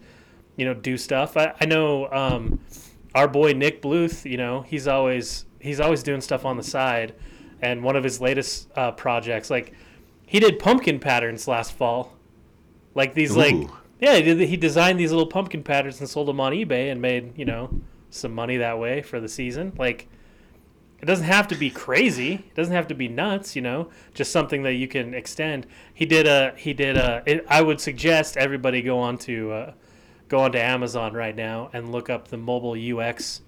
you 0.55 0.65
know, 0.65 0.75
do 0.75 0.97
stuff. 0.97 1.35
I, 1.35 1.55
I 1.59 1.65
know 1.65 2.11
um, 2.11 2.59
our 3.15 3.27
boy 3.27 3.53
Nick 3.53 3.81
Bluth. 3.81 4.29
You 4.29 4.37
know, 4.37 4.61
he's 4.61 4.87
always 4.87 5.45
he's 5.65 5.79
always 5.79 6.03
doing 6.03 6.21
stuff 6.21 6.45
on 6.45 6.57
the 6.57 6.63
side, 6.63 7.13
and 7.61 7.83
one 7.83 7.95
of 7.95 8.03
his 8.03 8.21
latest 8.21 8.69
uh, 8.75 8.91
projects, 8.91 9.49
like 9.49 9.73
he 10.25 10.39
did 10.39 10.59
pumpkin 10.59 10.99
patterns 10.99 11.47
last 11.47 11.73
fall, 11.73 12.13
like 12.93 13.13
these 13.13 13.35
like 13.35 13.55
yeah, 13.99 14.15
he, 14.15 14.21
did, 14.21 14.39
he 14.41 14.57
designed 14.57 14.99
these 14.99 15.11
little 15.11 15.27
pumpkin 15.27 15.63
patterns 15.63 15.99
and 15.99 16.09
sold 16.09 16.27
them 16.27 16.39
on 16.39 16.51
eBay 16.51 16.91
and 16.91 17.01
made 17.01 17.37
you 17.37 17.45
know 17.45 17.69
some 18.09 18.33
money 18.33 18.57
that 18.57 18.79
way 18.79 19.01
for 19.01 19.19
the 19.19 19.29
season. 19.29 19.73
Like 19.77 20.07
it 21.01 21.05
doesn't 21.05 21.25
have 21.25 21.47
to 21.49 21.55
be 21.55 21.69
crazy. 21.69 22.33
It 22.33 22.55
doesn't 22.55 22.73
have 22.73 22.87
to 22.87 22.95
be 22.95 23.07
nuts. 23.07 23.55
You 23.55 23.61
know, 23.61 23.89
just 24.13 24.31
something 24.31 24.63
that 24.63 24.73
you 24.73 24.87
can 24.87 25.13
extend. 25.13 25.67
He 25.93 26.05
did 26.05 26.27
a 26.27 26.53
he 26.57 26.73
did 26.73 26.97
a. 26.97 27.23
It, 27.25 27.45
I 27.49 27.61
would 27.61 27.81
suggest 27.81 28.37
everybody 28.37 28.81
go 28.81 28.99
on 28.99 29.17
to 29.19 29.51
uh, 29.51 29.73
go 30.29 30.39
onto 30.39 30.57
Amazon 30.57 31.13
right 31.13 31.35
now 31.35 31.69
and 31.73 31.91
look 31.91 32.09
up 32.09 32.27
the 32.27 32.37
mobile 32.37 32.75
UX 32.99 33.41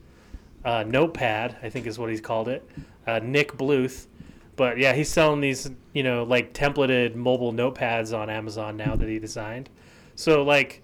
uh, 0.65 0.83
notepad. 0.83 1.57
I 1.61 1.69
think 1.69 1.87
is 1.87 1.97
what 1.99 2.09
he's 2.09 2.21
called 2.21 2.47
it. 2.47 2.67
Uh, 3.05 3.19
Nick 3.23 3.53
Bluth. 3.53 4.07
But 4.55 4.77
yeah, 4.79 4.93
he's 4.93 5.09
selling 5.09 5.39
these, 5.39 5.69
you 5.93 6.03
know, 6.03 6.23
like 6.23 6.53
templated 6.53 7.15
mobile 7.15 7.53
notepads 7.53 8.17
on 8.17 8.29
Amazon 8.29 8.75
now 8.75 8.95
that 8.95 9.07
he 9.07 9.19
designed. 9.19 9.69
So 10.15 10.43
like 10.43 10.81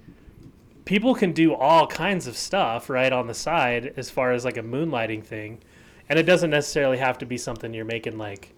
people 0.86 1.16
can 1.16 1.32
do 1.32 1.56
all 1.56 1.88
kinds 1.88 2.28
of 2.28 2.38
stuff 2.38 2.90
right 2.90 3.12
on 3.12 3.26
the 3.28 3.34
side 3.34 3.94
as 3.98 4.10
far 4.10 4.32
as 4.32 4.46
like 4.46 4.58
a 4.58 4.62
moonlighting 4.62 5.24
thing. 5.24 5.60
And 6.08 6.20
it 6.20 6.24
doesn't 6.24 6.52
necessarily 6.52 6.98
have 6.98 7.18
to 7.20 7.26
be 7.26 7.38
something 7.38 7.74
you're 7.74 7.86
making 7.86 8.18
like 8.18 8.54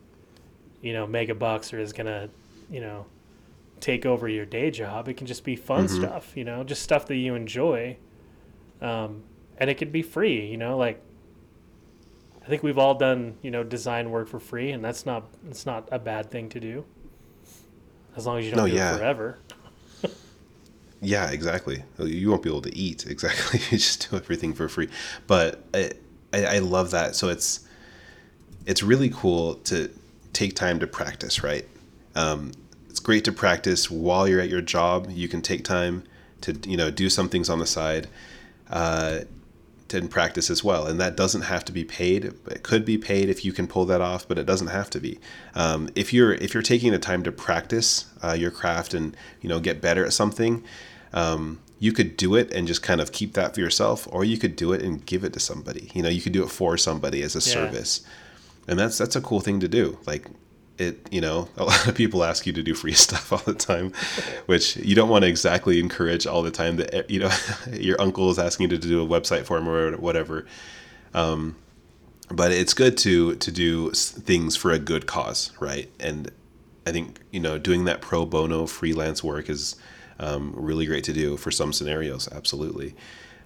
you 0.82 0.94
know, 0.94 1.08
mega 1.08 1.34
bucks 1.34 1.74
or 1.74 1.80
is 1.80 1.94
going 1.94 2.06
to, 2.06 2.30
you 2.70 2.80
know, 2.80 3.08
take 3.80 4.06
over 4.06 4.28
your 4.30 4.46
day 4.46 4.70
job. 4.70 5.08
It 5.08 5.16
can 5.18 5.26
just 5.26 5.44
be 5.44 5.56
fun 5.56 5.86
Mhm. 5.86 5.90
stuff, 5.90 6.38
you 6.38 6.44
know, 6.44 6.64
just 6.64 6.84
stuff 6.84 7.08
that 7.08 7.16
you 7.16 7.34
enjoy. 7.34 7.98
Um, 8.82 9.24
and 9.58 9.70
it 9.70 9.76
could 9.76 9.92
be 9.92 10.02
free, 10.02 10.46
you 10.48 10.58
know, 10.58 10.78
like 10.78 11.02
I 12.44 12.48
think 12.48 12.62
we've 12.64 12.78
all 12.78 12.94
done, 12.96 13.38
you 13.42 13.52
know, 13.52 13.64
design 13.64 14.12
work 14.12 14.28
for 14.28 14.40
free 14.40 14.72
and 14.72 14.84
that's 14.84 15.06
not 15.06 15.28
it's 15.50 15.66
not 15.66 15.88
a 15.92 16.00
bad 16.00 16.30
thing 16.30 16.50
to 16.50 16.60
do. 16.60 16.86
As 18.16 18.26
long 18.26 18.40
as 18.40 18.46
you 18.46 18.52
don't 18.52 18.60
No, 18.66 18.68
do 18.68 18.76
yeah. 18.76 18.96
it 18.96 18.98
forever. 18.98 19.38
Yeah, 21.02 21.30
exactly. 21.30 21.84
You 22.00 22.30
won't 22.32 22.42
be 22.42 22.50
able 22.50 22.62
to 22.64 22.76
eat 22.76 23.06
exactly. 23.10 23.60
you 23.70 23.78
just 23.78 24.10
do 24.10 24.18
everything 24.18 24.54
for 24.54 24.68
free. 24.68 24.90
But 25.28 25.64
I, 25.74 25.92
I, 26.34 26.46
I 26.46 26.60
love 26.60 26.92
that. 26.92 27.16
So 27.16 27.30
it's 27.30 27.60
it's 28.66 28.82
really 28.82 29.10
cool 29.10 29.56
to 29.56 29.92
take 30.34 30.56
time 30.56 30.80
to 30.80 30.88
practice, 30.88 31.44
right? 31.44 31.68
Um, 32.16 32.52
it's 32.90 33.00
great 33.00 33.24
to 33.26 33.32
practice 33.32 33.92
while 33.92 34.28
you're 34.28 34.40
at 34.40 34.50
your 34.50 34.62
job. 34.62 35.08
You 35.12 35.28
can 35.28 35.42
take 35.42 35.64
time 35.64 36.04
to 36.42 36.58
you 36.66 36.78
know 36.78 36.90
do 36.90 37.10
some 37.10 37.30
things 37.30 37.50
on 37.50 37.60
the 37.60 37.68
side. 37.68 38.08
Uh, 38.70 39.20
to 39.90 40.02
practice 40.08 40.50
as 40.50 40.64
well, 40.64 40.88
and 40.88 41.00
that 41.00 41.16
doesn't 41.16 41.44
have 41.44 41.64
to 41.66 41.72
be 41.72 41.84
paid. 41.84 42.26
It 42.26 42.64
could 42.64 42.86
be 42.86 42.98
paid 42.98 43.30
if 43.30 43.46
you 43.46 43.54
can 43.54 43.68
pull 43.68 43.86
that 43.86 44.02
off, 44.02 44.28
but 44.28 44.38
it 44.40 44.46
doesn't 44.46 44.68
have 44.68 44.90
to 44.92 45.00
be. 45.00 45.20
Um, 45.54 45.90
if 45.96 46.12
you're 46.14 46.34
if 46.34 46.54
you're 46.54 46.64
taking 46.64 46.92
the 46.92 47.00
time 47.00 47.22
to 47.24 47.32
practice 47.32 48.06
uh, 48.24 48.34
your 48.34 48.52
craft 48.52 48.94
and 48.94 49.16
you 49.42 49.50
know 49.50 49.60
get 49.60 49.82
better 49.82 50.04
at 50.06 50.14
something, 50.14 50.64
um, 51.14 51.60
you 51.78 51.92
could 51.92 52.18
do 52.18 52.36
it 52.36 52.52
and 52.54 52.68
just 52.68 52.82
kind 52.82 53.00
of 53.00 53.12
keep 53.12 53.34
that 53.34 53.54
for 53.54 53.62
yourself, 53.62 54.08
or 54.12 54.24
you 54.26 54.38
could 54.38 54.56
do 54.56 54.74
it 54.74 54.82
and 54.82 55.06
give 55.06 55.24
it 55.24 55.34
to 55.34 55.40
somebody. 55.40 55.92
You 55.94 56.02
know, 56.02 56.10
you 56.10 56.22
could 56.22 56.34
do 56.34 56.44
it 56.44 56.50
for 56.50 56.78
somebody 56.78 57.22
as 57.22 57.36
a 57.36 57.40
Yeah. 57.40 57.54
service, 57.54 58.02
and 58.68 58.80
that's 58.80 58.98
that's 58.98 59.16
a 59.16 59.22
cool 59.22 59.40
thing 59.42 59.60
to 59.60 59.68
do. 59.68 60.00
Like 60.08 60.28
it, 60.78 61.08
you 61.12 61.22
know, 61.22 61.50
a 61.58 61.64
lot 61.64 61.88
of 61.88 61.96
people 61.96 62.24
ask 62.24 62.46
you 62.46 62.54
to 62.54 62.64
do 62.64 62.74
free 62.74 62.94
stuff 63.06 63.32
all 63.32 63.40
the 63.40 63.54
time, 63.54 63.94
which 64.46 64.76
you 64.78 64.96
don't 64.96 65.10
want 65.10 65.24
to 65.24 65.30
exactly 65.30 65.80
encourage 65.80 66.28
all 66.28 66.42
the 66.42 66.52
time. 66.52 66.78
That 66.78 67.10
you 67.10 67.20
know, 67.20 67.32
your 67.72 68.00
uncle 68.02 68.30
is 68.30 68.40
asking 68.40 68.70
you 68.70 68.78
to 68.78 68.88
do 68.88 69.04
a 69.04 69.08
website 69.08 69.46
for 69.46 69.58
him 69.58 69.68
or 69.68 69.98
whatever. 69.98 70.46
Um, 71.14 71.56
but 72.30 72.52
it's 72.52 72.74
good 72.74 72.98
to 73.00 73.36
to 73.36 73.52
do 73.52 73.92
things 73.92 74.56
for 74.56 74.72
a 74.72 74.80
good 74.80 75.06
cause, 75.06 75.52
right? 75.60 75.90
And 76.00 76.32
I 76.86 76.92
think 76.92 77.20
you 77.32 77.40
know 77.40 77.58
doing 77.58 77.86
that 77.86 78.02
pro 78.02 78.26
bono 78.26 78.66
freelance 78.66 79.24
work 79.24 79.50
is 79.50 79.76
um, 80.20 80.54
really 80.56 80.86
great 80.86 81.04
to 81.06 81.14
do 81.14 81.38
for 81.38 81.52
some 81.52 81.74
scenarios. 81.74 82.28
Absolutely. 82.32 82.96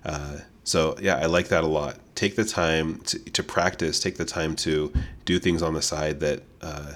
Uh, 0.06 0.38
so 0.64 0.96
yeah, 1.02 1.18
I 1.18 1.26
like 1.26 1.48
that 1.50 1.64
a 1.64 1.68
lot. 1.68 1.98
Take 2.16 2.36
the 2.36 2.46
time 2.46 3.00
to, 3.06 3.20
to 3.32 3.44
practice. 3.44 4.00
Take 4.00 4.18
the 4.18 4.26
time 4.26 4.56
to 4.58 4.94
do 5.26 5.40
things 5.40 5.62
on 5.62 5.74
the 5.74 5.82
side 5.82 6.20
that 6.20 6.44
uh, 6.62 6.94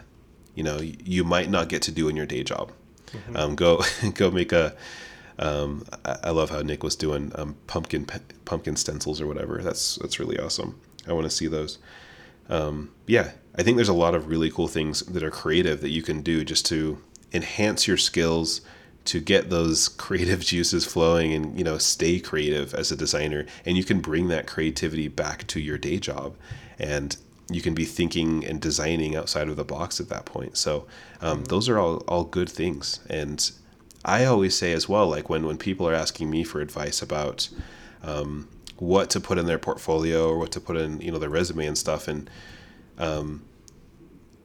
you 0.55 0.63
know 0.63 0.79
you 0.81 1.23
might 1.23 1.49
not 1.49 1.69
get 1.69 1.81
to 1.83 1.91
do 1.91 2.07
in 2.07 2.15
your 2.15 2.25
day 2.25 2.43
job. 2.43 2.71
Um, 3.35 3.55
go 3.55 3.83
go 4.13 4.31
make 4.31 4.51
a. 4.51 4.75
Um, 5.39 5.85
I, 6.05 6.17
I 6.25 6.29
love 6.29 6.51
how 6.51 6.61
Nick 6.61 6.83
was 6.83 6.95
doing 6.95 7.31
um, 7.35 7.55
pumpkin 7.67 8.07
pumpkin 8.45 8.75
stencils 8.75 9.19
or 9.19 9.27
whatever. 9.27 9.61
That's 9.61 9.95
that's 9.95 10.19
really 10.19 10.37
awesome. 10.37 10.79
I 11.07 11.13
want 11.13 11.25
to 11.25 11.29
see 11.29 11.47
those. 11.47 11.79
Um, 12.49 12.91
yeah, 13.07 13.31
I 13.55 13.63
think 13.63 13.77
there's 13.77 13.89
a 13.89 13.93
lot 13.93 14.15
of 14.15 14.27
really 14.27 14.51
cool 14.51 14.67
things 14.67 15.01
that 15.01 15.23
are 15.23 15.31
creative 15.31 15.81
that 15.81 15.89
you 15.89 16.01
can 16.01 16.21
do 16.21 16.43
just 16.43 16.65
to 16.67 17.01
enhance 17.31 17.87
your 17.87 17.97
skills, 17.97 18.61
to 19.05 19.19
get 19.19 19.49
those 19.49 19.87
creative 20.05 20.41
juices 20.41 20.85
flowing, 20.85 21.33
and 21.33 21.57
you 21.57 21.63
know 21.63 21.77
stay 21.77 22.19
creative 22.19 22.73
as 22.73 22.91
a 22.91 22.95
designer. 22.95 23.45
And 23.65 23.77
you 23.77 23.83
can 23.83 24.01
bring 24.01 24.27
that 24.27 24.47
creativity 24.47 25.07
back 25.07 25.47
to 25.47 25.59
your 25.59 25.77
day 25.77 25.97
job, 25.97 26.35
and 26.77 27.15
you 27.49 27.61
can 27.61 27.73
be 27.73 27.85
thinking 27.85 28.45
and 28.45 28.61
designing 28.61 29.15
outside 29.15 29.49
of 29.49 29.55
the 29.55 29.63
box 29.65 29.99
at 29.99 30.09
that 30.09 30.25
point. 30.25 30.57
So 30.57 30.87
um, 31.21 31.43
those 31.45 31.69
are 31.69 31.77
all 31.77 31.97
all 32.07 32.23
good 32.23 32.49
things. 32.49 32.99
And 33.09 33.51
I 34.05 34.25
always 34.25 34.55
say 34.55 34.73
as 34.73 34.87
well, 34.87 35.07
like 35.07 35.29
when 35.29 35.45
when 35.45 35.57
people 35.57 35.87
are 35.87 35.93
asking 35.93 36.29
me 36.29 36.43
for 36.43 36.61
advice 36.61 37.01
about 37.01 37.49
um, 38.03 38.47
what 38.77 39.09
to 39.11 39.19
put 39.19 39.37
in 39.37 39.45
their 39.45 39.57
portfolio 39.57 40.29
or 40.29 40.37
what 40.37 40.51
to 40.51 40.59
put 40.59 40.77
in 40.77 40.99
you 41.01 41.11
know 41.11 41.19
their 41.19 41.29
resume 41.29 41.65
and 41.65 41.77
stuff 41.77 42.07
and 42.07 42.29
um, 42.97 43.43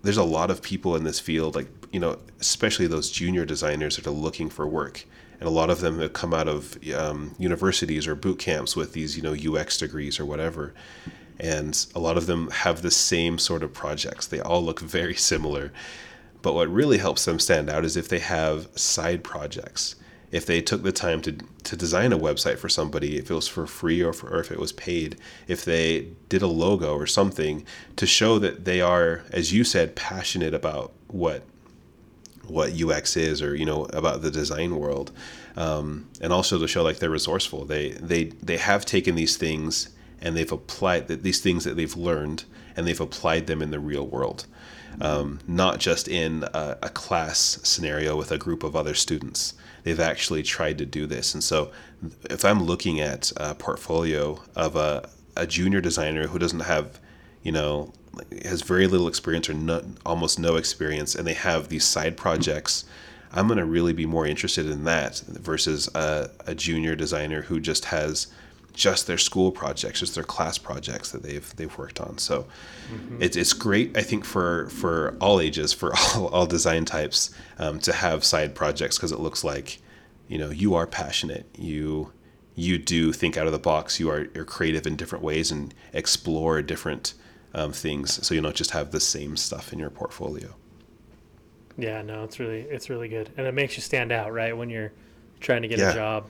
there's 0.02 0.16
a 0.16 0.24
lot 0.24 0.50
of 0.50 0.62
people 0.62 0.94
in 0.96 1.04
this 1.04 1.18
field 1.18 1.54
like 1.54 1.68
you 1.92 2.00
know 2.00 2.18
especially 2.40 2.86
those 2.86 3.10
junior 3.10 3.44
designers 3.44 3.96
that 3.96 4.06
are 4.06 4.10
looking 4.10 4.48
for 4.48 4.66
work 4.66 5.04
and 5.40 5.48
a 5.48 5.50
lot 5.50 5.70
of 5.70 5.80
them 5.80 6.00
have 6.00 6.12
come 6.12 6.34
out 6.34 6.48
of 6.48 6.78
um, 6.94 7.34
universities 7.38 8.06
or 8.06 8.14
boot 8.14 8.38
camps 8.38 8.76
with 8.76 8.92
these 8.92 9.16
you 9.16 9.22
know 9.22 9.34
ux 9.54 9.78
degrees 9.78 10.20
or 10.20 10.24
whatever 10.24 10.74
and 11.40 11.86
a 11.94 11.98
lot 11.98 12.16
of 12.16 12.26
them 12.26 12.50
have 12.50 12.82
the 12.82 12.90
same 12.90 13.38
sort 13.38 13.62
of 13.62 13.72
projects 13.72 14.26
they 14.26 14.40
all 14.40 14.64
look 14.64 14.80
very 14.80 15.14
similar 15.30 15.72
but 16.42 16.54
what 16.54 16.72
really 16.72 16.98
helps 16.98 17.24
them 17.24 17.38
stand 17.38 17.68
out 17.68 17.84
is 17.84 17.96
if 17.96 18.08
they 18.08 18.20
have 18.20 18.68
side 18.78 19.24
projects. 19.24 19.96
If 20.30 20.44
they 20.44 20.60
took 20.60 20.82
the 20.82 20.92
time 20.92 21.22
to, 21.22 21.32
to 21.64 21.76
design 21.76 22.12
a 22.12 22.18
website 22.18 22.58
for 22.58 22.68
somebody, 22.68 23.16
if 23.16 23.30
it 23.30 23.34
was 23.34 23.48
for 23.48 23.66
free 23.66 24.02
or, 24.02 24.12
for, 24.12 24.28
or 24.28 24.40
if 24.40 24.52
it 24.52 24.58
was 24.58 24.72
paid, 24.72 25.16
if 25.46 25.64
they 25.64 26.08
did 26.28 26.42
a 26.42 26.46
logo 26.46 26.94
or 26.94 27.06
something 27.06 27.64
to 27.96 28.06
show 28.06 28.38
that 28.38 28.66
they 28.66 28.80
are, 28.82 29.24
as 29.32 29.54
you 29.54 29.64
said, 29.64 29.96
passionate 29.96 30.54
about 30.54 30.92
what 31.08 31.42
what 32.46 32.80
UX 32.82 33.14
is 33.14 33.42
or 33.42 33.54
you 33.54 33.66
know 33.66 33.84
about 33.92 34.22
the 34.22 34.30
design 34.30 34.76
world, 34.76 35.12
um, 35.56 36.08
and 36.20 36.32
also 36.32 36.58
to 36.58 36.68
show 36.68 36.82
like 36.82 36.98
they're 36.98 37.10
resourceful. 37.10 37.64
They 37.64 37.90
they 37.92 38.24
they 38.24 38.58
have 38.58 38.84
taken 38.84 39.14
these 39.14 39.36
things 39.36 39.88
and 40.20 40.36
they've 40.36 40.52
applied 40.52 41.08
these 41.08 41.40
things 41.40 41.64
that 41.64 41.76
they've 41.76 41.96
learned 41.96 42.44
and 42.76 42.86
they've 42.86 43.00
applied 43.00 43.46
them 43.46 43.62
in 43.62 43.70
the 43.70 43.78
real 43.80 44.06
world 44.06 44.46
um, 45.00 45.40
not 45.46 45.78
just 45.78 46.08
in 46.08 46.44
a, 46.54 46.76
a 46.82 46.88
class 46.88 47.58
scenario 47.62 48.16
with 48.16 48.32
a 48.32 48.38
group 48.38 48.62
of 48.62 48.74
other 48.74 48.94
students. 48.94 49.54
They've 49.84 50.00
actually 50.00 50.42
tried 50.42 50.78
to 50.78 50.86
do 50.86 51.06
this. 51.06 51.34
And 51.34 51.42
so, 51.42 51.70
if 52.30 52.44
I'm 52.44 52.62
looking 52.62 53.00
at 53.00 53.32
a 53.36 53.54
portfolio 53.54 54.42
of 54.54 54.76
a, 54.76 55.08
a 55.36 55.46
junior 55.46 55.80
designer 55.80 56.28
who 56.28 56.38
doesn't 56.38 56.60
have, 56.60 56.98
you 57.42 57.52
know, 57.52 57.92
has 58.44 58.62
very 58.62 58.86
little 58.86 59.08
experience 59.08 59.48
or 59.48 59.54
no, 59.54 59.82
almost 60.04 60.38
no 60.38 60.56
experience, 60.56 61.14
and 61.14 61.26
they 61.26 61.34
have 61.34 61.68
these 61.68 61.84
side 61.84 62.16
projects, 62.16 62.84
I'm 63.32 63.46
going 63.46 63.58
to 63.58 63.64
really 63.64 63.92
be 63.92 64.06
more 64.06 64.26
interested 64.26 64.66
in 64.66 64.84
that 64.84 65.18
versus 65.18 65.88
a, 65.94 66.30
a 66.46 66.54
junior 66.54 66.96
designer 66.96 67.42
who 67.42 67.60
just 67.60 67.86
has 67.86 68.28
just 68.78 69.08
their 69.08 69.18
school 69.18 69.50
projects, 69.50 69.98
just 69.98 70.14
their 70.14 70.22
class 70.24 70.56
projects 70.56 71.10
that 71.10 71.22
they've 71.22 71.54
they've 71.56 71.76
worked 71.76 72.00
on. 72.00 72.16
So 72.16 72.46
it's 73.18 73.36
it's 73.36 73.52
great, 73.52 73.96
I 73.96 74.02
think, 74.02 74.24
for 74.24 74.68
for 74.70 75.16
all 75.20 75.40
ages, 75.40 75.72
for 75.72 75.92
all, 76.14 76.28
all 76.28 76.46
design 76.46 76.84
types, 76.84 77.30
um, 77.58 77.80
to 77.80 77.92
have 77.92 78.24
side 78.24 78.54
projects 78.54 78.96
because 78.96 79.10
it 79.10 79.18
looks 79.18 79.42
like, 79.42 79.80
you 80.28 80.38
know, 80.38 80.50
you 80.50 80.74
are 80.76 80.86
passionate. 80.86 81.46
You 81.58 82.12
you 82.54 82.78
do 82.78 83.12
think 83.12 83.36
out 83.36 83.46
of 83.46 83.52
the 83.52 83.58
box. 83.58 83.98
You 83.98 84.10
are 84.10 84.28
you're 84.32 84.44
creative 84.44 84.86
in 84.86 84.94
different 84.94 85.24
ways 85.24 85.50
and 85.50 85.74
explore 85.92 86.62
different 86.62 87.14
um, 87.54 87.72
things, 87.72 88.24
so 88.24 88.32
you 88.32 88.40
don't 88.40 88.54
just 88.54 88.70
have 88.70 88.92
the 88.92 89.00
same 89.00 89.36
stuff 89.36 89.72
in 89.72 89.80
your 89.80 89.90
portfolio. 89.90 90.54
Yeah, 91.76 92.02
no, 92.02 92.22
it's 92.22 92.38
really 92.38 92.60
it's 92.60 92.88
really 92.90 93.08
good, 93.08 93.30
and 93.36 93.44
it 93.44 93.54
makes 93.54 93.76
you 93.76 93.82
stand 93.82 94.12
out, 94.12 94.32
right? 94.32 94.56
When 94.56 94.70
you're 94.70 94.92
trying 95.40 95.62
to 95.62 95.68
get 95.68 95.78
Yeah. 95.80 95.90
a 95.90 95.94
job, 95.94 96.26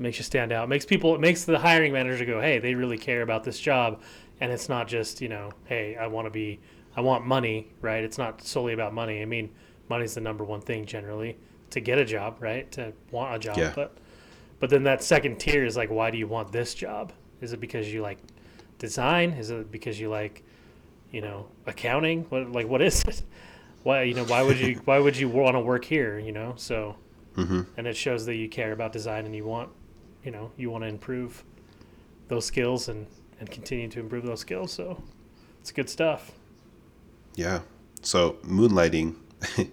makes 0.00 0.18
you 0.18 0.24
stand 0.24 0.52
out. 0.52 0.64
It 0.64 0.68
makes 0.68 0.84
people, 0.84 1.14
it 1.14 1.20
makes 1.20 1.44
the 1.44 1.58
hiring 1.58 1.92
manager 1.92 2.24
go, 2.24 2.40
"Hey, 2.40 2.58
they 2.58 2.74
really 2.74 2.98
care 2.98 3.22
about 3.22 3.44
this 3.44 3.58
job," 3.58 4.00
and 4.40 4.52
it's 4.52 4.68
not 4.68 4.88
just 4.88 5.20
you 5.20 5.28
know, 5.28 5.50
"Hey, 5.66 5.96
I 5.96 6.06
want 6.06 6.26
to 6.26 6.30
be, 6.30 6.60
I 6.96 7.00
want 7.00 7.26
money," 7.26 7.72
right? 7.80 8.04
It's 8.04 8.18
not 8.18 8.42
solely 8.42 8.72
about 8.72 8.94
money. 8.94 9.22
I 9.22 9.24
mean, 9.24 9.50
money's 9.88 10.14
the 10.14 10.20
number 10.20 10.44
one 10.44 10.60
thing 10.60 10.86
generally 10.86 11.36
to 11.70 11.80
get 11.80 11.98
a 11.98 12.04
job, 12.04 12.36
right? 12.40 12.70
To 12.72 12.92
want 13.10 13.34
a 13.34 13.38
job, 13.38 13.58
Yeah. 13.58 13.72
but 13.74 13.96
but 14.60 14.70
then 14.70 14.82
that 14.84 15.02
second 15.02 15.38
tier 15.38 15.64
is 15.64 15.76
like, 15.76 15.90
why 15.90 16.10
do 16.10 16.18
you 16.18 16.26
want 16.26 16.50
this 16.52 16.74
job? 16.74 17.12
Is 17.40 17.52
it 17.52 17.60
because 17.60 17.92
you 17.92 18.02
like 18.02 18.18
design? 18.78 19.32
Is 19.32 19.50
it 19.50 19.70
because 19.70 20.00
you 20.00 20.08
like, 20.10 20.42
you 21.10 21.20
know, 21.20 21.48
accounting? 21.66 22.24
What 22.28 22.50
like 22.52 22.68
what 22.68 22.82
is 22.82 23.02
it? 23.08 23.22
Why 23.82 24.02
you 24.02 24.14
know 24.14 24.24
why 24.24 24.42
would 24.42 24.58
you 24.58 24.76
why 24.84 24.98
would 24.98 25.16
you 25.16 25.28
want 25.28 25.54
to 25.56 25.60
work 25.60 25.84
here? 25.84 26.18
You 26.18 26.32
know, 26.32 26.54
so 26.56 26.96
hmm 27.34 27.62
and 27.76 27.86
it 27.86 27.96
shows 27.96 28.26
that 28.26 28.34
you 28.36 28.48
care 28.48 28.72
about 28.72 28.92
design 28.92 29.24
and 29.26 29.34
you 29.36 29.44
want, 29.44 29.70
you 30.28 30.32
know, 30.32 30.50
you 30.58 30.68
want 30.68 30.84
to 30.84 30.88
improve 30.88 31.42
those 32.28 32.44
skills 32.44 32.86
and 32.88 33.06
and 33.40 33.50
continue 33.50 33.88
to 33.88 33.98
improve 33.98 34.24
those 34.26 34.40
skills. 34.40 34.70
So 34.70 35.02
it's 35.58 35.72
good 35.72 35.88
stuff. 35.88 36.32
Yeah. 37.34 37.60
So 38.02 38.32
moonlighting, 38.44 39.14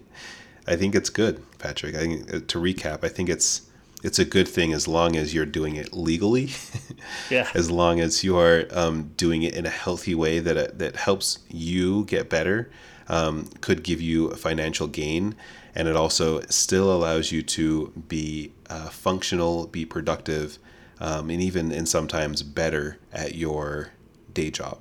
I 0.66 0.76
think 0.76 0.94
it's 0.94 1.10
good, 1.10 1.42
Patrick. 1.58 1.94
I 1.94 1.98
think 1.98 2.34
uh, 2.34 2.40
to 2.48 2.58
recap, 2.58 3.04
I 3.04 3.08
think 3.10 3.28
it's 3.28 3.68
it's 4.02 4.18
a 4.18 4.24
good 4.24 4.48
thing 4.48 4.72
as 4.72 4.88
long 4.88 5.14
as 5.14 5.34
you're 5.34 5.52
doing 5.60 5.76
it 5.76 5.92
legally, 5.92 6.48
Yeah. 7.30 7.50
as 7.54 7.70
long 7.70 8.00
as 8.00 8.24
you 8.24 8.38
are 8.38 8.66
um, 8.70 9.10
doing 9.18 9.42
it 9.42 9.54
in 9.54 9.66
a 9.66 9.74
healthy 9.84 10.14
way 10.14 10.38
that 10.38 10.56
uh, 10.56 10.68
that 10.72 10.96
helps 10.96 11.40
you 11.50 12.06
get 12.06 12.30
better, 12.30 12.70
um, 13.08 13.50
could 13.60 13.82
give 13.82 14.00
you 14.00 14.28
a 14.28 14.36
financial 14.36 14.86
gain, 14.86 15.34
and 15.76 15.86
it 15.86 15.94
also 15.94 16.40
still 16.48 16.90
allows 16.92 17.30
you 17.30 17.42
to 17.42 17.92
be 18.08 18.52
uh, 18.68 18.88
functional, 18.88 19.66
be 19.68 19.84
productive, 19.84 20.58
um, 21.00 21.30
and 21.30 21.40
even 21.42 21.70
and 21.70 21.88
sometimes 21.88 22.42
better 22.42 22.98
at 23.12 23.34
your 23.36 23.92
day 24.32 24.50
job 24.50 24.78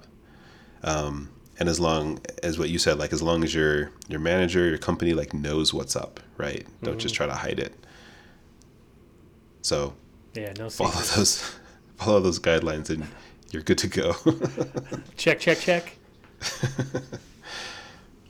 Um, 0.84 1.30
and 1.60 1.70
as 1.70 1.80
long 1.80 2.20
as 2.44 2.58
what 2.60 2.70
you 2.70 2.78
said 2.80 2.98
like 2.98 3.14
as 3.14 3.22
long 3.22 3.44
as 3.44 3.54
your 3.54 3.92
your 4.10 4.20
manager 4.20 4.68
your 4.68 4.78
company 4.78 5.14
like 5.14 5.34
knows 5.34 5.74
what's 5.74 5.96
up 5.96 6.20
right 6.38 6.66
don't 6.84 7.00
just 7.00 7.16
try 7.16 7.26
to 7.26 7.34
hide 7.34 7.60
it 7.60 7.74
so 9.62 9.94
Yeah. 10.34 10.52
No 10.60 10.70
follow 10.70 10.90
secrets. 10.92 11.16
those 11.16 11.56
follow 11.98 12.20
those 12.20 12.40
guidelines 12.40 12.90
and 12.90 13.08
you're 13.52 13.62
good 13.64 13.78
to 13.80 13.88
go 13.88 14.14
Check, 15.18 15.40
check, 15.40 15.60
check. 15.60 15.98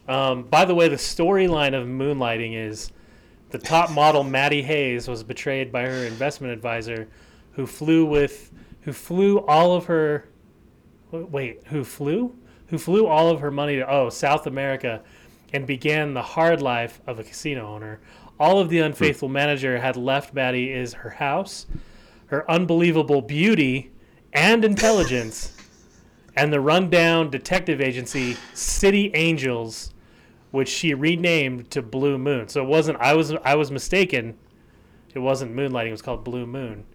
um, 0.07 0.43
by 0.43 0.65
the 0.65 0.75
way, 0.75 0.87
the 0.87 0.95
storyline 0.95 1.73
of 1.73 1.87
Moonlighting 1.87 2.55
is 2.55 2.91
the 3.49 3.57
top 3.57 3.91
model 3.91 4.23
Maddie 4.23 4.63
Hayes 4.63 5.07
was 5.07 5.23
betrayed 5.23 5.71
by 5.71 5.83
her 5.83 6.05
investment 6.05 6.53
advisor, 6.53 7.07
who 7.53 7.65
flew 7.65 8.05
with, 8.05 8.51
who 8.81 8.93
flew 8.93 9.39
all 9.39 9.73
of 9.73 9.85
her, 9.85 10.27
wait, 11.11 11.61
who 11.67 11.83
flew, 11.83 12.35
who 12.67 12.77
flew 12.77 13.07
all 13.07 13.29
of 13.29 13.39
her 13.39 13.51
money 13.51 13.77
to 13.77 13.89
oh 13.89 14.09
South 14.09 14.47
America, 14.47 15.01
and 15.53 15.65
began 15.65 16.13
the 16.13 16.21
hard 16.21 16.61
life 16.61 17.01
of 17.07 17.19
a 17.19 17.23
casino 17.23 17.67
owner. 17.67 17.99
All 18.39 18.59
of 18.59 18.69
the 18.69 18.79
unfaithful 18.79 19.29
manager 19.29 19.79
had 19.79 19.95
left 19.95 20.33
Maddie 20.33 20.71
is 20.71 20.93
her 20.93 21.11
house, 21.11 21.65
her 22.27 22.49
unbelievable 22.51 23.21
beauty 23.21 23.91
and 24.33 24.65
intelligence 24.65 25.55
and 26.35 26.51
the 26.51 26.59
rundown 26.59 27.29
detective 27.29 27.79
agency 27.79 28.35
City 28.53 29.11
Angels, 29.13 29.93
which 30.55 30.69
she 30.69 30.93
renamed 30.93 31.69
to 31.71 31.81
Blue 31.81 32.17
Moon. 32.17 32.47
So 32.47 32.63
it 32.63 32.67
wasn't 32.67 32.97
I 32.99 33.13
was 33.13 33.33
I 33.43 33.55
was 33.55 33.69
mistaken. 33.69 34.37
It 35.13 35.19
wasn't 35.19 35.55
Moonlighting, 35.55 35.89
it 35.89 35.91
was 35.91 36.01
called 36.01 36.23
Blue 36.23 36.45
Moon. 36.45 36.85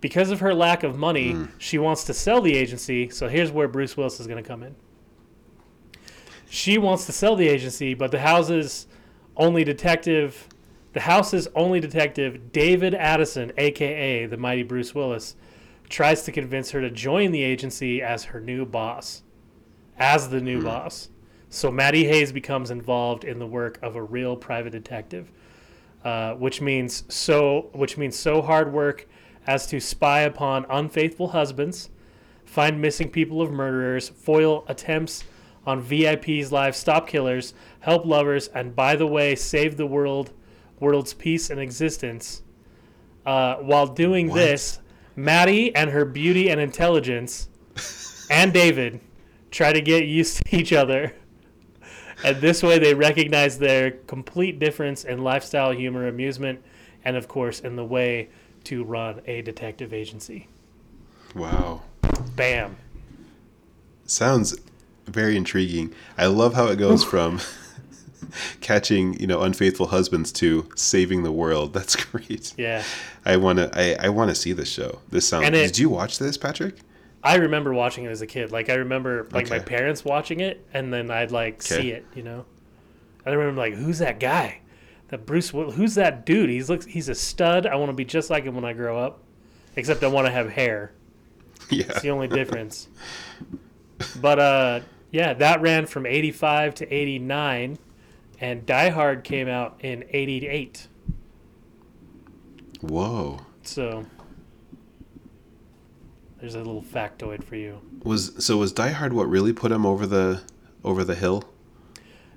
Because 0.00 0.30
of 0.30 0.40
her 0.40 0.54
lack 0.54 0.82
of 0.82 0.96
money, 0.96 1.32
hmm. 1.32 1.44
she 1.58 1.78
wants 1.78 2.04
to 2.04 2.14
sell 2.14 2.40
the 2.40 2.56
agency. 2.56 3.10
So 3.10 3.28
here's 3.28 3.52
where 3.52 3.68
Bruce 3.68 3.96
Willis 3.96 4.18
is 4.18 4.26
going 4.26 4.42
to 4.42 4.48
come 4.48 4.62
in. 4.62 4.74
She 6.48 6.78
wants 6.78 7.06
to 7.06 7.12
sell 7.12 7.36
the 7.36 7.46
agency, 7.46 7.94
but 7.94 8.10
the 8.10 8.20
house's 8.20 8.86
only 9.36 9.62
detective, 9.62 10.48
the 10.94 11.00
house's 11.00 11.46
only 11.54 11.78
detective, 11.78 12.50
David 12.50 12.94
Addison, 12.94 13.52
aka 13.56 14.26
the 14.26 14.36
mighty 14.36 14.62
Bruce 14.62 14.94
Willis, 14.94 15.36
tries 15.88 16.22
to 16.22 16.32
convince 16.32 16.70
her 16.70 16.80
to 16.80 16.90
join 16.90 17.30
the 17.30 17.42
agency 17.42 18.02
as 18.02 18.24
her 18.24 18.40
new 18.40 18.64
boss, 18.64 19.22
as 19.96 20.30
the 20.30 20.40
new 20.40 20.58
hmm. 20.58 20.66
boss. 20.66 21.09
So 21.50 21.70
Maddie 21.70 22.04
Hayes 22.04 22.30
becomes 22.32 22.70
involved 22.70 23.24
in 23.24 23.38
the 23.40 23.46
work 23.46 23.78
of 23.82 23.96
a 23.96 24.02
real 24.02 24.36
private 24.36 24.70
detective, 24.70 25.30
uh, 26.04 26.34
which 26.34 26.60
means 26.60 27.04
so 27.12 27.70
which 27.72 27.98
means 27.98 28.16
so 28.16 28.40
hard 28.40 28.72
work 28.72 29.06
as 29.46 29.66
to 29.66 29.80
spy 29.80 30.20
upon 30.20 30.64
unfaithful 30.70 31.28
husbands, 31.28 31.90
find 32.44 32.80
missing 32.80 33.10
people 33.10 33.42
of 33.42 33.50
murderers, 33.50 34.08
foil 34.08 34.64
attempts 34.68 35.24
on 35.66 35.80
VIP's 35.82 36.52
lives, 36.52 36.78
stop 36.78 37.08
killers, 37.08 37.52
help 37.80 38.06
lovers, 38.06 38.48
and 38.48 38.74
by 38.76 38.94
the 38.94 39.06
way, 39.06 39.34
save 39.34 39.76
the 39.76 39.86
world, 39.86 40.30
world's 40.78 41.12
peace 41.14 41.50
and 41.50 41.58
existence. 41.60 42.42
Uh, 43.26 43.56
while 43.56 43.86
doing 43.86 44.28
What? 44.28 44.36
this, 44.36 44.78
Maddie 45.16 45.74
and 45.74 45.90
her 45.90 46.04
beauty 46.04 46.48
and 46.48 46.60
intelligence, 46.60 47.48
and 48.30 48.52
David, 48.52 49.00
try 49.50 49.72
to 49.72 49.80
get 49.80 50.04
used 50.06 50.36
to 50.46 50.56
each 50.56 50.72
other. 50.72 51.12
And 52.24 52.36
this 52.40 52.62
way, 52.62 52.78
they 52.78 52.94
recognize 52.94 53.58
their 53.58 53.92
complete 53.92 54.58
difference 54.58 55.04
in 55.04 55.22
lifestyle, 55.24 55.72
humor, 55.72 56.06
amusement, 56.08 56.60
and 57.04 57.16
of 57.16 57.28
course, 57.28 57.60
in 57.60 57.76
the 57.76 57.84
way 57.84 58.28
to 58.64 58.84
run 58.84 59.22
a 59.26 59.40
detective 59.42 59.92
agency. 59.94 60.48
wow 61.34 61.80
Bam. 62.36 62.76
sounds 64.04 64.56
very 65.06 65.36
intriguing 65.36 65.92
i 66.18 66.26
love 66.26 66.54
how 66.54 66.66
it 66.66 66.76
goes 66.76 67.02
from 67.12 67.40
catching 68.60 69.14
you 69.18 69.26
know 69.26 69.40
unfaithful 69.42 69.86
husbands 69.88 70.30
to 70.32 70.68
saving 70.76 71.22
the 71.22 71.32
world 71.32 71.72
that's 71.72 71.96
great 72.10 72.52
Yeah. 72.58 72.82
i 73.24 73.36
want 73.36 73.58
to 73.58 73.70
i, 73.74 74.06
I 74.06 74.08
want 74.10 74.28
to 74.30 74.34
see 74.34 74.52
this 74.52 74.68
show 74.70 75.00
this 75.08 75.26
sounds 75.26 75.46
it- 75.48 75.52
did 75.52 75.78
you 75.78 75.88
watch 75.88 76.18
this 76.18 76.36
patrick 76.36 76.76
I 77.22 77.36
remember 77.36 77.72
watching 77.74 78.04
it 78.04 78.08
as 78.10 78.22
a 78.22 78.26
kid. 78.26 78.50
Like 78.50 78.70
I 78.70 78.74
remember 78.74 79.28
like 79.32 79.50
my 79.50 79.58
parents 79.58 80.04
watching 80.04 80.40
it, 80.40 80.66
and 80.72 80.92
then 80.92 81.10
I'd 81.10 81.30
like 81.30 81.60
see 81.62 81.90
it. 81.90 82.06
You 82.14 82.22
know, 82.22 82.44
I 83.26 83.30
remember 83.30 83.60
like, 83.60 83.74
who's 83.74 83.98
that 83.98 84.18
guy? 84.20 84.60
That 85.08 85.26
Bruce? 85.26 85.52
Will- 85.52 85.72
Who's 85.72 85.96
that 85.96 86.24
dude? 86.24 86.48
He's 86.50 86.70
looks. 86.70 86.86
He's 86.86 87.08
a 87.08 87.14
stud. 87.14 87.66
I 87.66 87.74
want 87.76 87.90
to 87.90 87.94
be 87.94 88.04
just 88.04 88.30
like 88.30 88.44
him 88.44 88.54
when 88.54 88.64
I 88.64 88.72
grow 88.72 88.98
up, 88.98 89.22
except 89.76 90.02
I 90.04 90.06
want 90.06 90.26
to 90.26 90.32
have 90.32 90.48
hair. 90.50 90.92
yeah 91.70 91.84
It's 91.88 92.00
the 92.00 92.10
only 92.10 92.28
difference. 92.28 92.88
But 94.20 94.38
uh, 94.38 94.80
yeah, 95.10 95.34
that 95.34 95.60
ran 95.60 95.86
from 95.86 96.06
'85 96.06 96.74
to 96.76 96.94
'89, 96.94 97.78
and 98.40 98.64
Die 98.64 98.88
Hard 98.88 99.24
came 99.24 99.48
out 99.48 99.80
in 99.80 100.04
'88. 100.10 100.86
whoa 102.80 103.40
So 103.62 104.06
there's 106.40 106.54
a 106.54 106.58
little 106.58 106.82
factoid 106.82 107.44
for 107.44 107.56
you. 107.56 107.80
was 108.02 108.32
so 108.44 108.56
was 108.56 108.72
die 108.72 108.90
hard 108.90 109.12
what 109.12 109.28
really 109.28 109.52
put 109.52 109.70
him 109.70 109.84
over 109.86 110.06
the 110.06 110.42
over 110.84 111.04
the 111.04 111.14
hill 111.14 111.44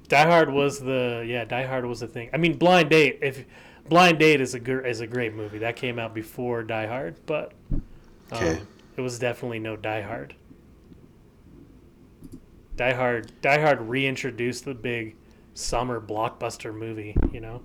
Die 0.10 0.26
Hard 0.30 0.52
was 0.52 0.80
the 0.80 1.24
yeah. 1.26 1.46
Die 1.46 1.66
Hard 1.66 1.86
was 1.86 2.02
the 2.02 2.08
thing. 2.08 2.30
I 2.34 2.38
mean, 2.38 2.58
Blind 2.58 2.90
Date. 2.90 3.20
If 3.22 3.46
Blind 3.88 4.20
Date 4.20 4.42
is 4.42 4.54
a 4.54 4.60
gr- 4.60 4.82
is 4.86 5.00
a 5.00 5.08
great 5.08 5.34
movie 5.34 5.60
that 5.60 5.78
came 5.78 5.98
out 5.98 6.14
before 6.14 6.62
Die 6.62 6.86
Hard, 6.88 7.16
but 7.26 7.54
um, 7.72 7.82
Okay. 8.34 8.60
it 8.98 9.02
was 9.02 9.18
definitely 9.18 9.60
no 9.60 9.76
Die 9.78 10.02
Hard. 10.02 10.36
Die 12.76 12.94
Hard 12.94 13.32
Die 13.42 13.60
Hard 13.62 13.82
reintroduced 13.82 14.66
the 14.66 14.74
big 14.74 15.16
summer 15.54 16.02
blockbuster 16.02 16.76
movie. 16.76 17.16
You 17.32 17.40
know, 17.40 17.62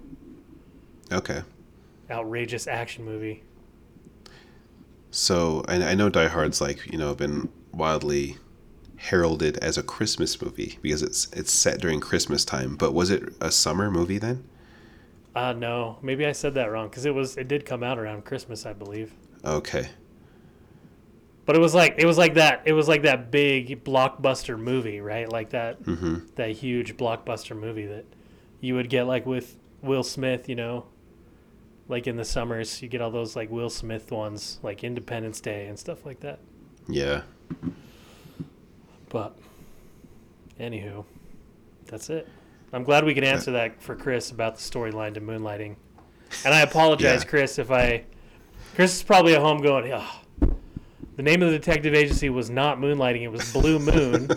okay 1.10 1.42
outrageous 2.10 2.66
action 2.66 3.04
movie. 3.04 3.42
So 5.10 5.64
I, 5.68 5.82
I 5.90 5.94
know 5.94 6.08
Die 6.08 6.28
Hard's 6.28 6.60
like 6.60 6.90
you 6.90 6.98
know 6.98 7.14
been 7.14 7.48
wildly 7.72 8.38
heralded 8.96 9.58
as 9.58 9.78
a 9.78 9.82
Christmas 9.82 10.40
movie 10.42 10.78
because 10.82 11.02
it's 11.02 11.28
it's 11.32 11.52
set 11.52 11.80
during 11.80 12.00
Christmas 12.00 12.44
time. 12.44 12.76
But 12.76 12.94
was 12.94 13.10
it 13.10 13.24
a 13.40 13.50
summer 13.52 13.90
movie 13.90 14.18
then? 14.18 14.44
Uh 15.34 15.52
no, 15.54 15.98
maybe 16.02 16.26
I 16.26 16.32
said 16.32 16.52
that 16.54 16.66
wrong 16.66 16.88
because 16.88 17.06
it 17.06 17.14
was 17.14 17.36
it 17.38 17.48
did 17.48 17.64
come 17.64 17.82
out 17.82 17.98
around 17.98 18.24
Christmas, 18.26 18.66
I 18.66 18.72
believe. 18.74 19.14
Okay, 19.44 19.88
But 21.46 21.56
it 21.56 21.60
was 21.60 21.74
like 21.74 21.94
it 21.98 22.06
was 22.06 22.18
like 22.18 22.34
that 22.34 22.62
it 22.66 22.72
was 22.72 22.88
like 22.88 23.02
that 23.02 23.30
big 23.30 23.82
blockbuster 23.84 24.58
movie, 24.58 25.00
right? 25.00 25.28
Like 25.30 25.50
that 25.50 25.78
hmm 25.84 26.18
that 26.34 26.50
huge 26.52 26.96
blockbuster 26.96 27.58
movie 27.58 27.86
that 27.86 28.04
you 28.60 28.74
would 28.74 28.90
get 28.90 29.04
like 29.06 29.24
with 29.26 29.56
Will 29.82 30.02
Smith, 30.02 30.48
you 30.48 30.54
know. 30.56 30.86
Like 31.88 32.06
in 32.06 32.16
the 32.16 32.24
summers, 32.24 32.82
you 32.82 32.88
get 32.88 33.00
all 33.00 33.10
those 33.10 33.34
like 33.34 33.50
Will 33.50 33.70
Smith 33.70 34.10
ones, 34.12 34.60
like 34.62 34.84
Independence 34.84 35.40
Day 35.40 35.66
and 35.66 35.78
stuff 35.78 36.04
like 36.04 36.20
that. 36.20 36.38
yeah. 36.88 37.22
But 39.08 39.36
Anywho, 40.60 41.04
that's 41.86 42.10
it. 42.10 42.28
I'm 42.72 42.82
glad 42.84 43.04
we 43.04 43.14
could 43.14 43.24
answer 43.24 43.52
that 43.52 43.80
for 43.80 43.94
Chris 43.94 44.30
about 44.30 44.56
the 44.56 44.60
storyline 44.60 45.14
to 45.14 45.20
Moonlighting. 45.20 45.76
And 46.44 46.52
I 46.52 46.60
apologize, 46.60 47.22
Yeah. 47.22 47.28
Chris, 47.30 47.58
if 47.58 47.70
I. 47.70 48.04
Chris 48.74 48.96
is 48.96 49.02
probably 49.02 49.34
at 49.34 49.40
home 49.40 49.62
going, 49.62 49.90
oh, 49.92 50.50
the 51.16 51.22
name 51.22 51.42
of 51.42 51.50
the 51.50 51.58
detective 51.58 51.94
agency 51.94 52.28
was 52.28 52.50
not 52.50 52.78
Moonlighting, 52.78 53.22
it 53.22 53.28
was 53.28 53.50
Blue 53.52 53.78
Moon. 53.78 54.28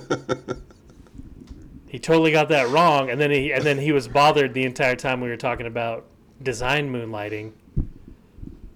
he 1.88 2.00
totally 2.00 2.32
got 2.32 2.48
that 2.50 2.70
wrong, 2.70 3.10
and 3.10 3.20
then 3.20 3.30
he 3.32 3.52
and 3.52 3.64
then 3.64 3.78
he 3.78 3.92
was 3.92 4.08
bothered 4.08 4.54
the 4.54 4.64
entire 4.64 4.96
time 4.96 5.20
we 5.22 5.30
were 5.30 5.38
talking 5.38 5.66
about 5.68 6.06
design 6.44 6.92
moonlighting. 6.92 7.52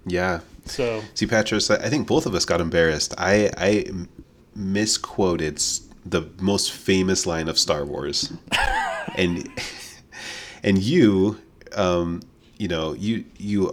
Yeah. 0.06 0.40
So 0.64 1.02
See, 1.14 1.26
Patros, 1.26 1.70
I 1.70 1.86
I 1.86 1.88
think 1.88 2.06
both 2.06 2.26
of 2.26 2.34
us 2.34 2.44
got 2.44 2.60
embarrassed. 2.60 3.14
I 3.18 3.50
I 3.56 3.86
misquoted 4.54 5.62
the 6.04 6.28
most 6.40 6.72
famous 6.72 7.26
line 7.26 7.48
of 7.48 7.58
Star 7.58 7.84
Wars, 7.84 8.32
and 9.16 9.48
and 10.62 10.78
you, 10.78 11.40
um, 11.74 12.22
you 12.58 12.68
know, 12.68 12.92
you 12.94 13.24
you 13.38 13.72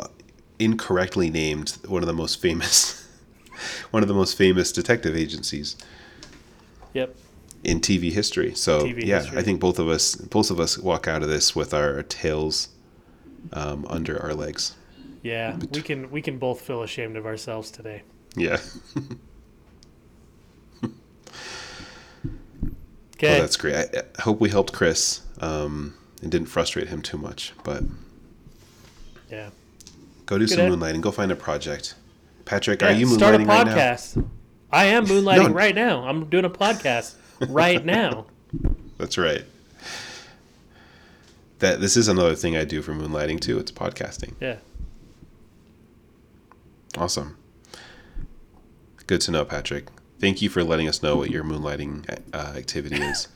incorrectly 0.59 1.29
named 1.29 1.77
one 1.87 2.03
of 2.03 2.07
the 2.07 2.13
most 2.13 2.41
famous, 2.41 3.07
one 3.91 4.03
of 4.03 4.07
the 4.07 4.15
most 4.15 4.37
famous 4.37 4.71
detective 4.71 5.15
agencies 5.15 5.75
yep. 6.93 7.15
in 7.63 7.79
TV 7.79 8.11
history. 8.11 8.53
So 8.55 8.81
TV 8.81 9.05
yeah, 9.05 9.19
history. 9.19 9.37
I 9.37 9.43
think 9.43 9.59
both 9.59 9.79
of 9.79 9.87
us 9.87 10.15
both 10.15 10.51
of 10.51 10.59
us 10.59 10.77
walk 10.77 11.07
out 11.07 11.23
of 11.23 11.29
this 11.29 11.55
with 11.55 11.73
our 11.73 12.03
tails 12.03 12.69
um, 13.51 13.85
under 13.89 14.21
our 14.21 14.33
legs. 14.33 14.75
Yeah. 15.21 15.57
We 15.71 15.81
can 15.81 16.09
we 16.11 16.21
can 16.21 16.37
both 16.37 16.61
feel 16.61 16.83
ashamed 16.83 17.17
of 17.17 17.25
ourselves 17.25 17.71
today. 17.71 18.03
Yeah. 18.35 18.57
Okay. 23.15 23.33
Well, 23.33 23.41
that's 23.41 23.55
great. 23.55 23.75
I, 23.75 23.85
I 24.17 24.21
hope 24.21 24.41
we 24.41 24.49
helped 24.49 24.73
Chris 24.73 25.21
um, 25.39 25.93
and 26.21 26.31
didn't 26.31 26.47
frustrate 26.47 26.89
him 26.89 27.01
too 27.01 27.17
much. 27.17 27.53
But 27.63 27.83
yeah. 29.31 29.49
go 30.25 30.37
do 30.37 30.45
Good 30.47 30.55
some 30.55 30.67
moonlighting. 30.67 31.01
Go 31.01 31.11
find 31.11 31.31
a 31.31 31.35
project. 31.35 31.95
Patrick, 32.45 32.81
Yeah, 32.81 32.89
are 32.89 32.91
you 32.91 33.07
start 33.07 33.35
a 33.35 33.37
moonlighting 33.37 33.47
right 33.47 33.65
now? 33.67 33.73
podcast. 33.75 34.29
I 34.71 34.85
am 34.85 35.05
moonlighting 35.07 35.47
No. 35.49 35.53
right 35.53 35.75
now. 35.75 36.05
I'm 36.05 36.29
doing 36.29 36.43
a 36.43 36.49
podcast 36.49 37.15
right 37.47 37.85
now. 37.85 38.25
That's 38.97 39.17
right. 39.17 39.45
That 41.59 41.79
this 41.79 41.95
is 41.95 42.07
another 42.07 42.35
thing 42.35 42.57
I 42.57 42.65
do 42.65 42.81
for 42.81 42.93
moonlighting 42.93 43.39
too. 43.39 43.57
It's 43.59 43.71
podcasting. 43.71 44.33
Yeah. 44.39 44.57
Awesome. 46.97 47.37
Good 49.07 49.21
to 49.21 49.31
know, 49.31 49.45
Patrick. 49.45 49.87
Thank 50.19 50.41
you 50.41 50.49
for 50.49 50.63
letting 50.63 50.87
us 50.87 51.03
know 51.03 51.15
what 51.15 51.29
your 51.29 51.43
moonlighting 51.43 52.19
uh, 52.33 52.53
activity 52.57 53.01
is. 53.01 53.27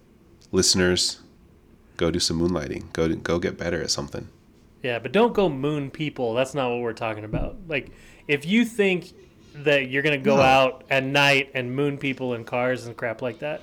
Listeners, 0.52 1.20
go 1.96 2.10
do 2.10 2.18
some 2.18 2.40
moonlighting. 2.40 2.92
Go 2.92 3.08
to, 3.08 3.16
go 3.16 3.38
get 3.38 3.56
better 3.56 3.80
at 3.82 3.90
something. 3.90 4.28
Yeah, 4.82 4.98
but 4.98 5.12
don't 5.12 5.32
go 5.32 5.48
moon 5.48 5.90
people. 5.90 6.34
That's 6.34 6.54
not 6.54 6.70
what 6.70 6.80
we're 6.80 6.92
talking 6.92 7.24
about. 7.24 7.56
Like, 7.68 7.90
if 8.28 8.44
you 8.44 8.64
think 8.66 9.12
that 9.54 9.88
you're 9.88 10.02
gonna 10.02 10.18
go 10.18 10.36
No. 10.36 10.42
out 10.42 10.84
at 10.90 11.04
night 11.04 11.50
and 11.54 11.74
moon 11.74 11.96
people 11.96 12.34
in 12.34 12.44
cars 12.44 12.86
and 12.86 12.96
crap 12.96 13.22
like 13.22 13.38
that, 13.38 13.62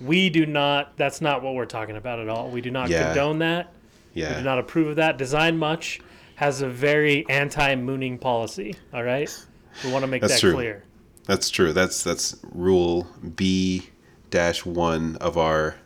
we 0.00 0.28
do 0.30 0.46
not. 0.46 0.96
That's 0.96 1.20
not 1.20 1.42
what 1.42 1.54
we're 1.54 1.64
talking 1.66 1.96
about 1.96 2.18
at 2.18 2.28
all. 2.28 2.50
We 2.50 2.60
do 2.60 2.70
not 2.70 2.88
Yeah. 2.90 3.06
condone 3.06 3.38
that. 3.40 3.72
Yeah. 4.14 4.30
We 4.30 4.36
do 4.38 4.42
not 4.44 4.58
approve 4.58 4.88
of 4.88 4.96
that. 4.96 5.18
Design 5.18 5.58
Much 5.58 6.00
has 6.36 6.60
a 6.62 6.68
very 6.68 7.26
anti-mooning 7.28 8.18
policy. 8.18 8.74
All 8.92 9.02
right, 9.02 9.30
we 9.84 9.90
want 9.92 10.02
to 10.02 10.06
make 10.06 10.20
That's 10.22 10.34
that 10.34 10.40
true. 10.40 10.52
clear. 10.54 10.84
That's 11.26 11.50
true. 11.50 11.72
That's 11.72 12.02
that's 12.02 12.36
rule 12.52 13.06
B 13.34 13.90
dash 14.30 14.64
one 14.66 15.16
of 15.16 15.36
our 15.38 15.76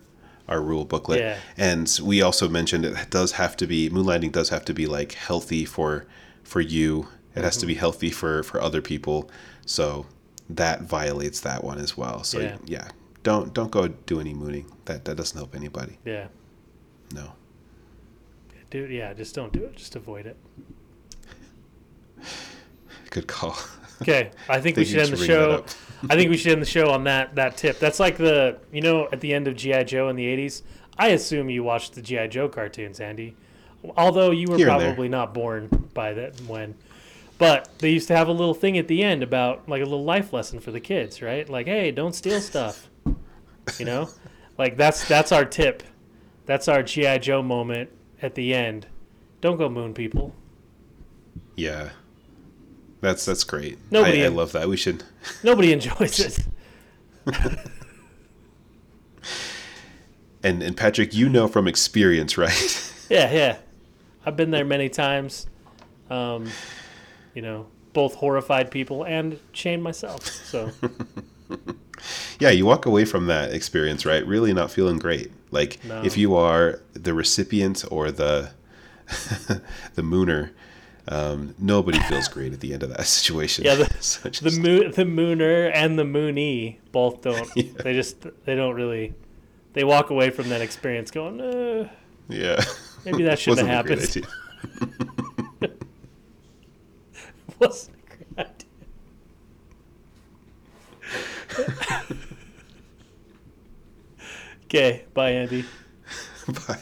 our 0.48 0.60
rule 0.60 0.84
booklet. 0.84 1.20
Yeah. 1.20 1.36
And 1.56 1.98
we 2.02 2.22
also 2.22 2.48
mentioned 2.48 2.84
it 2.84 3.10
does 3.10 3.32
have 3.32 3.56
to 3.58 3.66
be 3.66 3.88
moonlighting 3.88 4.32
does 4.32 4.48
have 4.48 4.64
to 4.66 4.74
be 4.74 4.86
like 4.86 5.12
healthy 5.12 5.64
for 5.64 6.06
for 6.42 6.60
you. 6.60 7.06
It 7.36 7.44
has 7.44 7.56
to 7.58 7.60
Mm-hmm. 7.60 7.66
be 7.68 7.74
healthy 7.74 8.10
for 8.10 8.42
for 8.42 8.60
other 8.60 8.82
people. 8.82 9.30
So 9.66 10.06
that 10.48 10.82
violates 10.82 11.40
that 11.40 11.62
one 11.62 11.78
as 11.78 11.96
well. 11.96 12.24
So 12.24 12.40
Yeah. 12.40 12.56
yeah, 12.66 12.88
don't 13.22 13.52
don't 13.54 13.70
go 13.70 13.88
do 13.88 14.20
any 14.20 14.34
mooning. 14.34 14.66
That 14.86 15.04
that 15.04 15.16
doesn't 15.16 15.36
help 15.36 15.54
anybody. 15.54 15.98
Yeah, 16.04 16.28
No. 17.14 17.32
dude. 18.70 18.90
Yeah, 18.90 19.12
just 19.14 19.34
don't 19.34 19.52
do 19.52 19.64
it. 19.64 19.76
Just 19.76 19.96
avoid 19.96 20.26
it. 20.26 20.36
Good 23.10 23.26
call. 23.26 23.56
Okay, 24.02 24.30
I 24.48 24.60
think 24.60 24.76
we 24.76 24.84
should 24.84 25.00
end 25.00 25.08
the 25.12 25.16
for 25.16 25.26
bringing 25.26 25.48
that 25.50 25.70
show. 25.70 25.76
I 26.08 26.16
think 26.16 26.30
we 26.30 26.36
should 26.36 26.52
end 26.52 26.62
the 26.62 26.66
show 26.66 26.90
on 26.90 27.04
that 27.04 27.34
that 27.34 27.56
tip. 27.56 27.78
That's 27.78 28.00
like 28.00 28.16
the 28.16 28.58
you 28.72 28.80
know 28.80 29.08
at 29.12 29.20
the 29.20 29.34
end 29.34 29.48
of 29.48 29.56
GI 29.56 29.84
Joe 29.84 30.08
in 30.08 30.16
the 30.16 30.24
'80s. 30.24 30.62
I 30.98 31.08
assume 31.08 31.48
you 31.50 31.64
watched 31.64 31.94
the 31.94 32.02
GI 32.02 32.28
Joe 32.28 32.48
cartoons, 32.48 33.00
Andy. 33.00 33.34
Although 33.96 34.30
you 34.30 34.46
were 34.48 34.58
Here 34.58 34.66
probably 34.66 35.08
not 35.08 35.32
born 35.32 35.88
by 35.94 36.12
that 36.12 36.38
when, 36.42 36.74
but 37.38 37.70
they 37.78 37.90
used 37.90 38.08
to 38.08 38.16
have 38.16 38.28
a 38.28 38.32
little 38.32 38.52
thing 38.52 38.76
at 38.76 38.88
the 38.88 39.02
end 39.02 39.22
about 39.22 39.66
like 39.68 39.80
a 39.80 39.84
little 39.84 40.04
life 40.04 40.32
lesson 40.34 40.60
for 40.60 40.70
the 40.70 40.80
kids, 40.80 41.22
right? 41.22 41.48
Like, 41.48 41.66
hey, 41.66 41.90
don't 41.90 42.14
steal 42.14 42.40
stuff. 42.42 42.89
You 43.78 43.86
know, 43.86 44.08
like 44.58 44.76
that's 44.76 45.06
that's 45.06 45.32
our 45.32 45.44
tip. 45.44 45.82
That's 46.46 46.68
our 46.68 46.82
GI 46.82 47.20
Joe 47.20 47.42
moment 47.42 47.90
at 48.22 48.34
the 48.34 48.54
end. 48.54 48.86
Don't 49.40 49.56
go 49.56 49.68
moon 49.68 49.94
people. 49.94 50.34
Yeah. 51.56 51.90
That's 53.00 53.24
that's 53.24 53.44
great. 53.44 53.78
Nobody 53.90 54.22
I, 54.22 54.26
I 54.26 54.28
love 54.28 54.52
that. 54.52 54.68
We 54.68 54.76
should 54.76 55.04
Nobody 55.42 55.72
enjoys 55.72 56.18
it. 56.20 56.46
and 60.42 60.62
and 60.62 60.76
Patrick, 60.76 61.14
you 61.14 61.28
know 61.28 61.48
from 61.48 61.66
experience, 61.68 62.36
right? 62.38 62.86
Yeah, 63.10 63.32
yeah. 63.32 63.56
I've 64.24 64.36
been 64.36 64.52
there 64.52 64.64
many 64.64 64.88
times. 64.88 65.48
Um, 66.10 66.48
you 67.34 67.42
know, 67.42 67.66
both 67.92 68.14
horrified 68.14 68.70
people 68.70 69.04
and 69.04 69.36
shamed 69.50 69.82
myself. 69.82 70.24
So 70.24 70.70
yeah, 72.38 72.50
you 72.50 72.64
walk 72.66 72.86
away 72.86 73.04
from 73.04 73.26
that 73.26 73.52
experience, 73.52 74.04
right? 74.06 74.26
Really 74.26 74.52
not 74.52 74.70
feeling 74.70 74.98
great. 74.98 75.30
Like 75.50 75.84
No. 75.84 76.02
if 76.04 76.16
you 76.16 76.36
are 76.36 76.80
the 76.92 77.12
recipient 77.14 77.84
or 77.90 78.10
the 78.10 78.50
the 79.94 80.02
mooner, 80.02 80.50
um, 81.08 81.54
nobody 81.58 81.98
feels 82.00 82.28
great 82.28 82.52
at 82.52 82.60
the 82.60 82.72
end 82.72 82.82
of 82.82 82.90
that 82.90 83.06
situation. 83.18 83.64
Yeah, 83.64 83.74
the- 83.76 83.90
So 84.00 84.20
the 84.22 84.30
just- 84.30 84.58
moon, 84.60 84.92
the 84.92 85.04
mooner 85.04 85.70
and 85.74 85.98
the 85.98 86.04
moonee 86.04 86.76
both 86.92 87.22
don't. 87.22 87.48
Yeah. 87.56 87.64
They 87.82 87.94
just 87.94 88.24
they 88.44 88.54
don't 88.54 88.74
really. 88.76 89.14
They 89.72 89.84
walk 89.84 90.10
away 90.10 90.30
from 90.30 90.48
that 90.48 90.60
experience 90.60 91.10
going, 91.12 91.40
uh, 91.40 91.88
yeah, 92.28 92.60
Maybe 93.04 93.22
that 93.24 93.38
shouldn't 93.38 93.68
have 93.68 93.88
Wasn't 93.88 94.16
a 94.16 94.20
great 94.20 94.26
idea. 95.62 95.70
"Wasn't 97.60 97.96
a 97.96 98.16
great 98.34 98.38
idea." 98.38 98.66
Okay, 104.70 105.04
bye, 105.14 105.30
Andy. 105.30 105.64
Bye. 106.46 106.78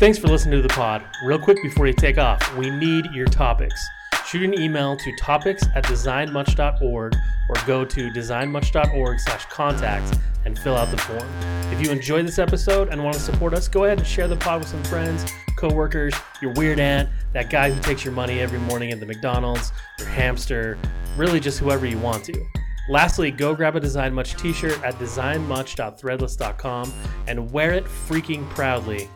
Thanks 0.00 0.18
for 0.18 0.28
listening 0.28 0.60
to 0.60 0.62
the 0.62 0.74
pod. 0.74 1.04
Real 1.24 1.38
quick 1.38 1.56
before 1.62 1.86
you 1.86 1.92
take 1.92 2.18
off, 2.18 2.54
we 2.56 2.68
need 2.68 3.06
your 3.12 3.26
topics. 3.26 3.82
Shoot 4.26 4.42
an 4.42 4.60
email 4.60 4.96
to 4.96 5.16
topics 5.16 5.64
at 5.74 5.84
designmuch.org 5.84 7.14
or 7.48 7.54
go 7.66 7.84
to 7.84 8.10
designmuch.org 8.10 9.20
slash 9.20 9.46
contact 9.46 10.18
and 10.44 10.58
fill 10.58 10.76
out 10.76 10.90
the 10.90 10.98
form. 10.98 11.28
If 11.72 11.80
you 11.84 11.90
enjoyed 11.90 12.26
this 12.26 12.38
episode 12.38 12.88
and 12.88 13.02
want 13.02 13.14
to 13.16 13.22
support 13.22 13.54
us, 13.54 13.68
go 13.68 13.84
ahead 13.84 13.98
and 13.98 14.06
share 14.06 14.28
the 14.28 14.36
pod 14.36 14.60
with 14.60 14.68
some 14.68 14.82
friends, 14.84 15.24
coworkers, 15.56 16.14
your 16.40 16.52
weird 16.52 16.78
aunt, 16.78 17.08
that 17.32 17.50
guy 17.50 17.70
who 17.70 17.80
takes 17.82 18.04
your 18.04 18.12
money 18.12 18.40
every 18.40 18.58
morning 18.60 18.90
at 18.92 19.00
the 19.00 19.06
McDonald's, 19.06 19.72
your 19.98 20.08
hamster, 20.08 20.78
really 21.16 21.40
just 21.40 21.58
whoever 21.58 21.86
you 21.86 21.98
want 21.98 22.24
to. 22.24 22.44
Lastly, 22.88 23.30
go 23.30 23.54
grab 23.54 23.76
a 23.76 23.80
Design 23.80 24.12
Much 24.12 24.34
t-shirt 24.36 24.82
at 24.84 24.94
designmuch.threadless.com 24.94 26.92
and 27.26 27.50
wear 27.50 27.72
it 27.72 27.84
freaking 27.84 28.48
proudly. 28.50 29.08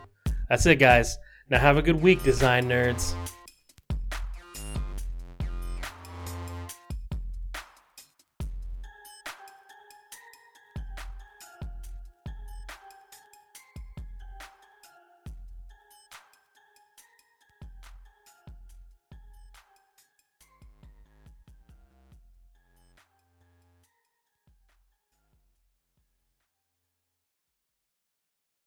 That's 0.49 0.65
it, 0.65 0.77
guys. 0.77 1.17
Now 1.49 1.59
have 1.59 1.77
a 1.77 1.81
good 1.81 2.01
week, 2.01 2.23
design 2.23 2.65
nerds. 2.65 3.13